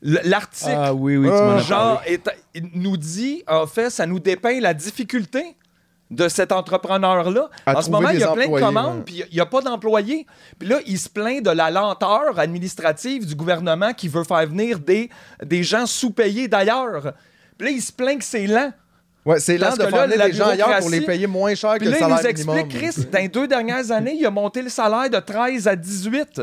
[0.00, 2.30] l'article, Ah oui, oui, Ah, as genre, est-
[2.74, 5.56] nous dit, en fait, ça nous dépeint la difficulté
[6.10, 7.48] de cet entrepreneur-là.
[7.64, 9.62] À en ce moment, il y a plein de commandes, puis il n'y a pas
[9.62, 10.26] d'employés.
[10.58, 14.78] Puis là, il se plaint de la lenteur administrative du gouvernement qui veut faire venir
[14.78, 15.08] des,
[15.44, 17.12] des gens sous-payés d'ailleurs.
[17.56, 18.72] Puis là, il se plaint que c'est lent.
[19.24, 21.74] Ouais, c'est Parce de que faire là, des gens ailleurs pour les payer moins cher
[21.74, 22.68] que Puis le là, il salaire nous explique, minimum.
[22.92, 26.42] Chris, dans les deux dernières années, il a monté le salaire de 13 à 18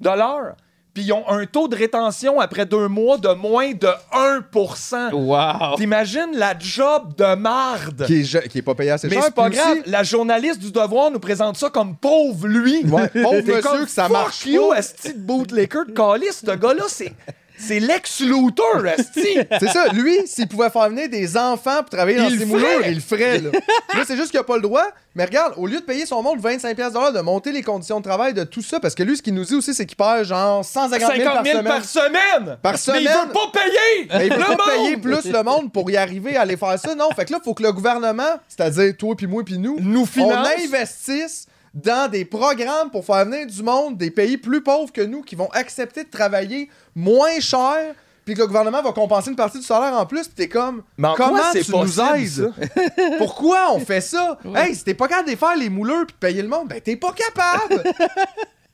[0.00, 0.54] dollars.
[0.92, 5.76] Puis ils ont un taux de rétention après deux mois de moins de 1% Wow!
[5.76, 8.06] T'imagines la job de marde.
[8.06, 9.24] Qui est, je- qui est pas payé assez Mais cher.
[9.24, 12.84] c'est pas grave, aussi- la journaliste du Devoir nous présente ça comme pauvre lui.
[12.86, 14.80] Ouais, pauvre monsieur comme, que ça Fuck marche you, pas.
[14.80, 16.42] de bootlicker de calice.
[16.46, 17.12] Ce gars-là, c'est...
[17.56, 19.38] C'est Lex Luthor, esti.
[19.60, 22.86] C'est ça, lui, s'il pouvait faire venir des enfants pour travailler dans Il ses moulures,
[22.86, 23.38] il le ferait.
[23.38, 23.50] Là,
[23.94, 24.84] Là, c'est juste qu'il n'a pas le droit.
[25.14, 28.04] Mais regarde, au lieu de payer son monde 25$ piastres de monter les conditions de
[28.04, 30.24] travail, de tout ça, parce que lui, ce qu'il nous dit aussi, c'est qu'il perd
[30.24, 31.64] genre 150 000 par 50 000 semaine.
[31.64, 32.58] par semaine.
[32.60, 32.78] Par Mais il
[33.08, 33.26] semaine.
[33.28, 34.08] veut pas payer.
[34.10, 36.76] Mais il Le veut pas payer plus le monde pour y arriver à aller faire
[36.78, 36.94] ça.
[36.96, 39.76] Non, fait que là, il faut que le gouvernement, c'est-à-dire toi, puis moi, puis nous,
[39.80, 44.92] Nous on investisse dans des programmes pour faire venir du monde des pays plus pauvres
[44.92, 49.30] que nous qui vont accepter de travailler moins cher, puis que le gouvernement va compenser
[49.30, 51.72] une partie du salaire en plus, puis t'es comme, Mais en comment quoi c'est tu
[51.72, 52.72] nous possible, aides?
[53.18, 54.38] Pourquoi on fait ça?
[54.54, 56.80] Hey, si t'es pas capable de faire les mouleurs puis de payer le monde, ben
[56.80, 57.82] t'es pas capable!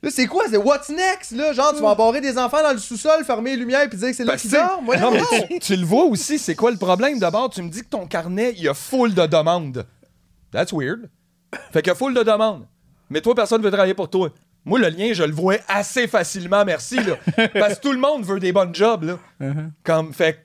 [0.03, 0.45] Là, c'est quoi?
[0.49, 1.33] C'est what's next?
[1.33, 1.53] Là?
[1.53, 4.15] Genre, tu vas embarrer des enfants dans le sous-sol, fermer les lumières puis dire que
[4.17, 4.87] c'est là Parce qu'ils dorment?
[4.87, 5.49] Voyons non, mais donc.
[5.51, 7.19] tu, tu le vois aussi, c'est quoi le problème?
[7.19, 9.85] D'abord, tu me dis que ton carnet, il y a full de demandes.
[10.53, 11.11] That's weird.
[11.71, 12.67] Fait qu'il y a full de demandes.
[13.11, 14.31] Mais toi, personne veut travailler pour toi.
[14.65, 17.17] Moi, le lien, je le vois assez facilement, merci, là.
[17.55, 19.19] Parce que tout le monde veut des bonnes jobs, là.
[19.83, 20.39] Comme, fait que,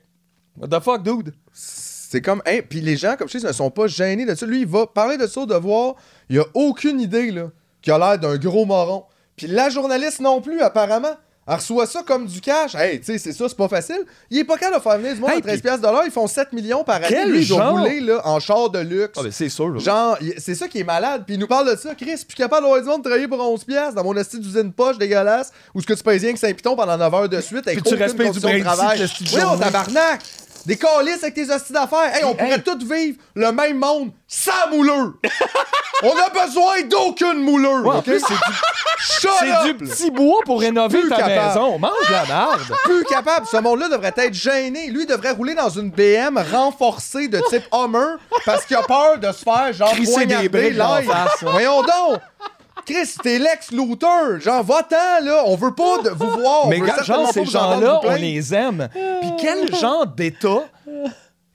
[0.60, 1.34] what the fuck, dude?
[1.52, 4.46] C'est comme, hein, puis les gens, comme je dis, ne sont pas gênés de ça.
[4.46, 5.96] Lui, il va parler de ça au devoir.
[6.28, 7.50] Il a aucune idée, là,
[7.82, 9.04] qu'il a l'air d'un gros moron.
[9.36, 11.16] Puis la journaliste non plus, apparemment.
[11.48, 12.74] Elle reçoit ça comme du cash.
[12.74, 14.04] Hey, tu sais, c'est ça, c'est pas facile.
[14.30, 16.06] Il est pas capable de faire venir du monde Hey, à 13 puis- piastres de.
[16.06, 17.06] Ils font 7 millions par année.
[17.08, 17.78] Quel Lui, genre?
[17.78, 19.12] rouler, là, en char de luxe.
[19.16, 19.78] Ah, ben, c'est sûr, là.
[19.78, 21.22] Genre, c'est ça qui est malade.
[21.24, 21.94] Puis il nous parle de ça.
[21.94, 24.72] Chris, plus capable d'avoir du monde de travailler pour 11 piastres dans mon esti d'usine
[24.72, 27.66] poche dégueulasse où ce que tu payes rien que Saint-Piton pendant 9 heures de suite
[27.68, 29.06] avec Puis tu respectes du de travail.
[29.30, 29.64] Voyons, journée.
[29.64, 30.20] tabarnak!
[30.66, 32.12] Des calices avec tes hosties d'affaires.
[32.12, 32.62] Hey, on pourrait hey.
[32.62, 35.12] tous vivre le même monde sans mouleur.
[36.02, 37.86] on a besoin d'aucune mouleur.
[37.86, 41.46] Ouais, c'est du, du petit bois pour rénover plus ta capable.
[41.46, 41.78] maison.
[41.78, 42.60] Mange la merde.
[42.82, 43.46] Plus capable.
[43.46, 44.88] Ce monde-là devrait être gêné.
[44.88, 49.30] Lui devrait rouler dans une BM renforcée de type Hummer parce qu'il a peur de
[49.30, 51.12] se faire genre Crisser poignarder live.
[51.42, 52.20] Voyons donc.
[52.86, 54.40] Chris, t'es Lex Luthor.
[54.40, 55.42] Genre, va-t'en, là.
[55.46, 56.68] On veut pas de vous voir.
[56.68, 58.88] Mais certainement genre, ces gens-là, on les aime.
[58.92, 60.64] Puis quel genre d'État,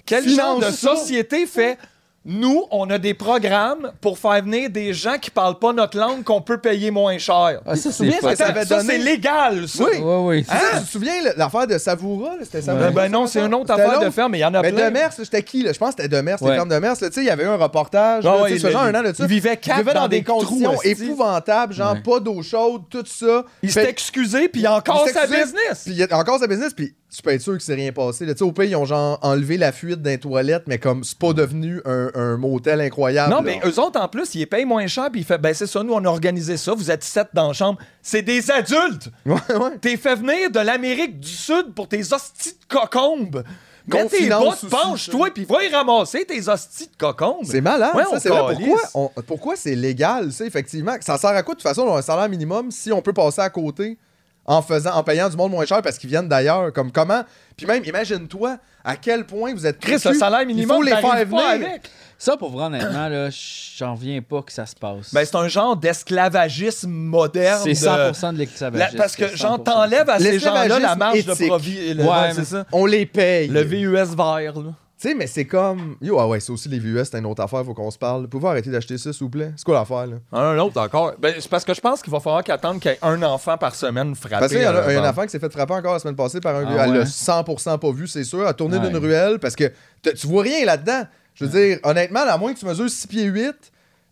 [0.06, 1.78] quel genre de société fait
[2.24, 6.24] nous, on a des programmes pour faire venir des gens qui parlent pas notre langue
[6.24, 7.62] qu'on peut payer moins cher.
[7.66, 8.94] Ah, ça, Tu te c'est ça avait Ça, donné?
[8.94, 9.84] c'est légal, ça.
[9.86, 9.98] Oui.
[9.98, 10.46] Ouais, ouais.
[10.48, 12.34] Hein, Tu te souviens l'affaire de Savoura?
[12.44, 12.90] C'était Savoura?
[12.90, 14.62] Ben, ben non, c'est une autre C'était affaire de ferme, mais il y en a
[14.62, 14.86] Mais plein.
[14.90, 15.64] Demers, là, j'étais qui?
[15.64, 15.74] Là?
[15.74, 16.56] Je pense que c'était Demers, c'était Ouais.
[16.58, 16.96] ferme Demers.
[17.02, 17.08] là.
[17.10, 18.24] Tu sais, il y avait eu un reportage.
[18.24, 19.24] Ah là, ouais, ça il- genre un an de ça.
[19.24, 22.02] il vivait quatre vivait dans, dans des trous, conditions épouvantables, genre Ouais.
[22.02, 23.46] pas d'eau chaude, tout ça.
[23.64, 25.84] Il s'est excusé, puis il a encore sa business.
[25.86, 28.26] Puis il a encore sa business, puis tu peux être sûr qu'il s'est rien passé.
[28.26, 28.34] là.
[28.34, 31.18] Tu sais, au pays, ils ont genre enlevé la fuite d'un toilette, mais comme c'est
[31.18, 33.30] pas devenu un, un motel incroyable.
[33.32, 33.42] Non, là.
[33.44, 35.84] mais eux autres, en plus, ils payent moins cher, puis il fait, ben c'est ça,
[35.84, 37.80] nous, on a organisé ça, vous êtes sept dans la chambre.
[38.02, 39.10] C'est des adultes!
[39.26, 39.78] Ouais, ouais.
[39.82, 43.44] T'es fait venir de l'Amérique du Sud pour tes hosties de cocombes.
[43.88, 47.44] Mets tes bottes, penche-toi, puis va y ramasser tes hosties de cocombes.
[47.46, 48.56] C'est malade, Ouais, ça, on c'est vrai.
[48.56, 50.96] Pourquoi, on- pourquoi c'est légal, ça, effectivement?
[51.02, 53.50] Ça sert à quoi, de toute façon, un salaire minimum, si on peut passer à
[53.50, 53.98] côté
[54.46, 56.74] en faisant, en payant du monde moins cher parce qu'ils viennent d'ailleurs?
[56.74, 57.24] Comme comment?
[57.56, 60.92] Puis même, imagine-toi à quel point vous êtes Chris, le salaire Il minimum, faut les
[60.96, 61.42] faire venir.
[61.46, 61.82] avec.
[62.18, 63.30] Ça, pour vrai, honnêtement, là,
[63.78, 65.12] j'en viens pas que ça se passe.
[65.14, 67.62] Ben, c'est un genre d'esclavagisme moderne.
[67.64, 68.98] c'est de- 100% de La- l'esclavagisme.
[68.98, 69.64] parce que, 100%.
[69.64, 71.94] t'enlèves à ces gens-là la marge de profit.
[71.96, 72.66] le- Ouais, ouais, mais- c'est ça.
[72.72, 73.48] On les paye.
[73.48, 74.74] Le VUS vert, là.
[75.02, 75.96] Tu sais, mais c'est comme.
[76.00, 78.28] Yo, ah ouais, c'est aussi les VUS, c'est une autre affaire, faut qu'on se parle.
[78.28, 79.52] Pouvez-vous arrêter d'acheter ça, s'il vous plaît?
[79.56, 80.18] C'est quoi l'affaire, là?
[80.32, 81.14] Un autre, encore.
[81.18, 83.24] Ben, c'est parce que je pense qu'il va falloir qu'il attende qu'il y ait un
[83.24, 84.36] enfant par semaine frappé.
[84.40, 85.74] Parce qu'il y, a- à la il y a un enfant qui s'est fait frapper
[85.74, 86.84] encore la semaine passée par un Ah gars.
[86.86, 86.98] Elle ouais?
[87.00, 88.42] l'a 100% pas vu, c'est sûr.
[88.42, 88.88] Elle a tourné Ouais.
[88.90, 89.72] d'une ruelle parce que
[90.04, 91.04] tu vois rien là-dedans.
[91.34, 93.56] Je veux dire, honnêtement, à moins que tu mesures 6 pieds 8,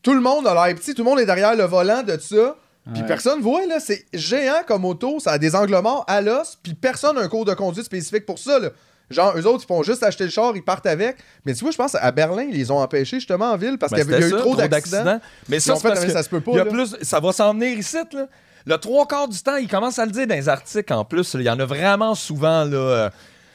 [0.02, 2.56] tout le monde a l'air petit, tout le monde est derrière le volant de ça.
[2.94, 3.08] Puis Ouais.
[3.08, 3.80] personne voit, là.
[3.80, 7.28] C'est géant comme auto, ça a des angles morts à l'os, puis personne n'a un
[7.28, 8.70] cours de conduite spécifique pour ça, là.
[9.10, 11.18] Genre, eux autres, ils font juste acheter le char, ils partent avec.
[11.46, 13.92] Mais tu vois, je pense à Berlin, ils les ont empêchés justement en ville parce
[13.92, 15.20] Ben, qu'il y y a eu trop d'accidents.
[15.48, 16.96] Mais ça, c'est fait, parce mais que ça se peut pas, il y a plus,
[17.02, 18.28] ça va s'en venir ici, là.
[18.66, 21.34] Le trois quarts du temps, ils commencent à le dire dans les articles en plus.
[21.34, 22.76] Il y en a vraiment souvent, là.
[22.78, 23.10] euh,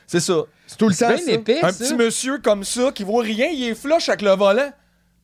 [0.06, 0.34] C'est ça.
[0.66, 1.08] C'est tout le temps.
[1.08, 1.30] bien ça.
[1.30, 1.84] épais, Un ça.
[1.84, 4.72] petit monsieur comme ça qui voit rien, il est flush avec le volant.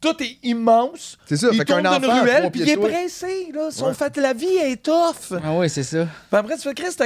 [0.00, 1.18] Tout est immense.
[1.26, 3.48] C'est ça, il fait qu'un tourne d'une enfant à ruelle, puis il est pressé.
[3.52, 3.70] Là.
[3.70, 3.94] Son Ouais.
[3.94, 5.38] fait, la vie est tough.
[5.44, 6.04] Ah ouais, c'est ça.
[6.30, 6.96] Puis après, tu fais, Chris,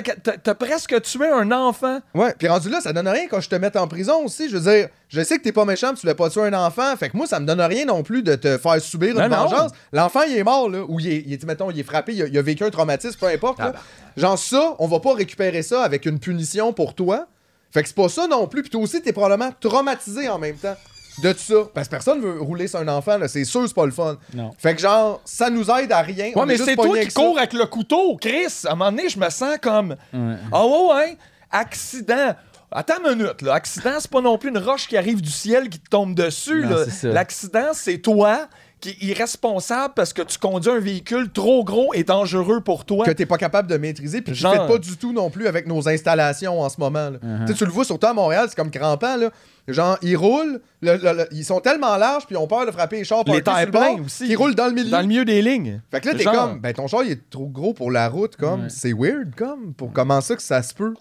[0.43, 1.99] t'as, presque tué un enfant.
[2.15, 4.49] Ouais, puis rendu là, ça donne rien quand je te mette en prison aussi.
[4.49, 6.55] Je veux dire, je sais que t'es pas méchant, pis tu voulais pas tuer un
[6.55, 6.95] enfant.
[6.97, 9.29] Fait que moi, ça me donne rien non plus de te faire subir une non.
[9.45, 9.73] vengeance.
[9.93, 10.85] L'enfant, il est mort, là.
[10.87, 12.71] Ou il est, il est- mettons, il est frappé, il a, il a vécu un
[12.71, 13.57] traumatisme, peu importe.
[13.61, 13.73] Ah là.
[13.73, 14.23] ben.
[14.23, 17.27] Genre, ça, on va pas récupérer ça avec une punition pour toi.
[17.73, 18.63] Fait que c'est pas ça non plus.
[18.63, 20.77] Puis toi aussi, t'es probablement traumatisé en même temps
[21.23, 21.55] de tout ça.
[21.73, 23.29] Parce que personne veut rouler sur un enfant, là.
[23.29, 24.17] C'est sûr, c'est pas le fun.
[24.35, 24.51] Non.
[24.59, 26.27] Fait que genre, ça nous aide à rien.
[26.27, 27.21] Ouais, On est mais juste c'est toi qui ça.
[27.21, 28.47] cours avec le couteau, Chris.
[28.67, 29.97] À un moment donné, je me sens comme.
[30.13, 30.35] Ouais.
[30.53, 31.17] Ah ouais, ouais.
[31.51, 32.35] Accident.
[32.71, 33.55] Attends une minute, là.
[33.55, 36.65] Accident, c'est pas non plus une roche qui arrive du ciel qui te tombe dessus.
[36.65, 36.85] Non, là.
[36.87, 37.09] c'est ça.
[37.09, 38.49] L'accident, c'est toi
[38.81, 43.07] qui est irresponsable parce que tu conduis un véhicule trop gros et dangereux pour toi.
[43.07, 45.47] que t'es pas capable de maîtriser, puis tu Genre- fais pas du tout non plus
[45.47, 47.11] avec nos installations en ce moment.
[47.11, 47.19] là.
[47.25, 47.47] Uh-huh.
[47.47, 49.17] Tu sais, Tu le vois surtout à Montréal, c'est comme crampant.
[49.17, 49.31] Là.
[49.67, 52.71] Genre, ils roulent, le- le- le- ils sont tellement larges, puis ils ont peur de
[52.71, 54.27] frapper les chars Les parqués sur tailles le bord, pleins aussi.
[54.29, 54.91] Ils roulent dans le milieu.
[54.91, 55.81] Dans le milieu des lignes.
[55.91, 58.09] Fait que là, t'es Genre- comme, ben ton char, il est trop gros pour la
[58.09, 58.65] route, comme.
[58.65, 58.69] Ouais.
[58.71, 59.73] C'est weird, comme.
[59.73, 60.93] Pour comment ça que ça se peut?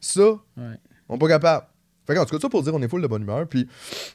[0.00, 0.78] Ça, Ouais.
[1.08, 1.66] on est pas capable.
[2.06, 3.68] Fait que, en tout cas, ça pour dire, on est full de bonne humeur, puis.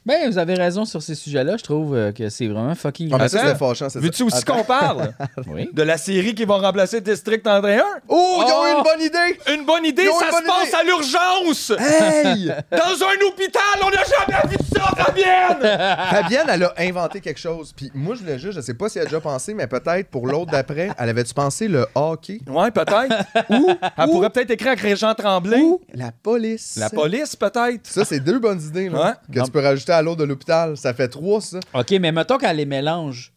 [0.05, 1.55] Ben, vous avez raison sur ces sujets-là.
[1.57, 3.09] Je trouve euh, que c'est vraiment fucking.
[3.13, 3.47] Ah, mais ça, Attends.
[3.47, 4.03] c'était fâchant, c'est ça.
[4.05, 5.13] Veux-tu aussi qu'on parle?
[5.47, 5.69] Oui.
[5.71, 7.83] de la série qui va remplacer District 31?
[8.09, 8.77] Oh, ils ont eu Oh!
[8.77, 9.39] une bonne idée!
[9.59, 10.75] Une bonne idée, Ils ont ça une se passe idée.
[10.75, 11.71] à l'urgence!
[11.79, 12.47] Hey!
[12.71, 15.57] Dans un hôpital, on n'a jamais vu ça, Fabienne!
[16.11, 17.73] Fabienne, elle a inventé quelque chose.
[17.75, 20.09] Puis moi, je voulais juste, je sais pas si elle a déjà pensé, mais peut-être
[20.09, 22.39] pour l'autre d'après, elle avait-tu pensé le hockey?
[22.47, 23.15] Ouais, peut-être.
[23.49, 25.59] Ou elle ou- pourrait peut-être écrire avec Régent Tremblay.
[25.61, 26.75] Ou la police?
[26.77, 27.76] La police, peut-être.
[27.83, 29.13] Ça, c'est deux bonnes idées là, Ouais.
[29.33, 29.45] que Non.
[29.45, 30.77] tu peux rajouter à l'autre de l'hôpital.
[30.77, 31.59] Ça fait trois, ça.
[31.73, 33.33] OK, mais mettons qu'elle les mélange.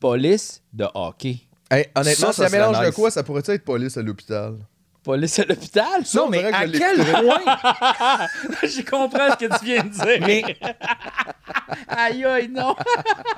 [0.00, 1.40] Police de hockey.
[1.70, 4.56] Hey, honnêtement, Ça, si ça mélange de quoi, ça pourrait être police à l'hôpital?
[5.04, 6.04] Police à l'hôpital?
[6.04, 8.26] Ça, Non, on mais que à quel point?
[8.62, 10.26] Je comprends ce que tu viens de dire.
[10.26, 10.42] Mais
[11.88, 12.74] Aïe, aïe, non.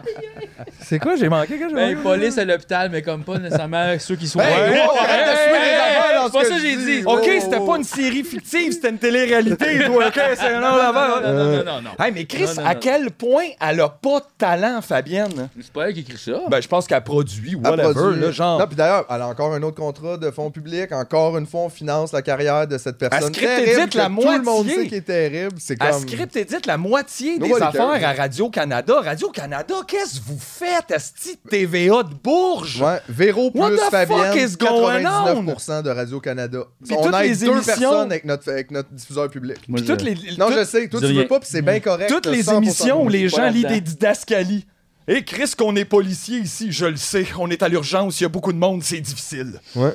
[0.80, 4.16] c'est quoi, j'ai manqué que je Ben, police à l'hôpital, mais comme pas nécessairement ceux
[4.16, 4.40] qui sont.
[4.40, 6.32] Hey, Ouais, wow, ouais, arrête de hey, soumettre les hey, affaires hey, dans c'est ce
[6.32, 7.04] pas ça que j'ai dit.
[7.06, 9.84] OK, Oh, c'était oh, pas une série fictive, c'était une télé-réalité.
[9.86, 10.60] toi, OK, c'est un.
[10.60, 11.90] Non, non, non, non.
[12.04, 15.48] Hey, mais Chris, Non, non, à quel point elle a pas de talent, Fabienne?
[15.60, 16.40] C'est pas elle qui écrit ça.
[16.48, 18.20] Ben, je pense qu'elle produit, Elle whatever, produit.
[18.20, 18.58] là, genre.
[18.60, 20.92] Non, puis d'ailleurs, elle a encore un autre contrat de fonds publics.
[20.92, 23.32] Encore une fois, on finance la carrière de cette personne.
[23.32, 24.74] script terrible édite que la Tout le monde moitié.
[24.76, 25.56] sait qui est terrible.
[25.58, 26.00] C'est À comme.
[26.02, 28.10] script édite la moitié des Nobody affaires cares.
[28.10, 29.00] à Radio-Canada.
[29.02, 32.80] Radio-Canada, qu'est-ce que vous faites, Asti TVA de Bourges?
[32.82, 36.58] Ouais, Véro What plus the Fabienne, fuck is going 99% de Radio-Canada.
[36.90, 39.58] On toutes a les deux émissions- personnes avec notre, avec notre diffuseur public.
[39.68, 41.80] Moi, je- toutes les, Non, toutes- je sais, toi tu veux pas, puis c'est bien
[41.80, 42.08] correct.
[42.10, 44.66] toutes les 100% émissions où les gens lisent des didascalies.
[45.08, 47.26] Et Chris, qu'on est policier ici, je le sais.
[47.38, 49.60] On est à l'urgence, il y a beaucoup de monde, c'est difficile.
[49.76, 49.94] Ouais,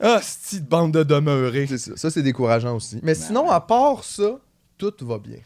[0.00, 1.66] Ah, cette bande de demeurés.
[1.66, 1.92] c'est ça.
[1.96, 2.98] Ça, c'est décourageant aussi.
[3.02, 4.36] Mais sinon, à part ça,
[4.78, 5.38] tout va bien.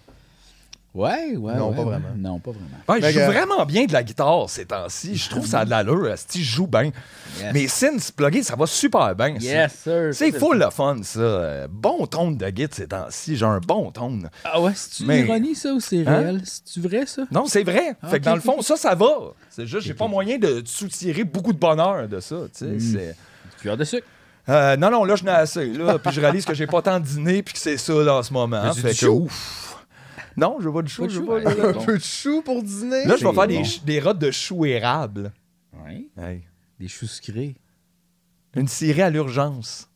[0.92, 1.54] Ouais, ouais.
[1.54, 1.84] Non, ouais, pas ouais.
[1.84, 2.08] vraiment.
[2.16, 2.66] Non, pas vraiment.
[2.88, 5.14] Ouais, je joue que- vraiment bien de la guitare ces temps-ci.
[5.14, 6.12] Je trouve ça a de l'allure.
[6.16, 6.90] Si je joue bien.
[7.38, 7.54] Yes.
[7.54, 9.36] Mes synths pluggés, ça va super bien.
[9.38, 10.10] Yes, sir.
[10.12, 11.68] C'est full le fun, ça.
[11.68, 13.36] Bon tone de guitare ces temps-ci.
[13.36, 14.28] J'ai un bon tone.
[14.42, 16.22] Ah ouais, c'est-tu Mais- une ironie, ça, ou c'est Hein?
[16.22, 16.42] réel?
[16.44, 17.22] C'est-tu vrai, ça?
[17.30, 17.94] Non, c'est vrai.
[18.02, 19.06] Ah, fait que dans le fond, ça, ça va.
[19.48, 22.34] C'est juste, j'ai pas moyen de soutirer beaucoup de bonheur de ça.
[22.52, 22.66] tu sais.
[22.66, 22.80] Mm.
[22.80, 23.16] C'est-
[23.60, 24.06] Cuillère de sucre.
[24.48, 25.66] Euh, non, non, là, je n'ai assez.
[25.66, 28.22] Là, puis je réalise que j'ai pas tant dîné puis que c'est ça là, en
[28.22, 28.62] ce moment.
[28.64, 29.12] Mais c'est Fait du que, chou.
[29.24, 29.84] ouf.
[30.36, 31.02] Non, je veux pas de chou.
[31.02, 31.84] Pas de je veux chou, pas ouais, de- c'est Un bon.
[31.84, 33.04] peu de chou pour dîner?
[33.04, 35.32] Là, je vais faire des, ch- des rottes de chou érable.
[35.84, 36.08] Oui.
[36.20, 36.42] Hey.
[36.78, 37.56] Des choux sucrés.
[38.56, 39.88] Une série à l'urgence.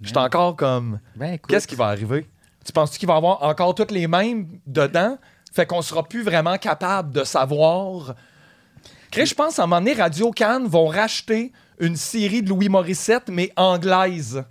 [0.00, 0.98] Je suis encore comme.
[1.16, 1.50] Ben, écoute.
[1.50, 2.26] Qu'est-ce qui va arriver?
[2.64, 5.18] Tu penses-tu qu'il va y avoir encore toutes les mêmes dedans?
[5.52, 8.14] Fait qu'on sera plus vraiment capable de savoir.
[9.10, 12.68] Chris, je pense à un moment donné, Radio Cannes vont racheter une série de Louis
[12.68, 14.42] Morissette, mais anglaise.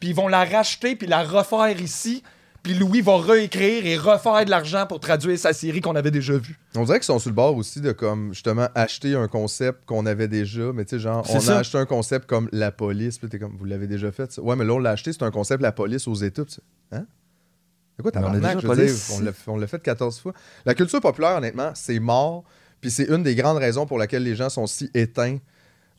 [0.00, 2.22] Puis ils vont la racheter puis la refaire ici.
[2.62, 6.34] Puis Louis va réécrire et refaire de l'argent pour traduire sa série qu'on avait déjà
[6.36, 6.58] vue.
[6.76, 10.04] On dirait qu'ils sont sur le bord aussi de comme justement acheter un concept qu'on
[10.04, 11.56] avait déjà, mais tu sais genre on ça.
[11.56, 14.30] a acheté un concept comme la police, puis t'es comme vous l'avez déjà fait.
[14.30, 14.42] ça.
[14.42, 16.38] Ouais, mais là on l'a acheté, c'est un concept la police aux c'est-
[16.92, 17.06] Hein?
[17.96, 19.12] C'est quoi tabarnak, je veux police dire, ici.
[19.16, 20.34] on l'a on l'a fait 14 fois.
[20.66, 22.44] La culture populaire honnêtement, c'est mort,
[22.82, 25.38] puis c'est une des grandes raisons pour laquelle les gens sont si éteints.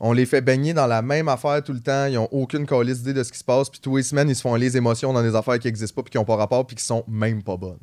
[0.04, 2.98] On les fait baigner dans la même affaire tout le temps, ils ont aucune calice
[2.98, 5.12] d'idée de ce qui se passe, puis tous les semaines ils se font les émotions
[5.12, 7.42] dans des affaires qui existent pas puis qui ont pas rapport puis qui sont même
[7.44, 7.78] pas bonnes.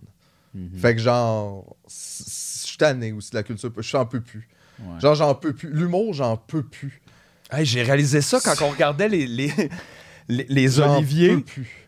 [0.53, 0.77] Mhm.
[0.77, 4.49] Fait que genre, je suis tanné aussi de la culture, je j'en peux plus.
[4.81, 4.99] Ouais.
[4.99, 5.71] Genre, j'en peux plus.
[5.71, 7.01] L'humour, j'en peux plus.
[7.51, 9.53] Hey, J'ai réalisé ça quand on regardait les, les,
[10.27, 11.35] les, les J'en oliviers.
[11.37, 11.87] peux plus.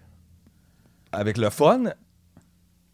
[1.11, 1.83] avec le fun,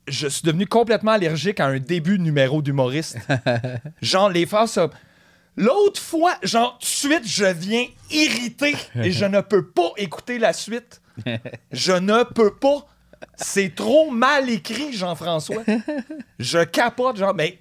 [0.07, 3.17] je suis devenu complètement allergique à un début de numéro d'humoriste.
[4.01, 4.89] genre, les ça-
[5.57, 10.37] L'autre fois, genre, tout de suite, je viens irrité et je ne peux pas écouter
[10.37, 11.01] la suite.
[11.71, 12.85] Je ne peux pas.
[13.35, 15.63] C'est trop mal écrit, Jean-François.
[16.37, 17.59] Je capote, genre, mais.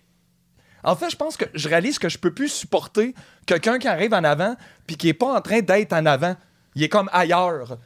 [0.84, 3.14] En fait, je pense que je réalise que je peux plus supporter
[3.46, 6.36] quelqu'un qui arrive en avant puis qui est pas en train d'être en avant.
[6.74, 7.78] Il est comme ailleurs.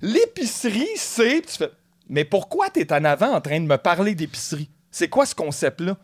[0.00, 1.42] L'épicerie, c'est.
[1.42, 1.70] Tu fais.
[2.08, 4.68] Mais pourquoi t'es en avant en train de me parler d'épicerie?
[4.90, 5.96] C'est quoi ce concept-là?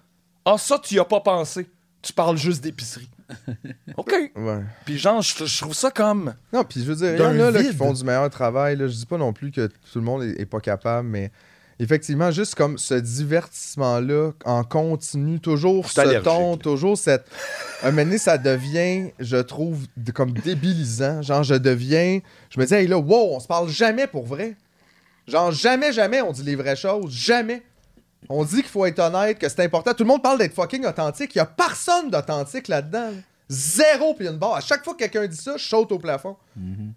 [0.44, 1.68] Ah, ça, tu y as pas pensé.
[2.00, 3.10] Tu parles juste d'épicerie.
[3.96, 4.12] OK.
[4.36, 4.60] Ouais.
[4.84, 6.34] Puis genre, je, je trouve ça comme.
[6.52, 8.76] Non, puis je veux dire, il y en a là, qui font du meilleur travail.
[8.76, 8.86] Là.
[8.88, 11.30] Je dis pas non plus que tout le monde est, est pas capable, mais
[11.78, 16.24] effectivement, juste comme ce divertissement-là en continu, toujours ce allergique.
[16.24, 17.26] ton, toujours cette.
[17.82, 21.22] Un moment donné, ça devient, je trouve, de- comme débilisant.
[21.22, 22.20] Genre, je deviens.
[22.50, 24.56] Je me dis, hey là, wow, on se parle jamais pour vrai.
[25.26, 27.12] Genre, jamais, jamais on dit les vraies choses.
[27.12, 27.62] Jamais.
[28.28, 29.94] On dit qu'il faut être honnête, que c'est important.
[29.94, 31.34] Tout le monde parle d'être fucking authentique.
[31.34, 33.10] Il y a personne d'authentique là-dedans.
[33.10, 33.16] là.
[33.48, 34.56] Zéro puis une barre.
[34.56, 36.36] À chaque fois que quelqu'un dit ça, je saute au plafond.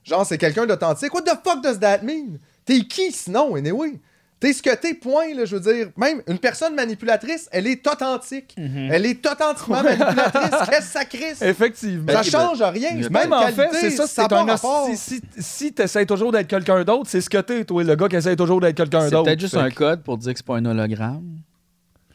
[0.03, 1.13] Genre, c'est quelqu'un d'authentique.
[1.13, 2.39] What the fuck does that mean?
[2.65, 3.99] T'es qui sinon, anyway?
[4.41, 5.89] T'es ce que t'es, point, là, je veux dire.
[5.95, 8.55] Même une personne manipulatrice, elle est authentique.
[8.57, 10.49] Elle est authentiquement manipulatrice.
[10.69, 11.41] Qu'est-ce que ça crisse?
[11.43, 12.11] Effectivement.
[12.11, 12.89] Ça change rien.
[13.03, 14.89] c'est Même en fait, c'est ça, c'est un rapport.
[14.95, 18.07] Si, si, si t'essayes toujours d'être quelqu'un d'autre, c'est ce que t'es, toi, le gars
[18.09, 19.25] qui essaie toujours d'être quelqu'un C'est d'autre.
[19.25, 21.37] peut-être juste Fait un code pour dire que c'est pas un hologramme.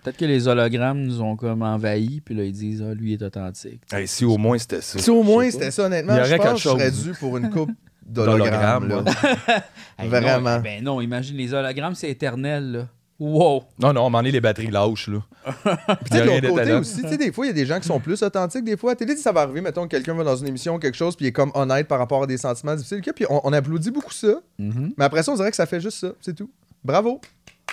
[0.03, 3.22] Peut-être que les hologrammes nous ont comme envahis, puis là, ils disent, ah, lui est
[3.22, 3.83] authentique.
[3.93, 4.99] Hey, si au moins c'était ça.
[4.99, 6.91] Si au moins c'était ça, honnêtement, Il y je aurait pense que quelque je serais
[6.91, 7.03] chose.
[7.05, 7.70] dû pour une coupe
[8.07, 8.88] d'hologramme.
[8.88, 9.04] D'hologramme,
[9.46, 9.64] là.
[9.98, 10.57] Hey, Vraiment.
[10.57, 12.86] non, ben non, imagine, les hologrammes, c'est éternel, là.
[13.18, 13.64] Wow!
[13.78, 15.20] Non, non, on m'en est les batteries lâches, là.
[15.64, 17.48] Puis Il y a tu sais, de l'autre côté aussi, tu sais, des fois, il
[17.48, 18.64] y a des gens qui sont plus authentiques.
[18.64, 20.74] Des fois, à la télé, ça va arriver, mettons, que quelqu'un va dans une émission
[20.74, 23.00] ou quelque chose, puis il est comme honnête par rapport à des sentiments difficiles.
[23.00, 24.34] Puis on, on applaudit beaucoup ça.
[24.59, 24.92] Mhm.
[24.98, 26.09] Mais après ça, on dirait que ça fait juste ça.
[26.20, 26.50] C'est tout.
[26.84, 27.20] Bravo.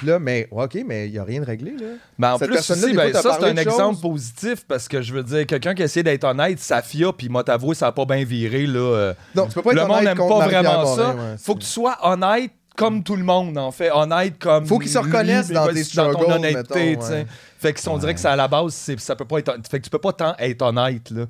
[0.02, 1.88] Là, mais OK, mais il n'y a rien de réglé, là.
[2.18, 5.24] Mais en Cette plus, des ben, ça, c'est un exemple positif parce que je veux
[5.24, 8.24] dire, quelqu'un qui essaie d'être honnête, ça fia, puis m'a t'avoué, ça a pas bien
[8.24, 8.80] viré, là.
[8.80, 11.10] euh, Non, tu peux pas être le monde n'aime pas vraiment Morin, ça.
[11.10, 13.92] ouais, Faut que tu sois honnête comme tout le monde, en fait.
[13.92, 14.66] Honnête comme.
[14.66, 17.28] Faut qu'ils se reconnaissent dans tes dans ton honnêteté, mettons, ouais.
[17.60, 19.54] Fait que si on dirait que c'est à la base, ça peut pas être.
[19.70, 21.26] Fait que tu peux pas tant être honnête, là.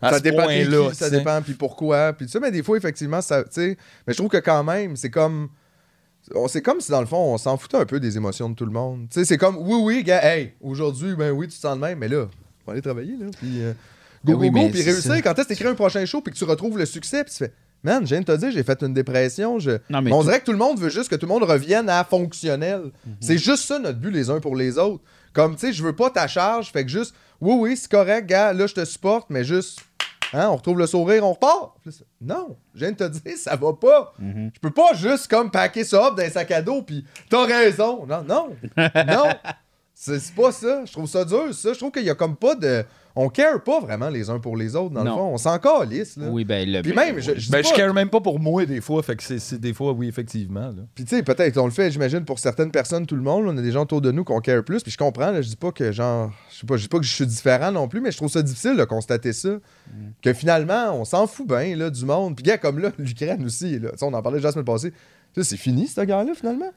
[0.00, 2.76] À ça ce dépend qui, ça dépend puis pourquoi puis tu sais mais des fois
[2.76, 3.76] effectivement ça tu sais
[4.06, 5.48] mais je trouve que quand même c'est comme
[6.48, 8.66] c'est comme si dans le fond on s'en foutait un peu des émotions de tout
[8.66, 11.60] le monde tu sais c'est comme oui oui gars hey aujourd'hui ben oui tu te
[11.60, 12.26] sens de même mais là
[12.64, 13.72] faut aller travailler là puis euh,
[14.24, 15.22] go Ben oui, go go puis réussir ça.
[15.22, 17.52] quand est-ce que un prochain show puis que tu retrouves le succès puis tu fais
[17.84, 20.24] man je viens de te dire j'ai fait une dépression je Non, mais on tout-
[20.26, 23.14] dirait que tout le monde veut juste que tout le monde revienne à fonctionnel Mhm.
[23.20, 25.02] c'est juste ça notre but les uns pour les autres
[25.32, 28.26] comme tu sais je veux pas ta charge fait que juste oui oui c'est correct
[28.26, 29.80] gars là je te supporte mais juste
[30.32, 31.74] Hein, on retrouve le sourire, on repart.
[32.20, 34.12] Non, je viens de te dire, ça va pas.
[34.18, 34.50] Mhm.
[34.54, 37.46] Je peux pas juste comme packer ça up dans un sac à dos, puis t'as
[37.46, 38.06] raison.
[38.06, 39.28] Non, non, non.
[40.00, 40.84] C'est c'est pas ça.
[40.84, 41.72] Je trouve ça dur, ça.
[41.72, 42.84] Je trouve qu'il y a comme pas de.
[43.20, 45.10] On care pas vraiment les uns pour les autres, dans Non.
[45.10, 45.30] le fond.
[45.34, 46.26] On s'en calisse, là.
[46.30, 48.80] Oui, ben le Puis même, je, je Ben, je care même pas pour moi des
[48.80, 50.68] fois, fait que c'est- c'est des fois, oui, effectivement.
[50.68, 50.82] là.
[50.94, 53.44] Puis tu sais, peut-être, on le fait, j'imagine, pour certaines personnes, tout le monde.
[53.46, 54.82] On a des gens autour de nous qu'on care plus.
[54.82, 56.30] Puis je comprends, là, je dis pas que genre.
[56.52, 58.30] Je sais pas, je dis pas que je suis différent non plus, mais je trouve
[58.30, 59.58] ça difficile de constater ça.
[60.22, 62.36] Que finalement, on s'en fout bien là, du monde.
[62.36, 63.90] Puis gars, comme là, l'Ukraine aussi, là.
[63.90, 64.92] Tu sais, on en parlait déjà la semaine passée.
[65.34, 66.70] Ça, c'est fini, cette guerre-là, finalement.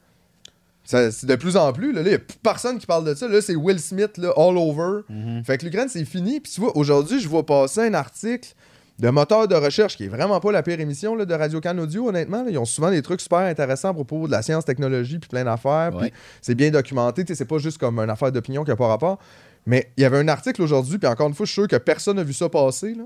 [0.83, 1.93] C'est de plus en plus.
[1.93, 3.27] Là, il n'y a plus personne qui parle de ça.
[3.27, 5.01] Là, c'est Will Smith, là, all over.
[5.45, 6.39] Fait que l'Ukraine, c'est fini.
[6.39, 8.53] Puis tu vois, aujourd'hui, je vois passer un article
[8.99, 12.09] de moteur de recherche qui est vraiment pas la pire émission là, de Radio-Can Audio,
[12.09, 12.43] honnêtement.
[12.43, 12.51] là.
[12.51, 15.43] Ils ont souvent des trucs super intéressants à propos de la science, technologie, puis plein
[15.43, 15.95] d'affaires.
[15.95, 16.11] Ouais.
[16.41, 17.23] c'est bien documenté.
[17.33, 19.17] C'est pas juste comme une affaire d'opinion qui n'a pas rapport.
[19.65, 21.77] Mais il y avait un article aujourd'hui, puis encore une fois, je suis sûr que
[21.77, 22.93] personne n'a vu ça passer.
[22.93, 23.03] là.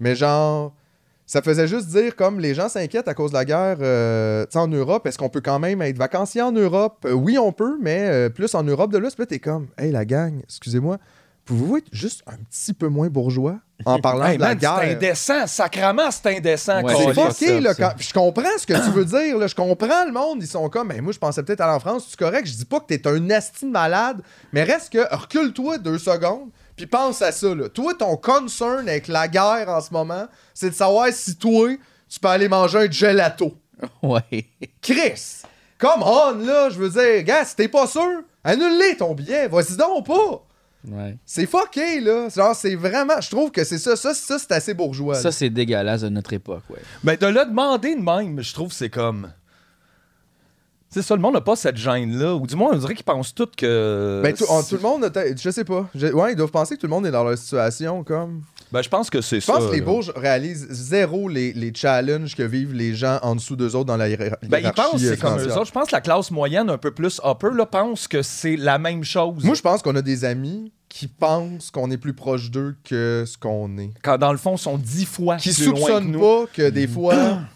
[0.00, 0.74] Mais genre,
[1.28, 4.56] ça faisait juste dire comme les gens s'inquiètent à cause de la guerre euh, tu
[4.58, 5.06] en Europe.
[5.06, 7.04] Est-ce qu'on peut quand même être vacancier en Europe?
[7.04, 9.14] Euh, oui, on peut, mais euh, plus en Europe de l'Ouest.
[9.14, 10.96] Puis là, t'es comme, hey, la gang, excusez-moi,
[11.44, 14.66] pouvez-vous être juste un petit peu moins bourgeois en parlant Hey, de la man, c'est
[14.66, 14.96] guerre?
[14.96, 15.46] indécent.
[15.46, 16.82] Sacrement, c'est indécent.
[16.82, 17.74] Ouais, C'est fucké, là.
[17.74, 19.46] quand- Je comprends ce que tu veux dire, là.
[19.46, 20.38] Je comprends le monde.
[20.42, 22.06] Ils sont comme, ben, moi, je pensais peut-être aller en France.
[22.08, 22.46] C'est correct.
[22.46, 24.22] Je dis pas que t'es un asti de malade,
[24.52, 26.48] mais reste que, recule-toi deux secondes,
[26.78, 27.68] puis pense à ça, là.
[27.68, 31.76] Toi, ton concern avec la guerre en ce moment, c'est de savoir si toi,
[32.08, 33.54] tu peux aller manger un gelato.
[34.02, 34.46] Ouais.
[34.82, 35.42] Chris!
[35.78, 36.68] Come on, là.
[36.70, 39.46] Je veux dire, gars, si t'es pas sûr, annule-les ton billet.
[39.46, 40.44] Vas-y donc pas.
[40.88, 41.16] Ouais.
[41.24, 42.28] C'est fucké, là.
[42.28, 43.20] Genre, c'est vraiment.
[43.20, 43.94] Je trouve que c'est ça.
[43.94, 45.14] Ça, ça c'est assez bourgeois.
[45.14, 45.20] là.
[45.20, 46.80] Ça, c'est dégueulasse de notre époque, ouais.
[47.04, 49.30] Ben, de le demander de même, je trouve que c'est comme.
[50.90, 52.34] C'est ça, le monde n'a pas cette gêne-là.
[52.34, 54.20] Ou du moins, on dirait qu'ils pensent tous que.
[54.22, 55.86] Ben, tout, on- tout le monde, a je sais pas.
[55.94, 58.40] Je- ouais, ils doivent penser que tout le monde est dans leur situation, comme.
[58.72, 59.52] Ben, je pense que c'est Je ça.
[59.54, 59.80] pense que les.
[59.82, 63.96] Bourges réalisent zéro les, les challenges que vivent les gens en dessous d'eux autres dans
[63.98, 65.66] la hiérar- Ben, ils hiérarchie pensent euh, c'est comme eux autres.
[65.66, 68.78] Je pense que la classe moyenne, un peu plus upper, là, pense que c'est la
[68.78, 69.44] même chose.
[69.44, 73.24] Moi, je pense qu'on a des amis qui pensent qu'on est plus proche d'eux que
[73.26, 73.90] ce qu'on est.
[74.02, 76.70] Quand dans le fond, ils sont dix fois Qui plus loin que soupçonnent pas que
[76.70, 77.14] des fois,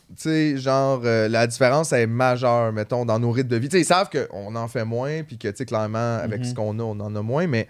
[0.08, 3.68] tu sais, genre, euh, la différence est majeure, mettons, dans nos rythmes de vie.
[3.68, 6.44] Tu sais, ils savent qu'on en fait moins, puis que, tu sais, clairement, avec Mhm.
[6.44, 7.68] ce qu'on a, on en a moins, mais,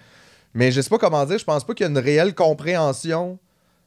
[0.53, 3.39] mais je sais pas comment dire, je pense pas qu'il y a une réelle compréhension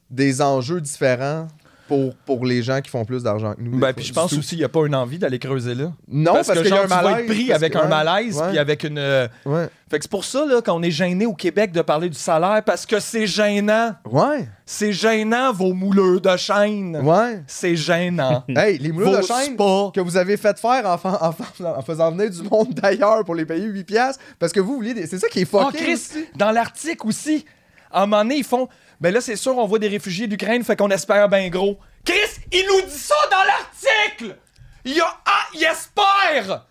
[0.10, 1.48] des enjeux différents
[1.88, 3.78] pour, pour les gens qui font plus d'argent que nous.
[3.78, 4.40] Ben, puis je pense tout.
[4.40, 5.92] aussi qu'il n'y a pas une envie d'aller creuser là.
[6.08, 7.20] Non, parce, que, qu'il y a genre, un tu vas malaise.
[7.20, 8.98] être pris parce avec que- un ouais, malaise, puis avec une.
[8.98, 9.70] euh, Ouais.
[9.90, 12.18] Fait que c'est pour ça, là, quand on est gêné au Québec de parler du
[12.18, 13.94] salaire, parce que c'est gênant.
[14.10, 14.48] Ouais.
[14.66, 16.98] C'est gênant, vos mouleurs de chaîne.
[17.04, 17.44] Ouais.
[17.46, 18.44] C'est gênant.
[18.50, 19.92] Hey, les moulins Vos de chaîne spas.
[19.94, 23.24] que vous avez fait faire en, fa- en fa- en faisant venir du monde d'ailleurs
[23.24, 25.06] pour les payer 8 piastres parce que vous vouliez des...
[25.06, 26.26] C'est ça qui est Oh, fucké Chris, aussi.
[26.36, 27.46] dans l'article aussi,
[27.92, 28.68] à un moment donné, ils font.
[29.02, 31.80] Ben là, c'est sûr, on voit des réfugiés d'Ukraine, fait qu'on espère ben gros.
[32.06, 34.38] Chris, il nous dit ça dans l'article!
[34.86, 35.22] Il a.
[35.26, 36.66] Ah, il espère!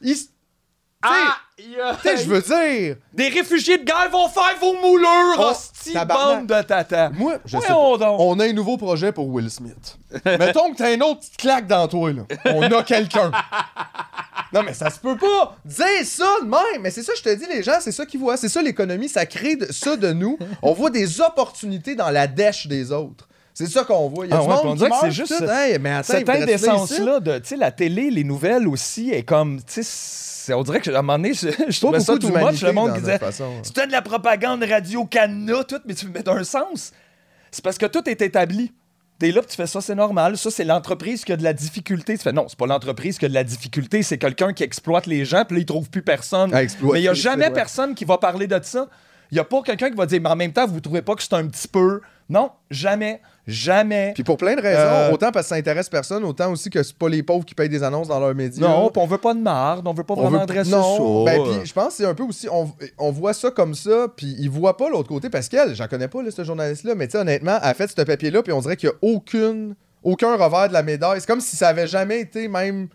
[1.57, 1.63] Tu
[2.03, 2.97] sais, je veux dire...
[3.13, 7.11] Des réfugiés de guerre vont faire vos moulures, Oh, hostie, bande de tata.
[7.11, 7.75] Moi, je sais pas.
[7.77, 9.97] On a un nouveau projet pour Will Smith.
[10.25, 12.23] Mettons que t'as une autre petite claque dans toi, là.
[12.47, 13.31] On a quelqu'un.
[14.53, 15.57] Non, mais ça se peut pas.
[15.65, 16.83] Dire ça de même.
[16.83, 18.37] Mais c'est ça, je te dis, les gens, c'est ça qu'ils voient.
[18.37, 19.09] C'est ça, l'économie.
[19.09, 20.39] Ça crée de- ça de nous.
[20.63, 23.27] On voit des opportunités dans la dèche des autres.
[23.53, 24.27] C'est ça qu'on voit.
[24.27, 25.33] Il y a Ah du ouais, monde puis on qui dirait que meurt, c'est juste
[25.39, 25.45] tout.
[25.45, 29.25] ce- Hey, mais attends, Cette indécence-là de, tu sais, la télé, les nouvelles aussi, est
[29.25, 29.83] comme, tu sais,
[30.53, 32.95] on dirait que à un moment donné, je, je trouvais ça too much, le monde
[32.95, 33.61] qui disait, façon.
[33.63, 36.93] c'était de la propagande Radio-Canada, tout, mais tu mets d'un sens.
[37.51, 38.73] C'est parce que tout est établi.
[39.19, 40.37] T'es là, puis tu fais ça, c'est normal.
[40.37, 42.17] Ça, c'est l'entreprise qui a de la difficulté.
[42.17, 45.07] Tu fais non, c'est pas l'entreprise qui a de la difficulté, c'est quelqu'un qui exploite
[45.07, 46.51] les gens, puis là, il trouve plus personne.
[46.53, 46.67] Mais
[47.01, 48.89] il y a jamais personne qui va parler de ça.
[49.35, 51.17] Il y a pas quelqu'un qui va dire, mais en même temps, vous trouvez pas
[51.17, 52.01] que c'est un petit peu.
[52.31, 53.21] Non, jamais.
[53.49, 54.13] Jamais.
[54.15, 56.83] Puis pour plein de raisons, Euh, autant parce que ça intéresse personne, autant aussi que
[56.85, 58.67] c'est pas les pauvres qui payent des annonces dans leurs médias.
[58.67, 61.25] non, puis on veut pas de marde, on veut pas On vraiment veut- adresser non.
[61.25, 64.07] Ben, puis je pense que c'est un peu aussi, on, on voit ça comme ça,
[64.17, 67.07] puis ils voient pas l'autre côté, parce qu'elle, j'en connais pas, là, ce journaliste-là, mais
[67.09, 69.75] tu sais, honnêtement, elle a fait ce papier-là, puis on dirait qu'il y a aucune,
[70.05, 71.21] aucun revers de la médaille.
[71.21, 72.89] C'est comme si ça avait jamais été même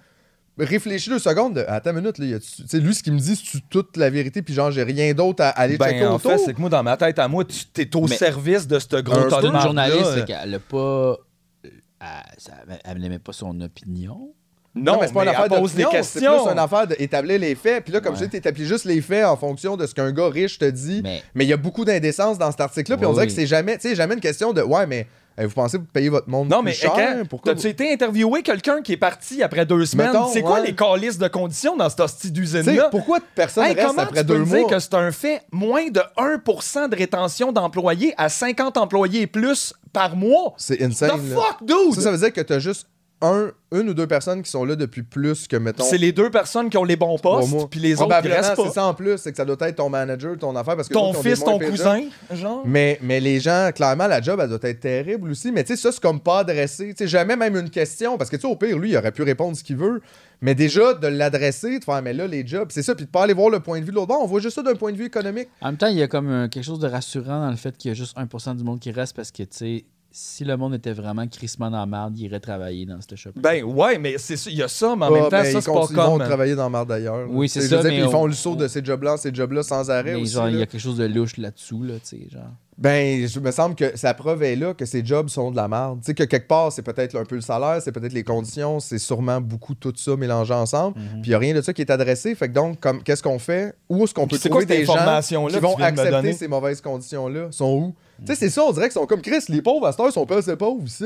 [0.65, 1.55] réfléchi deux secondes.
[1.55, 2.25] De, attends une minute, là,
[2.73, 5.49] lui, ce qu'il me dit, c'est toute la vérité, puis genre, j'ai rien d'autre à
[5.49, 6.31] aller checker Ben, en autour?
[6.31, 8.77] fait, c'est que moi, dans ma tête, à moi, tu t'es au Mais- service de
[8.79, 11.17] ce gros C'est de journaliste, c'est qu'elle a pas.
[11.63, 12.07] Elle,
[12.37, 12.53] ça-
[12.85, 14.33] elle n'aimait pas son opinion.
[14.75, 16.43] Non, mais c'est pas une affaire elle pose des c'est questions.
[16.43, 17.83] plus une affaire d'établir les faits.
[17.83, 18.19] Puis là, comme Ouais.
[18.19, 21.01] je dis, t'établis juste les faits en fonction de ce qu'un gars riche te dit.
[21.03, 23.27] Mais Mais il y a beaucoup d'indécence dans cet article-là, puis on dirait oui.
[23.29, 25.05] que c'est jamais, jamais une question de ouais, mais euh,
[25.45, 26.91] vous pensez que vous payez votre monde Non, plus mais cher?
[26.95, 30.07] quand Pourquoi t'as-tu été interviewé quelqu'un qui est parti après deux semaines?
[30.11, 30.67] Mettons, c'est quoi ouais.
[30.67, 32.89] les calices de conditions dans cette hostie Tu d'usine-là?
[32.91, 34.69] pourquoi personne Hey, reste comment après tu peux deux dire mois?
[34.69, 39.73] que c'est un fait moins de 1% de rétention d'employés à 50 employés et plus
[39.93, 40.53] par mois?
[40.57, 41.29] C'est The insane.
[41.29, 41.35] là.
[41.35, 41.95] fuck, dude?
[41.95, 42.87] Ça, ça veut dire que t'as juste
[43.21, 45.83] un, une ou deux personnes qui sont là depuis plus que, mettons.
[45.83, 48.63] C'est les deux personnes qui ont les bons postes, puis les autres qui restent c'est
[48.63, 48.71] pas.
[48.71, 51.09] ça en plus, c'est que ça doit être ton manager, ton affaire, parce que Ton
[51.09, 52.63] autres, fils, ton cousin, genre.
[52.65, 55.51] Mais, mais les gens, clairement, la job, elle doit être terrible aussi.
[55.51, 56.89] Mais tu sais, ça, c'est comme pas adressé.
[56.89, 58.17] Tu sais, jamais même une question.
[58.17, 60.01] Parce que tu sais, au pire, lui, il aurait pu répondre ce qu'il veut.
[60.41, 62.95] Mais déjà, de l'adresser, de faire, mais là, les jobs, c'est ça.
[62.95, 64.21] Puis de pas aller voir le point de vue de l'autre bord.
[64.23, 65.49] On voit juste ça d'un point de vue économique.
[65.61, 67.77] En même temps, il y a comme euh, quelque chose de rassurant dans le fait
[67.77, 70.57] qu'il y a juste 1% du monde qui reste parce que, tu sais, si le
[70.57, 73.29] monde était vraiment crissement dans la merde, il irait travailler dans cette shop.
[73.35, 75.45] Ben ouais, mais c'est ça, il y a ça, mais en Ah, même temps, ben,
[75.51, 76.27] ça, c'est pas continuent- Ils vont comme.
[76.27, 77.27] travailler dans le mar d'ailleurs.
[77.29, 79.61] Oui, c'est ça, dire, mais Ils font on- le saut de ces jobs-là, ces jobs-là
[79.61, 80.33] sans arrêt Mais aussi.
[80.33, 82.41] genre, il y a quelque chose de louche là-dessous, là, tu sais, genre.
[82.77, 85.67] Ben, je me semble que sa preuve est là que ces jobs sont de la
[85.67, 85.99] merde.
[85.99, 88.79] Tu sais, que quelque part, c'est peut-être un peu le salaire, c'est peut-être les conditions,
[88.79, 90.97] c'est sûrement beaucoup tout ça mélangé ensemble.
[90.97, 91.05] Mhm.
[91.21, 92.33] Puis il n'y a rien de ça qui est adressé.
[92.35, 93.75] Fait que donc, comme, qu'est-ce qu'on fait?
[93.89, 97.47] Où est-ce qu'on peut quoi trouver cette des gens qui vont accepter ces mauvaises conditions-là?
[97.51, 97.95] Sont où?
[98.25, 100.11] Tu sais, c'est ça, on dirait qu'ils sont comme Chris, les pauvres à cette heure
[100.11, 101.05] sont pas assez pauvres ici.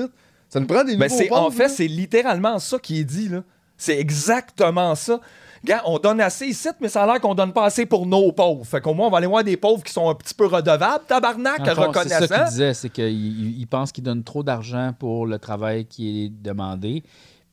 [0.49, 1.69] Ça nous prend des Ben, nouveaux c'est, en pauvres, fait, là.
[1.69, 3.43] c'est littéralement ça qui est dit, là.
[3.77, 5.19] C'est exactement ça.
[5.65, 8.31] Gars, on donne assez ici, mais ça a l'air qu'on donne pas assez pour nos
[8.33, 8.65] pauvres.
[8.65, 11.05] Fait qu'au moins, on va aller voir des pauvres qui sont un petit peu redevables,
[11.07, 14.43] tabarnak, le fond, C'est ça qu'il disait, c'est qu'il il- il pense qu'il donne trop
[14.43, 17.03] d'argent pour le travail qui est demandé.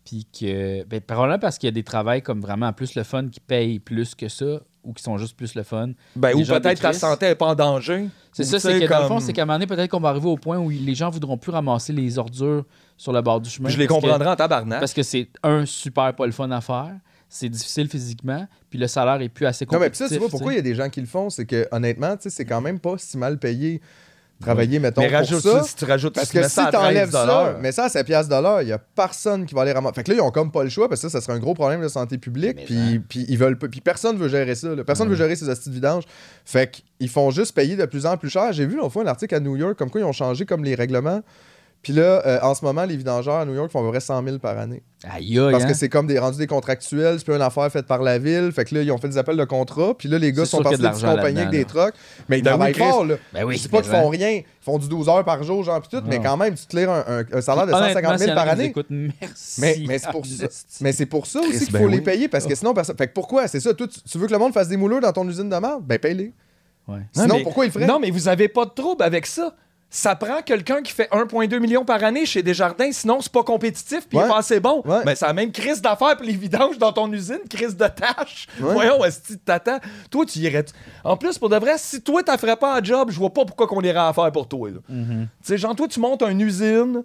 [0.04, 0.82] Puis que.
[0.84, 3.78] Ben, probablement parce qu'il y a des travails comme vraiment plus le fun qui payent
[3.78, 5.90] plus que ça ou qui sont juste plus le fun.
[6.16, 8.08] Ben, ou peut-être ta santé n'est pas en danger.
[8.32, 10.28] C'est ça, c'est dans le fond, c'est qu'à un moment donné, peut-être qu'on va arriver
[10.28, 12.64] au point où les gens voudront plus ramasser les ordures
[12.96, 13.68] sur le bord du chemin.
[13.68, 14.80] Je les parce que- comprendrai en tabarnak.
[14.80, 16.92] Parce que c'est un super pas le fun à faire,
[17.28, 20.08] c'est difficile physiquement, puis le salaire est plus assez Non, mais puis compétitif.
[20.08, 21.28] ça, tu vois, pourquoi il y a des gens qui le font?
[21.30, 23.80] C'est que, honnêtement, tu sais, c'est quand même pas si mal payé
[24.40, 25.60] travailler, mettons, mais rajoute ça.
[25.60, 27.26] ça, si tu rajoutes Parce que si t'enlèves 13 ça,
[27.60, 29.94] mais ça à 7 piastres de l'heure, il y a personne qui va aller ramasser.
[29.96, 31.40] Fait que là, ils ont comme pas le choix, parce que ça, ça serait un
[31.40, 34.74] gros problème de santé publique, puis, puis ils veulent pas- puis personne veut gérer ça.
[34.74, 34.82] là.
[34.84, 36.04] Personne veut gérer ces astuces de vidange.
[36.44, 38.52] Fait qu'ils font juste payer de plus en plus cher.
[38.52, 40.64] J'ai vu l'autre fois un article à New York, comme quoi ils ont changé comme
[40.64, 41.22] les règlements.
[41.82, 44.00] Puis là, euh, en ce moment, les vidangeurs à New York font à peu près
[44.00, 44.82] 100 000 par année.
[45.10, 45.68] Aïe, aïe, Parce hein?
[45.68, 48.52] que c'est comme des rendus des contractuels, c'est plus une affaire faite par la ville.
[48.52, 49.94] Fait que là, ils ont fait des appels de contrat.
[49.96, 51.94] Puis là, les gars C'est sont partis des de petites l'argent compagnies avec des trucks.
[52.28, 53.14] Mais ils Ben travaillent fort, là.
[53.32, 54.28] Ben oui, dis pas qu'ils font rien.
[54.28, 56.04] Ils font du 12 heures par jour, genre, puis tout.
[56.06, 58.30] Mais quand même, tu te lires un, un- un salaire de Honnêtement, 150 s'il y
[58.30, 58.64] 000 en a par année.
[58.66, 59.60] écoutent, merci.
[59.62, 60.46] Mais, mais c'est pour ça,
[60.82, 62.02] mais c'est pour ça aussi qu'il ben faut les oui.
[62.04, 62.96] payer parce que sinon personne.
[62.98, 63.48] Fait que pourquoi?
[63.48, 63.72] C'est ça.
[63.72, 65.98] Toi, tu, veux que le monde fasse des mouleurs dans ton usine de merde Ben
[65.98, 66.34] paye-les.
[66.88, 66.98] Ouais.
[67.16, 67.86] Non, Sinon, mais- pourquoi ils feraient?
[67.86, 69.54] Non, mais vous avez pas de trouble avec ça.
[69.92, 74.06] Ça prend quelqu'un qui fait 1,2 million par année chez Desjardins, sinon c'est pas compétitif
[74.08, 74.24] puis il Ouais.
[74.26, 74.84] est pas assez bon.
[75.04, 78.46] Mais c'est la même crise d'affaires pour les vidanges dans ton usine, crise de tâches.
[78.60, 78.72] Ouais.
[78.72, 79.78] Voyons, est-ce que t'attends?
[80.08, 80.64] Toi, tu irais.
[81.02, 83.44] En plus, pour de vrai, si toi, t'en ferais pas un job, je vois pas
[83.44, 84.68] pourquoi qu'on irait à faire pour toi.
[84.70, 84.80] Mm-hmm.
[84.88, 87.02] Tu sais, genre, toi, tu montes une usine.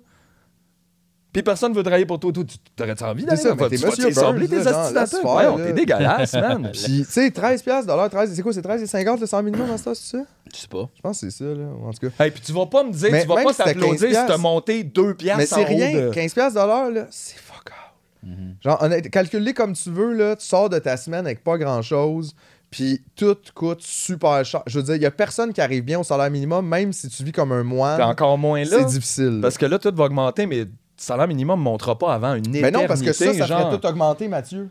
[1.35, 2.31] Puis personne veut travailler pour toi.
[2.31, 5.19] Toi, tu t'aurais envie d'aller ça, t'es Monsieur Burns, tes genre, astuces
[5.65, 6.69] t'es dégueulasse, man.
[6.71, 9.25] Puis, tu sais, 13 piastres de l'heure, 13, c'est quoi C'est 13 et 50 le
[9.25, 10.23] 100 minimum temps, c'est ça?
[10.53, 10.89] Je sais pas.
[10.95, 11.65] Je pense que c'est ça, là.
[11.85, 12.23] En tout cas.
[12.23, 14.85] Hey, puis tu vas pas me dire, tu vas pas t'applaudir 15 si t'as monté
[14.85, 16.05] 2 piastres Mais c'est en rien.
[16.05, 18.29] de- 15 piastres là, c'est fuck all.
[18.63, 20.37] Genre, honnête, calcule-les comme tu veux, là.
[20.37, 22.33] Tu sors de ta semaine avec pas grand-chose.
[22.71, 24.63] Puis tout coûte super cher.
[24.67, 27.09] Je veux dire, il y a personne qui arrive bien au salaire minimum, même si
[27.09, 28.01] tu vis comme un moine.
[28.01, 28.77] encore moins là.
[28.79, 29.39] C'est difficile.
[29.41, 30.65] Parce que là, tout va augmenter, mais
[31.05, 32.61] salaire minimum ne montera pas avant une éternité.
[32.61, 33.69] Mais non, parce que ça, ça genre.
[33.69, 34.69] ferait tout augmenter, Mathieu.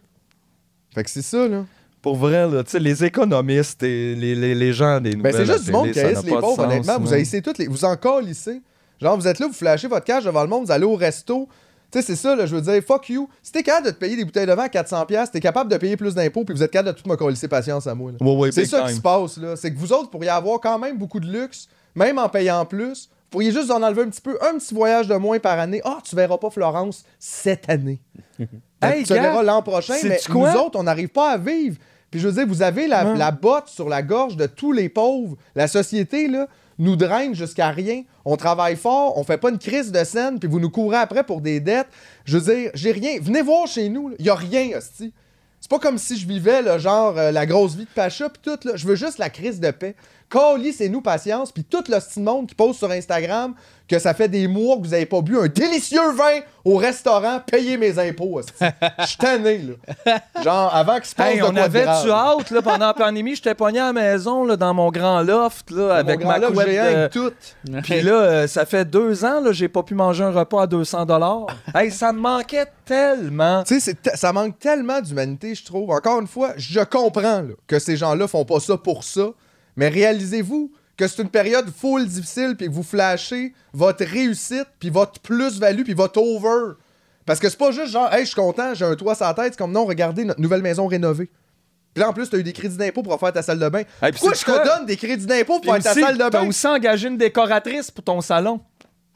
[0.94, 1.64] Fait que c'est ça, là.
[2.02, 5.34] Pour vrai, là, tu sais, les économistes et les, les, les gens des Ben, nouvelles.
[5.46, 6.98] c'est juste du monde qui ça haïsse n'a les pauvres, sens, honnêtement.
[7.00, 7.66] Vous haïssez toutes les.
[7.66, 8.60] Vous encore lycée.
[9.00, 11.48] Genre, vous êtes là, vous flashez votre cash devant le monde, vous allez au resto.
[11.90, 13.28] Tu sais, c'est ça, là, je veux dire, fuck you.
[13.42, 15.76] Si t'es capable de te payer des bouteilles de vin à 400$, t'es capable de
[15.76, 18.12] payer plus d'impôts, puis vous êtes capable de tout me coller patience à moi.
[18.20, 18.88] Ouais, ouais, C'est ça time.
[18.88, 19.56] qui se passe, là.
[19.56, 23.08] C'est que vous autres pourriez avoir quand même beaucoup de luxe, même en payant plus.
[23.34, 25.80] Vous pourriez juste en enlever un petit peu, un petit voyage de moins par année.
[25.84, 28.00] Ah, tu verras pas Florence cette année.
[28.80, 30.52] Hey, tu gars, verras l'an prochain, mais quoi?
[30.52, 31.78] nous autres, on n'arrive pas à vivre.
[32.10, 34.90] Puis je veux dire, vous avez la, la botte sur la gorge de tous les
[34.90, 35.36] pauvres.
[35.54, 36.48] La société, là,
[36.78, 38.02] nous draine jusqu'à rien.
[38.26, 41.24] On travaille fort, on fait pas une crise de scène, puis vous nous courez après
[41.24, 41.88] pour des dettes.
[42.26, 43.18] Je veux dire, j'ai rien.
[43.20, 45.14] Venez voir chez nous, il y a rien, hostie.
[45.60, 48.42] C'est pas comme si je vivais, là, genre, euh, la grosse vie de Pacha, puis
[48.42, 48.76] tout, là.
[48.76, 49.96] Je veux juste la crise de paix.
[50.30, 53.54] Cali, c'est nous, patience, puis tout le style monde qui pose sur Instagram
[53.86, 57.40] que ça fait des mois que vous avez pas bu un délicieux vin au restaurant,
[57.46, 58.40] payez mes impôts.
[59.00, 60.18] Je suis tanné, là.
[60.42, 62.38] Genre, avant qu'il se passe Hey, de on quoi avait-tu grave.
[62.40, 63.34] hâte, là, pendant la pandémie?
[63.36, 66.54] J'étais pogné à la maison, là, dans mon grand loft, là, avec Mon ma grand-là,
[66.54, 66.68] couette.
[66.70, 67.32] géant tout.
[67.82, 70.66] Puis là, euh, ça fait deux ans, là, j'ai pas pu manger un repas à
[70.66, 71.46] 200 dollars.
[71.74, 73.64] Hey, ça me manquait tellement.
[73.64, 75.90] Tu sais, ça manque tellement d'humanité, je trouve.
[75.90, 79.26] Encore une fois, je comprends là, que ces gens-là font pas ça pour ça,
[79.76, 84.90] mais réalisez-vous que c'est une période full difficile, puis que vous flashez votre réussite, puis
[84.90, 86.74] votre plus-value, puis votre over.
[87.26, 89.34] Parce que c'est pas juste genre, hey, je suis content, j'ai un toit sur la
[89.34, 91.30] tête, c'est comme non, regardez notre nouvelle maison rénovée.
[91.94, 93.82] Puis là, en plus, t'as eu des crédits d'impôt pour faire ta salle de bain.
[94.02, 96.48] Hey, Pourquoi je te donne des crédits d'impôt pour faire ta salle de T'as bain?
[96.48, 98.60] aussi engagé une décoratrice pour ton salon.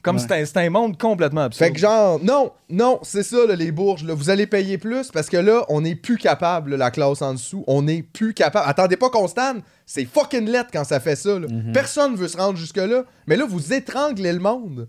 [0.01, 0.45] Comme Ouais.
[0.45, 1.67] c'est un, monde complètement absurde.
[1.67, 4.05] Fait que genre, non, non, c'est ça, là, les bourges.
[4.05, 4.13] là.
[4.13, 7.33] Vous allez payer plus parce que là, on n'est plus capable, là, la classe en
[7.33, 7.65] dessous.
[7.67, 8.65] On n'est plus capable.
[8.69, 9.61] Attendez pas qu'on stand.
[9.85, 11.37] C'est fucking lettre quand ça fait ça.
[11.37, 11.47] là.
[11.73, 13.03] Personne veut se rendre jusque-là.
[13.27, 14.87] Mais là, vous étranglez le monde.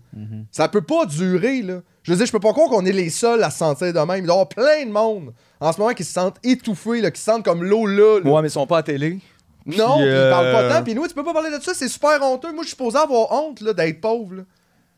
[0.49, 1.81] Ça peut pas durer, là.
[2.03, 3.99] Je veux dire, je peux pas croire qu'on est les seuls à se sentir de
[3.99, 4.23] même.
[4.23, 7.11] Il doit y avoir plein de monde en ce moment qui se sentent étouffés, là,
[7.11, 8.19] qui se sentent comme l'eau là.
[8.23, 8.31] là.
[8.31, 9.19] Ouais, mais ils sont pas à télé.
[9.67, 10.83] Non, Puis, puis ils parlent pas euh, tant.
[10.83, 12.51] Puis nous, tu peux pas parler de ça, c'est super honteux.
[12.51, 14.37] Moi, je suis supposé avoir honte là, d'être pauvre.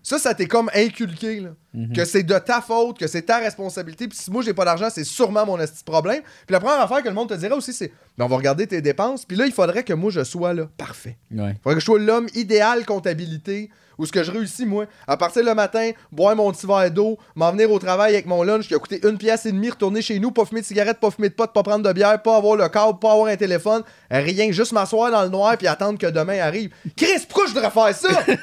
[0.04, 1.40] Ça, ça t'est comme inculqué.
[1.40, 1.52] Là.
[1.96, 4.08] Que c'est de ta faute, que c'est ta responsabilité.
[4.08, 6.22] Puis si moi, j'ai pas d'argent, c'est sûrement mon de problème.
[6.46, 8.68] Puis la première affaire que le monde te dirait aussi, c'est Ben, on va regarder
[8.68, 9.26] tes dépenses.
[9.26, 10.70] Puis là, il faudrait que moi, je sois là.
[10.78, 11.18] Parfait.
[11.32, 11.52] Ouais.
[11.52, 13.70] Il faudrait que je sois l'homme idéal comptabilité.
[13.98, 17.18] Où ce que je réussis, moi, à partir le matin, boire mon petit verre d'eau,
[17.36, 20.02] m'en venir au travail avec mon lunch qui a coûté une pièce et demie, retourner
[20.02, 22.38] chez nous, pas fumer de cigarette, pas fumer de pot, pas prendre de bière, pas
[22.38, 25.98] avoir le câble, pas avoir un téléphone, rien, juste m'asseoir dans le noir puis attendre
[25.98, 26.72] que demain arrive.
[26.96, 28.24] Chris, pourquoi je devrais faire ça?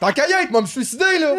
[0.00, 1.36] Tant qu'à y être, moi, me suicider, là.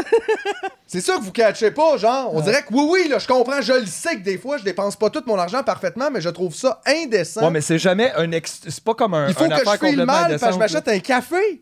[0.87, 2.33] C'est ça que vous catchez pas, genre.
[2.33, 4.63] On dirait que oui, oui, là, je comprends, je le sais que des fois, je
[4.63, 7.41] dépense pas tout mon argent parfaitement, mais je trouve ça indécent.
[7.41, 8.61] Ouais, mais c'est jamais un ex...
[8.63, 9.27] C'est pas comme un.
[9.27, 11.61] Il faut que je file mal parce que je m'achète un café.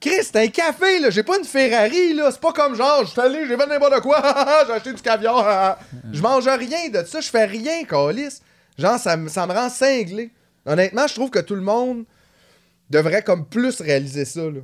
[0.00, 1.10] Chris, c'est un café, là.
[1.10, 2.30] J'ai pas une Ferrari, là.
[2.30, 4.20] C'est pas comme genre, je suis allé, j'ai fait n'importe quoi.
[4.66, 5.78] j'ai acheté du caviar.
[6.12, 7.20] je mange rien de ça.
[7.20, 8.42] Je fais rien, calice.
[8.78, 10.30] Genre, ça, me- ça me rend cinglé.
[10.66, 12.04] Honnêtement, je trouve que tout le monde
[12.90, 14.60] devrait comme plus réaliser ça, là.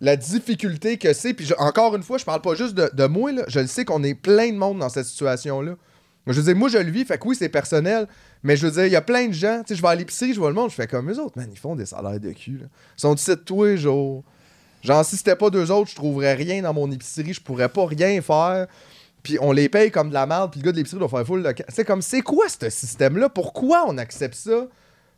[0.00, 1.32] La difficulté que c'est.
[1.32, 3.44] Puis encore une fois, je parle pas juste de, de moi, là.
[3.48, 5.76] Je le sais qu'on est plein de monde dans cette situation-là.
[6.26, 8.06] Je veux dire, moi, je le vis, fait que oui, c'est personnel,
[8.42, 9.94] mais je veux dire, il y a plein de gens, tu sais, je vais à
[9.94, 12.18] l'épicerie, je vois le monde, je fais comme eux autres, man, ils font des salaires
[12.18, 12.66] de cul, là.
[12.96, 14.24] Ils sont ici tous les jours.
[14.84, 17.86] Genre, si c'était pas deux autres, je trouverais rien dans mon épicerie, je pourrais pas
[17.86, 18.66] rien faire.
[19.22, 21.26] Puis on les paye comme de la merde, puis le gars de l'épicerie doit faire
[21.26, 21.54] full de...
[21.68, 23.30] C'est comme, c'est quoi ce système-là?
[23.30, 24.66] Pourquoi on accepte ça?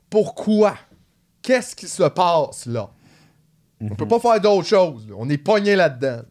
[0.09, 0.77] Pourquoi?
[1.43, 2.91] Qu'est-ce qui se passe, là?
[3.81, 5.17] On peut pas faire d'autre chose, là.
[5.19, 6.23] On est pogné là-dedans.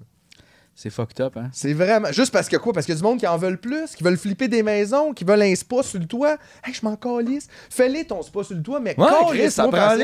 [0.78, 1.50] C'est fucked up, hein?
[1.54, 2.12] C'est vraiment.
[2.12, 2.74] Juste parce que quoi?
[2.74, 5.14] Parce qu'il y a du monde qui en veulent plus, qui veulent flipper des maisons,
[5.14, 6.38] qui veulent un spa sur le toit.
[6.66, 7.48] Hey, je m'en calisse.
[7.70, 9.96] Fais-les ton spa sur le toit, mais Ouais, Chris, ça prend.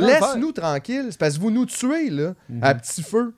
[0.00, 1.08] Laisse-nous tranquille.
[1.10, 2.32] C'est parce que vous nous tuez, là,
[2.62, 3.34] à petit feu.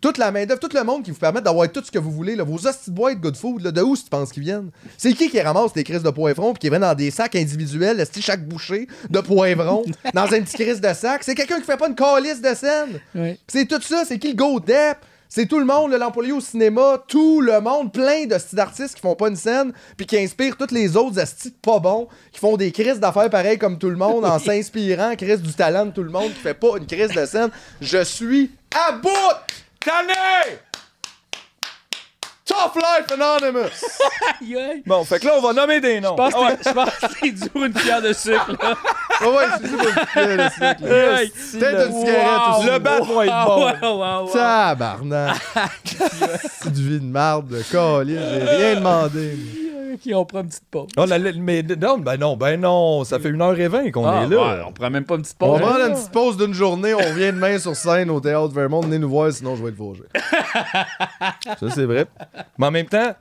[0.00, 2.34] Toute la main-d'œuvre, tout le monde qui vous permet d'avoir tout ce que vous voulez,
[2.34, 4.70] là, vos hosties de boîtes good food, là, de où tu penses qu'ils viennent?
[4.96, 8.02] C'est qui qui ramasse des crises de poivrons puis qui viennent dans des sacs individuels,
[8.20, 9.84] chaque bouchée de poivrons,
[10.14, 11.22] dans un petit crise de sac?
[11.22, 13.00] C'est quelqu'un qui fait pas une calice de scène.
[13.14, 13.38] Oui.
[13.46, 14.96] C'est tout ça, c'est qui le go dep?
[15.34, 19.00] C'est tout le monde, l'employé au cinéma, tout le monde, plein de styles d'artistes qui
[19.00, 22.58] font pas une scène, puis qui inspirent tous les autres astis pas bons, qui font
[22.58, 26.02] des crises d'affaires pareilles comme tout le monde, en s'inspirant, crise du talent de tout
[26.02, 27.48] le monde, qui fait pas une crise de scène.
[27.80, 29.08] Je suis à bout!
[29.80, 30.58] Tanné!
[32.52, 33.70] Tough Life Anonymous!
[34.86, 36.12] Bon, fait que là, on va nommer des noms.
[36.12, 36.56] Je pense ouais.
[36.56, 38.74] que je pense que c'est dur une cuillère de sucre, là.
[39.20, 41.16] Ah ouais, c'est le cycle, le là.
[41.16, 41.32] Aïe.
[41.52, 42.66] Peut-être une cigarette aussi.
[42.66, 43.24] Le bat va être bon.
[43.30, 44.32] Ah, ouais, ouais, ouais.
[44.32, 45.36] Tabarnak!
[46.62, 49.38] C'est du vie de marde, de calice, j'ai rien demandé.
[50.06, 50.88] Ok, on prend une petite pause.
[50.96, 54.28] On a le- mais non, ben non, ben non, ça fait 1h20 qu'on Ah, est
[54.28, 54.36] là.
[54.56, 55.60] ouais, on prend même pas une petite On pause.
[55.60, 58.80] va prendre une petite pause d'une journée, on revient demain sur scène au Théâtre Vermont,
[58.80, 60.04] venez nous voir, sinon je vais être vosgé.
[61.60, 62.06] Ça, c'est vrai.
[62.58, 63.14] Mais en même temps,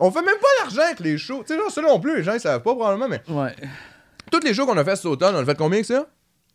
[0.00, 1.44] On fait même pas l'argent avec les shows.
[1.46, 3.54] Tu sais, là, ça non plus, les gens ils savent pas probablement, mais Ouais.
[4.30, 6.06] tous les shows qu'on a fait cet automne, on a fait combien que ça?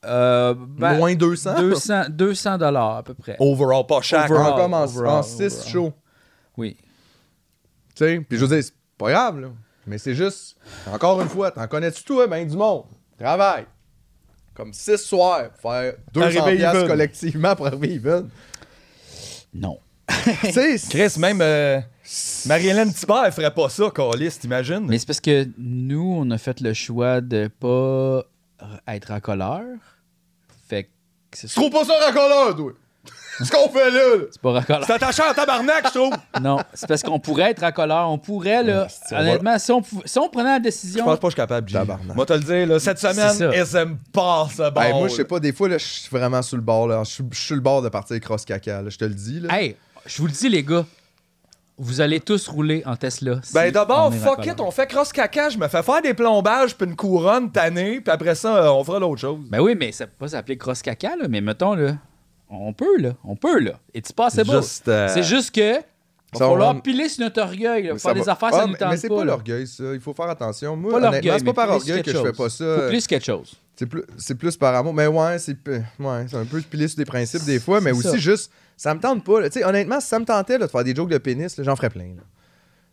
[0.05, 1.55] Euh, ben, Moins 200?
[1.57, 3.37] 200, 200 dollars à peu près.
[3.39, 4.25] overall, pas cher.
[4.29, 4.51] Overall.
[4.53, 5.71] En comme en, overall, 6 overall.
[5.71, 5.93] shows.
[6.57, 6.75] Oui.
[7.95, 9.47] Tu sais, puis je veux dire, c'est pas grave, là.
[9.85, 10.55] Mais c'est juste,
[10.91, 12.85] encore une fois, t'en connais-tu toi, ben du monde.
[13.19, 13.65] Travaille.
[14.53, 16.87] Comme 6 soirs pour faire 200 Arriver piastres even.
[16.87, 18.29] collectivement pour arriver even.
[19.53, 19.77] Non.
[20.07, 21.79] tu sais, c'est- Chris, même euh,
[22.45, 24.85] Marie-Hélène Thibert, elle ferait pas ça, Calis, t'imagines?
[24.87, 28.23] Mais c'est parce que nous, on a fait le choix de pas
[28.87, 29.63] être racoleur.
[30.67, 30.89] Fait que
[31.33, 32.71] c'est Tu trouves pas ça racoleur, toi?
[33.41, 34.23] Ce qu'on fait là, là.
[34.31, 34.83] c'est pas racoleur.
[34.85, 36.13] C'est attaché en tabarnak, je trouve.
[36.41, 38.09] Non, c'est parce qu'on pourrait être racoleur.
[38.09, 38.87] On pourrait, là.
[39.11, 41.05] on va- honnêtement, si, on pou- si on prenait la Je décision.
[41.05, 41.79] pense pas que je suis capable, Jim.
[41.79, 42.15] Tabarnak.
[42.15, 43.51] Moi, te le dire, là, cette semaine, ça.
[43.53, 44.71] SM passe bon.
[44.75, 47.03] Ben, moi, je sais pas, des fois, là, je suis vraiment sur le bord, là.
[47.05, 48.89] Je suis- je sur le bord de partir cross caca, là.
[48.89, 49.57] Je te le dis, là.
[49.59, 50.85] Hey, je vous le dis, les gars.
[51.75, 53.39] Vous allez tous rouler en Tesla.
[53.41, 56.75] si Ben d'abord, fuck it, on fait cross caca, je me fais faire des plombages
[56.75, 59.39] puis une couronne tannée, puis après ça, euh, on fera l'autre chose.
[59.49, 61.25] Ben oui, mais ça peut pas s'appeler cross caca, là.
[61.27, 61.93] Mais mettons, là.
[62.49, 63.13] On peut, là.
[63.23, 63.79] On peut, là.
[63.93, 64.51] It's possible.
[64.51, 65.75] Juste, euh, C'est juste que.
[66.35, 67.97] Ça va falloir piler sur notre orgueil, là.
[67.97, 69.17] Faire des affaires, Ah, ça nous tente Mais c'est pas.
[69.17, 69.83] pas l'orgueil, ça.
[69.93, 70.75] Il faut faire attention.
[70.75, 72.75] Moi, Pas honnêtement, c'est pas par orgueil que je fais pas ça.
[72.81, 73.53] Faut plus quelque chose.
[73.75, 74.93] C'est plus, c'est plus par amour.
[74.93, 78.09] Mais ouais, c'est ouais, c'est un peu piler sur des principes des fois, mais aussi
[78.09, 78.17] ça.
[78.17, 79.41] juste, ça me tente pas.
[79.41, 79.49] là.
[79.49, 81.75] Tu sais, honnêtement, si ça me tentait là, de faire des jokes de pénis, j'en
[81.75, 82.15] ferais plein.
[82.15, 82.23] là.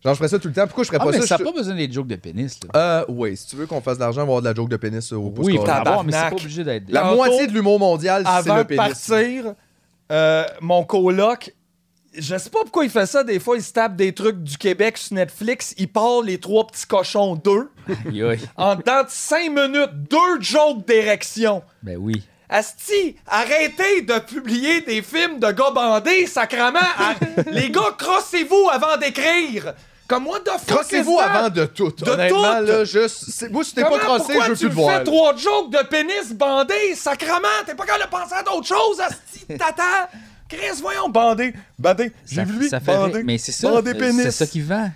[0.04, 0.66] Genre, je ferais ça tout le temps.
[0.66, 1.26] Pourquoi je ferais Ah, pas mais ça?
[1.26, 2.70] ça je- n'a pas besoin des jokes de pénis, là.
[3.00, 4.68] Euh, oui, si tu veux qu'on fasse de l'argent, on va avoir de la joke
[4.70, 6.84] de pénis au pouce Oui, avoir, mais c'est pas obligé d'être.
[6.88, 8.82] La Tantôt, moitié de l'humour mondial, c'est Avant le de pénis.
[8.82, 9.54] partir,
[10.10, 11.54] euh, mon coloc,
[12.12, 13.22] Je sais pas pourquoi il fait ça.
[13.22, 15.74] Des fois, il se tape des trucs du Québec sur Netflix.
[15.78, 17.70] Il parle les trois petits cochons d'eux.
[18.56, 21.62] En dedans de cinq minutes, deux jokes d'érection.
[21.84, 22.20] Ben oui.
[22.48, 26.80] Asti, arrêtez de publier des films de gars bandés, sacrament.
[27.52, 29.74] Les gars, crossez-vous avant d'écrire.
[30.10, 31.92] Comme what the fuck Crossez-vous avant de tout.
[31.96, 32.66] De Honnêtement, tout?
[32.66, 33.26] là, juste.
[33.30, 34.98] c'est- Moi, si t'es pas crossé, je veux plus te voir.
[34.98, 37.46] fais trois jokes de pénis bandés, sacrament?
[37.64, 40.10] T'es pas capable de penser à d'autres choses, asti, tata?
[40.48, 41.54] Chris, voyons, bandé.
[41.78, 42.10] Bandé.
[42.26, 43.22] J'ai Ça- vu lui, ça fait bandé.
[43.22, 43.70] Mais c'est ça.
[43.70, 44.20] Bandé pénis.
[44.24, 44.90] C'est ça qui vend.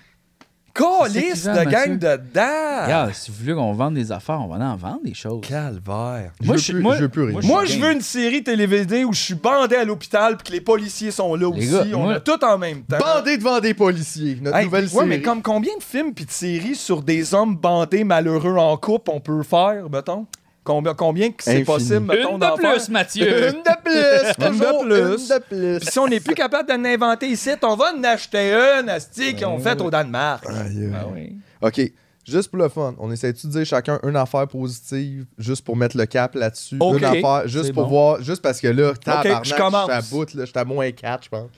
[0.75, 2.83] Calice de gang dedans.
[2.85, 5.41] Regarde, si vous voulez qu'on vende des affaires, on va en vendre des choses.
[5.47, 6.33] Calvaire.
[6.41, 7.39] Je Moi, veux je- plus- moi- je veux plus rien.
[7.45, 10.61] moi, je veux une série télévisée où je suis bandé à l'hôpital puis que les
[10.61, 11.91] policiers sont là Les aussi.
[11.91, 12.99] gars, On moi- a tout en même temps.
[12.99, 14.37] Bandé devant des policiers.
[14.43, 15.07] Notre Hey, nouvelle ouais, série.
[15.07, 19.11] mais comme combien de films puis de séries sur des hommes bandés malheureux en couple
[19.15, 20.27] on peut faire, mettons?
[20.65, 22.91] Combien, combien que c'est possible, mettons, Une de plus, faire?
[22.91, 23.49] Mathieu.
[23.51, 24.47] Une de plus!
[24.47, 25.23] Une de toujours plus.
[25.23, 25.79] Une de plus.
[25.81, 29.35] Puis si on n'est plus capable d'en inventer ici, on va en acheter une, asti,
[29.35, 30.45] qu'ils ont fait au Danemark.
[30.49, 30.91] Aïe.
[30.95, 31.37] Ah oui.
[31.61, 31.93] OK.
[32.27, 35.99] Juste pour le fun, on essaie-tu de dire chacun une affaire positive, juste pour mettre
[35.99, 36.79] le cap là-dessus?
[36.81, 36.97] OK.
[36.99, 37.91] Une affaire, juste pour bon.
[37.91, 39.85] voir, juste parce que là, tabarnak, je je commence.
[39.85, 41.51] suis à bout, là, je suis à moins 4, je pense.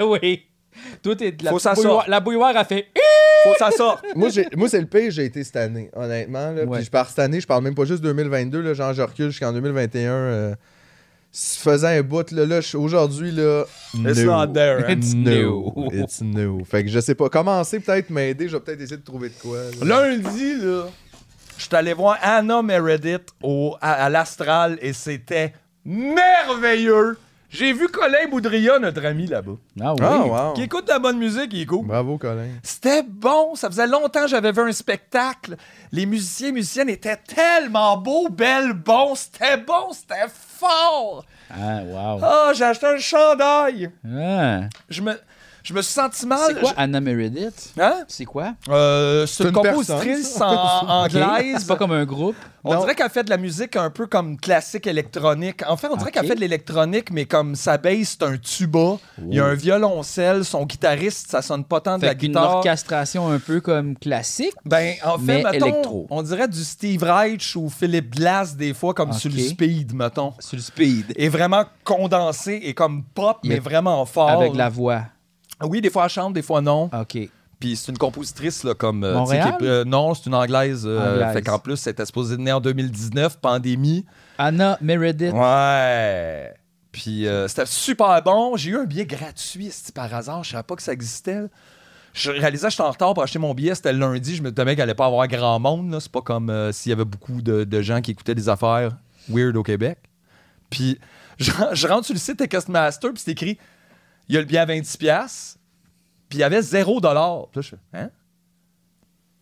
[0.08, 0.46] oui.
[1.02, 2.04] Toi, t'es de la Faut bouilloire.
[2.08, 2.86] La bouilloire a fait.
[3.44, 4.04] Faut que ça sorte.
[4.14, 6.50] moi, moi c'est le pire, j'ai été cette année, honnêtement.
[6.52, 6.78] Là, Ouais.
[6.78, 9.30] Puis je pars cette année, je parle même pas juste 2022, là, genre je recule
[9.30, 10.12] jusqu'en 2021.
[10.12, 10.54] Euh,
[11.32, 13.64] faisant un bout, là, là je- aujourd'hui, là.
[13.94, 14.32] It's no.
[14.32, 14.92] not there, hein.
[14.98, 15.72] It's No.
[15.76, 15.88] new.
[15.92, 16.64] It's new.
[16.64, 17.28] Fait que je sais pas.
[17.28, 19.58] Commencer peut-être m'aider, je vais peut-être essayer de trouver de quoi.
[19.84, 20.06] là.
[20.08, 20.86] Lundi, là,
[21.56, 25.52] je suis allé voir Anna Meredith au, à, à l'Astral et c'était
[25.84, 27.16] merveilleux.
[27.52, 30.00] J'ai vu Colin Boudria, notre ami là-bas, Ah oui.
[30.02, 30.52] Ah, wow.
[30.54, 31.84] qui écoute de la bonne musique, il est cool.
[31.84, 32.46] Bravo, Colin.
[32.62, 35.56] C'était bon, ça faisait longtemps que j'avais vu un spectacle.
[35.90, 41.24] Les musiciens et musiciennes étaient tellement beaux, belles, bons, c'était bon, c'était fort.
[41.50, 42.20] Ah, wow.
[42.22, 43.90] Ah, j'ai acheté un chandail.
[44.06, 44.60] Ah.
[44.88, 45.18] Je me,
[45.64, 46.38] je me suis senti mal.
[46.54, 47.72] C'est quoi Anna Meredith?
[47.80, 48.04] Hein?
[48.06, 48.54] C'est quoi?
[48.68, 50.56] Euh, c'est une une compositrice personne,
[50.86, 51.56] en anglaise.
[51.58, 52.36] C'est pas comme un groupe?
[52.62, 52.80] On Non.
[52.80, 55.62] dirait qu'elle fait de la musique un peu comme classique électronique.
[55.66, 56.14] En fait, on dirait Ok.
[56.14, 58.98] qu'elle fait de l'électronique, mais comme sa bass, c'est un tuba.
[59.26, 60.44] Il y a un violoncelle.
[60.44, 62.56] Son guitariste, ça sonne pas tant de la guitare.
[62.56, 64.52] orchestration un peu comme classique.
[64.66, 66.06] Ben, en fait, Mais mettons, électro.
[66.10, 69.16] on dirait du Steve Reich ou Philip Glass, des fois, comme Ok.
[69.18, 70.34] sur le speed, mettons.
[70.38, 71.14] Sur le speed.
[71.16, 74.28] Et vraiment condensé et comme pop, mais, Mais vraiment fort.
[74.30, 75.04] Avec la voix.
[75.62, 76.90] Oui, des fois elle chante, des fois non.
[76.98, 77.18] OK.
[77.60, 79.04] Puis c'est une compositrice, là, comme.
[79.04, 79.44] euh, Montréal?
[79.46, 80.84] tu sais, qui est- euh, non, c'est une anglaise.
[80.86, 81.32] euh, Anglaise.
[81.34, 84.06] fait qu'en plus, c'était supposé de naître en 2019, pandémie.
[84.38, 85.32] Anna Meredith.
[85.34, 86.54] Ouais.
[86.92, 88.56] Puis euh, c'était super bon.
[88.56, 90.42] J'ai eu un billet gratuit, c'est par hasard.
[90.42, 91.42] Je savais pas que ça existait.
[92.14, 93.74] Je réalisais que j'étais en retard pour acheter mon billet.
[93.76, 94.34] C'était le lundi.
[94.34, 95.92] Je me disais qu'il allait pas avoir grand monde.
[95.92, 96.00] là.
[96.00, 98.96] C'est pas comme euh, s'il y avait beaucoup de, de gens qui écoutaient des affaires
[99.28, 99.98] weird au Québec.
[100.70, 100.98] Puis
[101.38, 103.58] je, je rentre sur le site Ticketmaster, puis c'est écrit
[104.28, 105.56] il y a le billet à 26$,
[106.30, 106.84] puis il y avait 0$.
[106.84, 108.10] Puis là, je fais hein?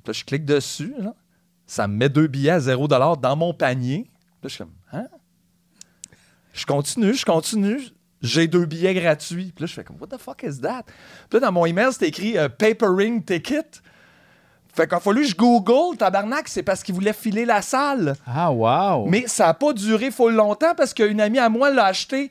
[0.02, 0.94] Puis là, je clique dessus.
[1.66, 4.10] Ça me met deux billets à 0$ dans mon panier.
[4.40, 5.06] Puis là, je suis comme hein?
[6.54, 7.80] Je continue, je continue.
[8.22, 9.52] J'ai deux billets gratuits.
[9.54, 10.84] Puis là, je fais comme, what the fuck is that?
[11.28, 13.62] Puis là, dans mon email, c'était écrit euh, papering ticket.
[14.74, 18.14] Fait qu'il a fallu que je Google, tabarnak, c'est parce qu'il voulait filer la salle.
[18.26, 19.06] Ah, wow.
[19.06, 22.30] Mais ça a pas duré full longtemps parce qu'une amie à moi l'a acheté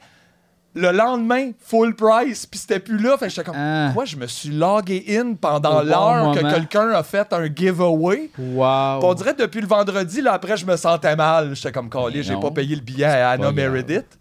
[0.76, 3.18] le lendemain, full price, puis c'était plus là.
[3.18, 3.91] Fait que j'étais comme, Ah.
[3.94, 8.30] quoi, je me suis logué in pendant bon l'heure que quelqu'un a fait un giveaway.
[8.38, 8.99] Wow.
[9.03, 11.56] On dirait que depuis le vendredi, là, après, je me sentais mal.
[11.56, 13.52] J'étais comme, Mais j'ai pas payé le billet à Anna.
[13.52, 14.18] Meredith.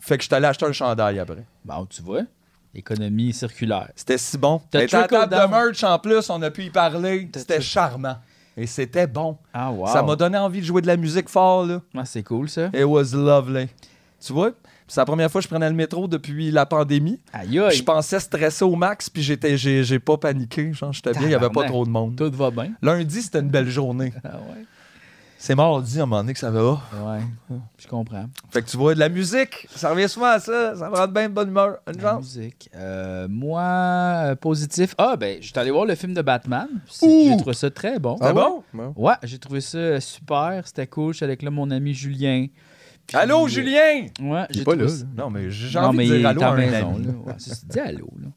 [0.00, 1.44] Fait que je allé acheter un chandail après.
[1.64, 2.22] Bon, tu vois,
[2.74, 3.90] économie circulaire.
[3.96, 4.60] C'était si bon.
[4.70, 5.50] T'as la table de down.
[5.50, 7.30] merch en plus, on a pu y parler.
[7.34, 8.16] C'était charmant.
[8.56, 9.38] Et c'était bon.
[9.52, 9.86] Ah, wow.
[9.86, 11.80] Ça m'a donné envie de jouer de la musique fort, là.
[11.96, 12.66] Ah, c'est cool, ça.
[12.74, 13.68] It was lovely.
[14.24, 14.50] Tu vois?
[14.94, 17.18] C'est la première fois que je prenais le métro depuis la pandémie.
[17.32, 17.76] Aïe, aïe.
[17.76, 20.72] Je pensais stresser au max, puis j'étais, j'ai, j'ai pas paniqué.
[20.72, 22.14] Genre, j'étais bien, il y avait pas trop de monde.
[22.14, 22.74] Tout va bien.
[22.80, 24.12] Lundi, c'était une belle journée.
[24.22, 24.64] Ah, ouais.
[25.36, 26.80] C'est mardi, à un moment donné, que ça va.
[26.94, 28.26] Ouais, je comprends.
[28.52, 30.76] Fait que tu vois, de la musique, ça revient souvent à ça.
[30.76, 31.78] Ça me rend bien de bonne humeur.
[31.92, 32.36] Une La chance.
[32.36, 32.70] musique.
[32.76, 34.94] Euh, moi, euh, positif.
[34.96, 36.68] Ah, ben, j'étais allé voir le film de Batman.
[36.88, 37.30] C'est- Ouh!
[37.30, 38.16] J'ai trouvé ça très bon.
[38.20, 38.62] Ah bon?
[38.72, 38.92] Bon?
[38.94, 40.62] Ouais, j'ai trouvé ça super.
[40.64, 41.14] C'était cool.
[41.14, 42.46] J'étais avec là, mon ami Julien.
[43.06, 44.06] Puis, Allô, euh, Julien?
[44.20, 45.10] Ouais, Il est j'ai pas trouvé là, ça- là.
[45.24, 47.06] Non, mais j'ai envie mais de il dire est allô à un maison, ami.
[47.06, 47.12] là.
[47.26, 48.28] Ouais, c'est ça, dis allô, là.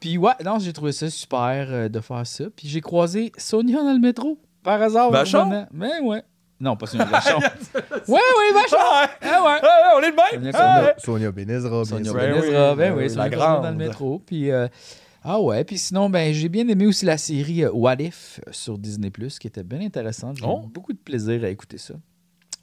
[0.00, 2.44] Puis ouais, non, j'ai trouvé ça super euh, de faire ça.
[2.54, 5.10] Puis j'ai croisé Sonia dans le métro, par hasard.
[5.10, 5.66] Vachon?
[5.72, 6.22] Mais ouais.
[6.60, 7.38] Non, pas Sonia Vachon.
[7.78, 8.76] ouais, oui, Vachon.
[8.78, 9.60] Ah, Ah ouais.
[9.62, 10.24] ah, on est le même!
[10.32, 12.12] Sonia Ah, Sonia- Sonia Benezra, bien Sonia.
[12.12, 13.76] Ben Benezra, oui, ben ben oui, oui, Sonia la Benezra dans le grande.
[13.76, 14.22] métro.
[14.26, 14.68] Puis, euh,
[15.24, 18.78] ah ouais, puis sinon, ben, j'ai bien aimé aussi la série euh, What If sur
[18.78, 19.10] Disney+,
[19.40, 20.36] qui était bien intéressante.
[20.38, 20.62] J'ai Oh.
[20.64, 21.94] eu beaucoup de plaisir à écouter ça.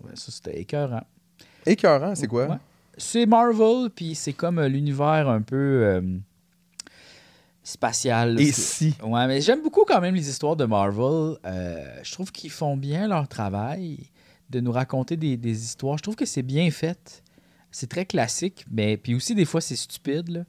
[0.04, 1.04] Ouais, ça, c'était écœurant.
[1.66, 2.48] Écœurant, c'est quoi?
[2.48, 2.58] Ouais.
[2.98, 6.02] c'est Marvel, puis c'est comme euh, l'univers un peu euh,
[7.64, 8.40] spatial.
[8.40, 8.96] Et si?
[9.04, 11.38] Ouais, mais j'aime beaucoup quand même les histoires de Marvel.
[11.46, 14.10] Euh, je trouve qu'ils font bien leur travail
[14.50, 15.98] de nous raconter des, des histoires.
[15.98, 17.24] Je trouve que c'est bien fait.
[17.72, 20.30] C'est très classique, mais puis aussi des fois c'est stupide.
[20.30, 20.44] là.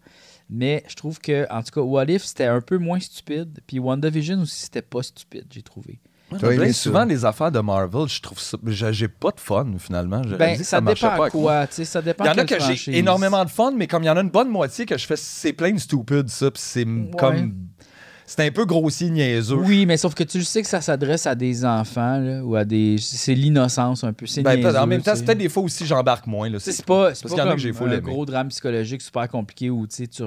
[0.51, 3.61] Mais je trouve que, en tout cas, What If c'était un peu moins stupide.
[3.67, 6.01] Puis WandaVision aussi c'était pas stupide, j'ai trouvé.
[6.41, 6.73] Que ça?
[6.73, 8.57] souvent, les affaires de Marvel, je trouve ça.
[8.67, 10.23] j'ai- pas de fun, finalement.
[10.27, 11.67] Je Ben, ça, dépend pas à quoi.
[11.67, 14.03] tu sais, Ça dépend Il y en a que j'ai énormément de fun, mais comme
[14.03, 16.51] il y en a une bonne moitié que je fais, c'est plein de stupide, ça.
[16.51, 16.87] Puis c'est
[17.19, 17.55] comme.
[18.27, 19.57] C'est un peu grossier, niaiseux.
[19.57, 22.65] Oui, mais sauf que tu sais que ça s'adresse à des enfants là, ou à
[22.65, 22.97] des.
[22.99, 24.27] C'est l'innocence un peu.
[24.27, 26.51] C'est Ben, niaiseux, en même temps, c'est peut-être des fois aussi, j'embarque moins.
[26.59, 29.69] C'est pas, pas qu'il y en a comme que un gros drame psychologique super compliqué
[29.69, 30.23] où tu sais, tu,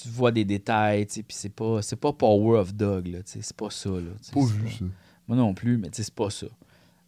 [0.00, 3.18] tu vois des détails, tu sais, puis c'est pas, c'est pas Power of Dog, là,
[3.18, 3.90] tu sais, c'est pas ça.
[3.90, 3.98] Là,
[4.32, 4.84] Pas vu pas- ça.
[5.28, 6.46] Moi non plus, mais tu sais, c'est pas ça.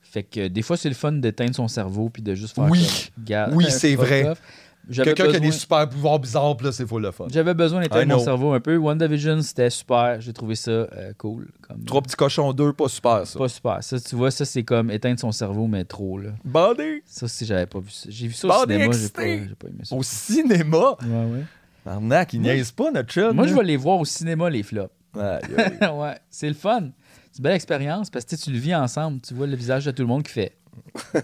[0.03, 3.11] Fait que des fois, c'est le fun d'éteindre son cerveau puis de juste faire Oui.
[3.27, 4.33] comme, Oui, c'est vrai.
[4.93, 7.27] Quelqu'un qui a des super pouvoirs bizarres, là, c'est full le fun.
[7.31, 8.77] J'avais besoin d'éteindre mon cerveau un peu.
[8.77, 10.21] WandaVision, c'était super.
[10.21, 11.49] J'ai trouvé ça euh, cool.
[11.63, 13.39] Comme, Trois petits cochons, deux, pas super, ça.
[13.39, 13.83] Pas super.
[13.83, 16.33] Ça, tu vois, ça, c'est comme éteindre son cerveau, mais trop, là.
[16.45, 18.11] Bandé Ça, si j'avais pas vu ça.
[18.11, 19.49] J'ai vu ça au Bandé cinéma, j'ai pas, aimé
[19.85, 19.97] ça.
[19.97, 20.97] au cinéma?
[21.03, 21.45] Ouais, ouais.
[21.87, 23.35] Arnaque, il niaise pas, notre chum.
[23.35, 23.51] Moi, là.
[23.53, 24.93] je vais les voir au cinéma, les flops.
[25.15, 26.91] Ouais, c'est le fun.
[27.31, 29.21] C'est une belle expérience parce que tu le vis ensemble.
[29.21, 30.57] Tu vois le visage de tout le monde qui fait.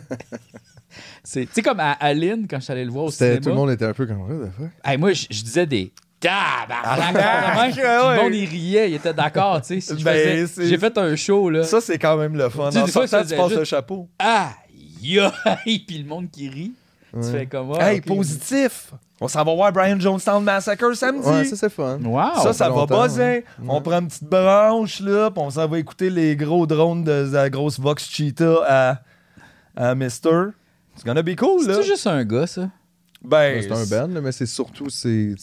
[1.25, 3.39] c'est, tu sais, comme à Aline, quand je suis allé le voir au cinéma.
[3.39, 4.19] Tout le monde était un peu comme
[4.49, 4.71] the fuck?
[4.85, 5.93] Hey, moi, je, je disais des.
[6.21, 7.17] Tabarnak!
[7.17, 9.97] Arnaque, Puis Le monde, il riait, il était d'accord, tu sais.
[9.97, 11.65] Si Ben, J'ai fait un show, là.
[11.65, 12.69] Ça, c'est quand même le fun.
[12.69, 14.09] Tu sais, En des fois, sortant, ça tu passes juste- le chapeau.
[14.19, 15.21] Aïe!
[15.45, 16.73] aïe, Puis le monde qui rit.
[17.13, 17.73] Tu fais comme.
[17.79, 18.93] ah, hey, positif!
[19.21, 21.29] On s'en va voir Brian Jonestown Massacre samedi.
[21.29, 21.99] Ouais, ça c'est fun.
[22.03, 22.43] Wow!
[22.43, 23.23] ça, ça va buzzer.
[23.23, 23.45] ouais.
[23.69, 27.27] On prend une petite branche, là, puis on s'en va écouter les gros drones de,
[27.29, 28.99] de la grosse Vox Cheetah à,
[29.77, 30.49] à Mister.
[30.95, 31.75] It's gonna be cool, là.
[31.75, 32.69] C'est juste un gars, ça.
[33.23, 35.35] Ben, C'est un band, là, mais c'est surtout c'est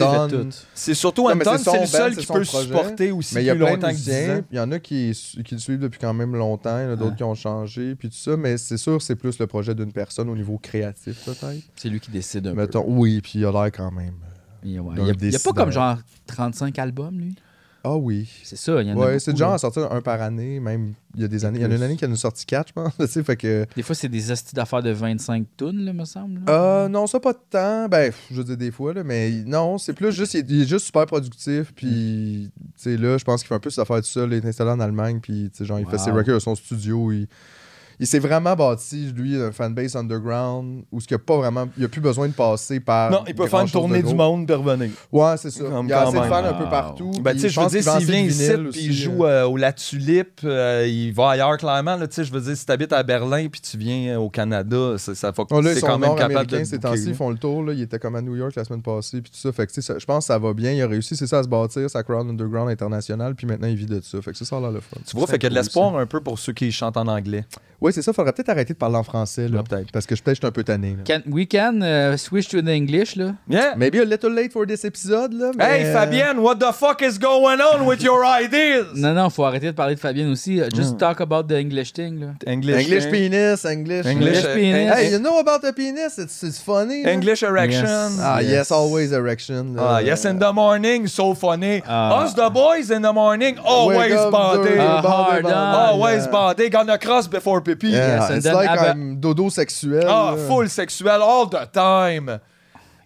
[0.00, 0.48] Anton.
[0.74, 2.62] C'est surtout Anton, c'est le band, seul qui peut projet.
[2.62, 4.42] supporter aussi Mais il y a plus plein de longtemps que 10 musiciens, ans.
[4.50, 6.92] il y en a qui, qui le suivent depuis quand même longtemps, il y en
[6.92, 9.74] a d'autres qui ont changé, puis tout ça, mais c'est sûr c'est plus le projet
[9.76, 11.62] d'une personne au niveau créatif peut-être.
[11.76, 14.14] C'est lui qui décide un Mettons, oui, puis il a l'air quand même.
[14.14, 14.68] peu.
[14.68, 17.34] Il, ouais, d'un il y a, pas comme genre 35 albums, lui?
[17.86, 18.26] Ah oui.
[18.42, 20.58] C'est ça, il y en a Ouais, beaucoup, c'est genre à sortir un par année,
[20.58, 21.58] même il y a des années.
[21.58, 22.92] Il y en a une année qui en a sorti quatre, je pense.
[22.98, 23.66] tu sais, fait que.
[23.76, 26.40] Des fois, c'est des hosties d'affaires de 25 tonnes, là, me semble.
[26.46, 26.52] là.
[26.52, 27.86] Euh, non, ça pas de temps.
[27.88, 30.32] Ben, je veux dire des fois, là, mais non, c'est plus juste.
[30.32, 31.74] Il est, juste super productif.
[31.76, 34.32] Puis, tu sais, là, je pense qu'il fait un peu ses affaires tout seul.
[34.32, 35.20] Il est installé en Allemagne.
[35.20, 37.12] Puis, tu sais, genre, il fait ses records à son studio.
[37.12, 37.28] Il,
[37.98, 41.68] il s'est vraiment bâti, lui, un fanbase underground où ce qu'il a pas vraiment.
[41.76, 43.10] Il a plus besoin de passer par.
[43.10, 44.90] Non, il peut faire une tournée du monde puis revenir.
[45.12, 45.64] Ouais, c'est ça.
[45.64, 47.10] Comme il y a assez de un peu partout.
[47.20, 49.44] Ben, tu je veux dire, s'il vient ici puis il joue euh.
[49.44, 51.96] euh, au La Tulipe, euh, il va ailleurs clairement.
[51.96, 54.28] Là, tu sais, je veux dire, si tu habites à Berlin puis tu viens au
[54.28, 57.38] Canada, ça, ça faut c'est sont quand même capable de ces temps-ci, ils font le
[57.38, 57.62] tour.
[57.62, 57.72] Là.
[57.72, 59.52] Il était comme à New York la semaine passée, puis tout ça.
[59.52, 60.72] Fait que, tu je pense que ça va bien.
[60.72, 63.76] Il a réussi, c'est ça, à se bâtir, sa crowd underground internationale, puis maintenant il
[63.76, 64.20] vit de ça.
[64.20, 64.96] Fait que ça, ça a l'air le fun.
[65.06, 67.06] Tu vois, fait qu'il y a de l'espoir un peu pour ceux qui chantent en
[67.06, 67.44] anglais.
[67.84, 68.14] Oui, c'est ça.
[68.14, 69.58] Faudrait peut-être arrêter de parler en français, là.
[69.58, 69.92] Ouais, peut-être.
[69.92, 70.96] Parce que je- peut-être je suis un peu tanné.
[70.96, 71.02] Là.
[71.06, 73.34] Can, we can uh, switch to the English, là.
[73.48, 73.74] Yeah.
[73.76, 75.50] Maybe a little late for this episode, là.
[75.54, 78.86] mais, Hey, euh, Fabienne, what the fuck is going on with your ideas?
[78.94, 80.60] Non, non, faut arrêter de parler de Fabienne aussi.
[80.60, 80.96] Uh, Just Mm.
[80.98, 82.26] talk about the English thing, là.
[82.50, 83.10] English, English hein?
[83.10, 84.06] penis, English.
[84.06, 84.90] English, English penis.
[84.94, 86.16] Hey, you know about the penis?
[86.16, 87.02] It's, it's funny.
[87.02, 87.12] là.
[87.12, 87.84] English erection.
[87.84, 88.18] Yes.
[88.22, 88.70] Ah, yes, Yes.
[88.72, 89.76] always erection.
[89.78, 91.82] Ah, yes, in the morning, so funny.
[91.86, 92.24] Ah.
[92.24, 95.52] Us, the boys, in the morning, always dirty, Ah, hard on.
[95.52, 96.72] Always banded.
[96.72, 97.92] Gonna cross before pipi.
[97.92, 100.04] Yeah, Yes, and it's then like I'm dodo sexuel.
[100.08, 100.46] Ah, là.
[100.48, 102.40] full sexual all the time.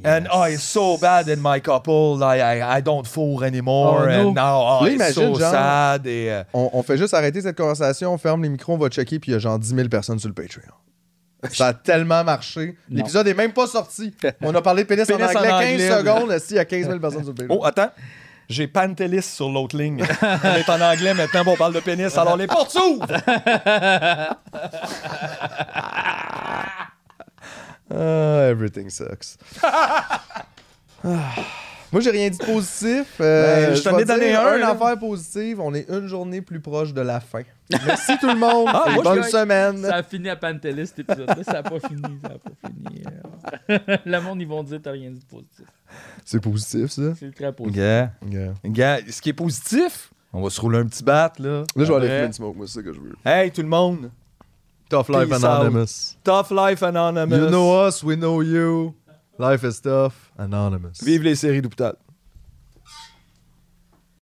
[0.05, 2.23] And oh, it's so bad in my couple.
[2.23, 4.03] I, I, I don't fool anymore.
[4.03, 4.29] Oh, no.
[4.29, 6.07] and now oh, Là, it's imagine, so genre- sad.
[6.07, 8.91] Et, euh, On, on fait juste arrêter cette conversation, on ferme les micros, on va
[8.91, 10.73] checker, puis il y a genre 10 000 personnes sur le Patreon.
[11.51, 12.77] Ça a tellement marché.
[12.89, 14.15] L'épisode est même pas sorti.
[14.41, 15.91] On a parlé de pénis, Pénis en anglais, en 15 anglais.
[15.99, 17.59] secondes, il y a 15 000 personnes sur le Patreon.
[17.61, 17.91] Oh, attends.
[18.49, 20.03] J'ai Pantelis sur l'autre ligne.
[20.23, 22.17] On est en anglais maintenant, bon, on parle de pénis.
[22.17, 23.07] Alors les portes s'ouvrent!
[27.91, 29.39] Ah, everything sucks.
[31.93, 33.15] Moi, j'ai rien dit de positif.
[33.21, 34.71] Euh, Ben, je t'en ai donné un, Une là.
[34.71, 37.43] affaire positive, on est une journée plus proche de la fin.
[37.87, 38.69] Merci tout le monde.
[38.69, 39.83] Ah, moi, bonne je- semaine.
[39.83, 41.43] Ça a fini à Pantelis, cet épisode-là.
[41.45, 43.03] Ça a pas fini, ça a pas fini.
[44.07, 45.65] Le monde, ils vont dire t'as rien dit de positif.
[46.25, 47.15] C'est positif, ça.
[47.19, 47.79] C'est très positif.
[47.81, 48.53] Gars, Yeah.
[48.65, 51.61] gars, ce qui est positif, on va se rouler un petit bat, là.
[51.61, 53.15] Là, je vais aller fumer une smoke, moi, c'est ça que je veux.
[53.25, 54.11] Hey, tout le monde.
[54.91, 55.31] Tough Life.
[55.33, 56.17] Anonymous.
[56.25, 57.37] Tough Life Anonymous.
[57.37, 58.95] You know us, we know you.
[59.39, 61.01] Life is tough, anonymous.
[61.01, 61.95] Vive les séries d'hôpital.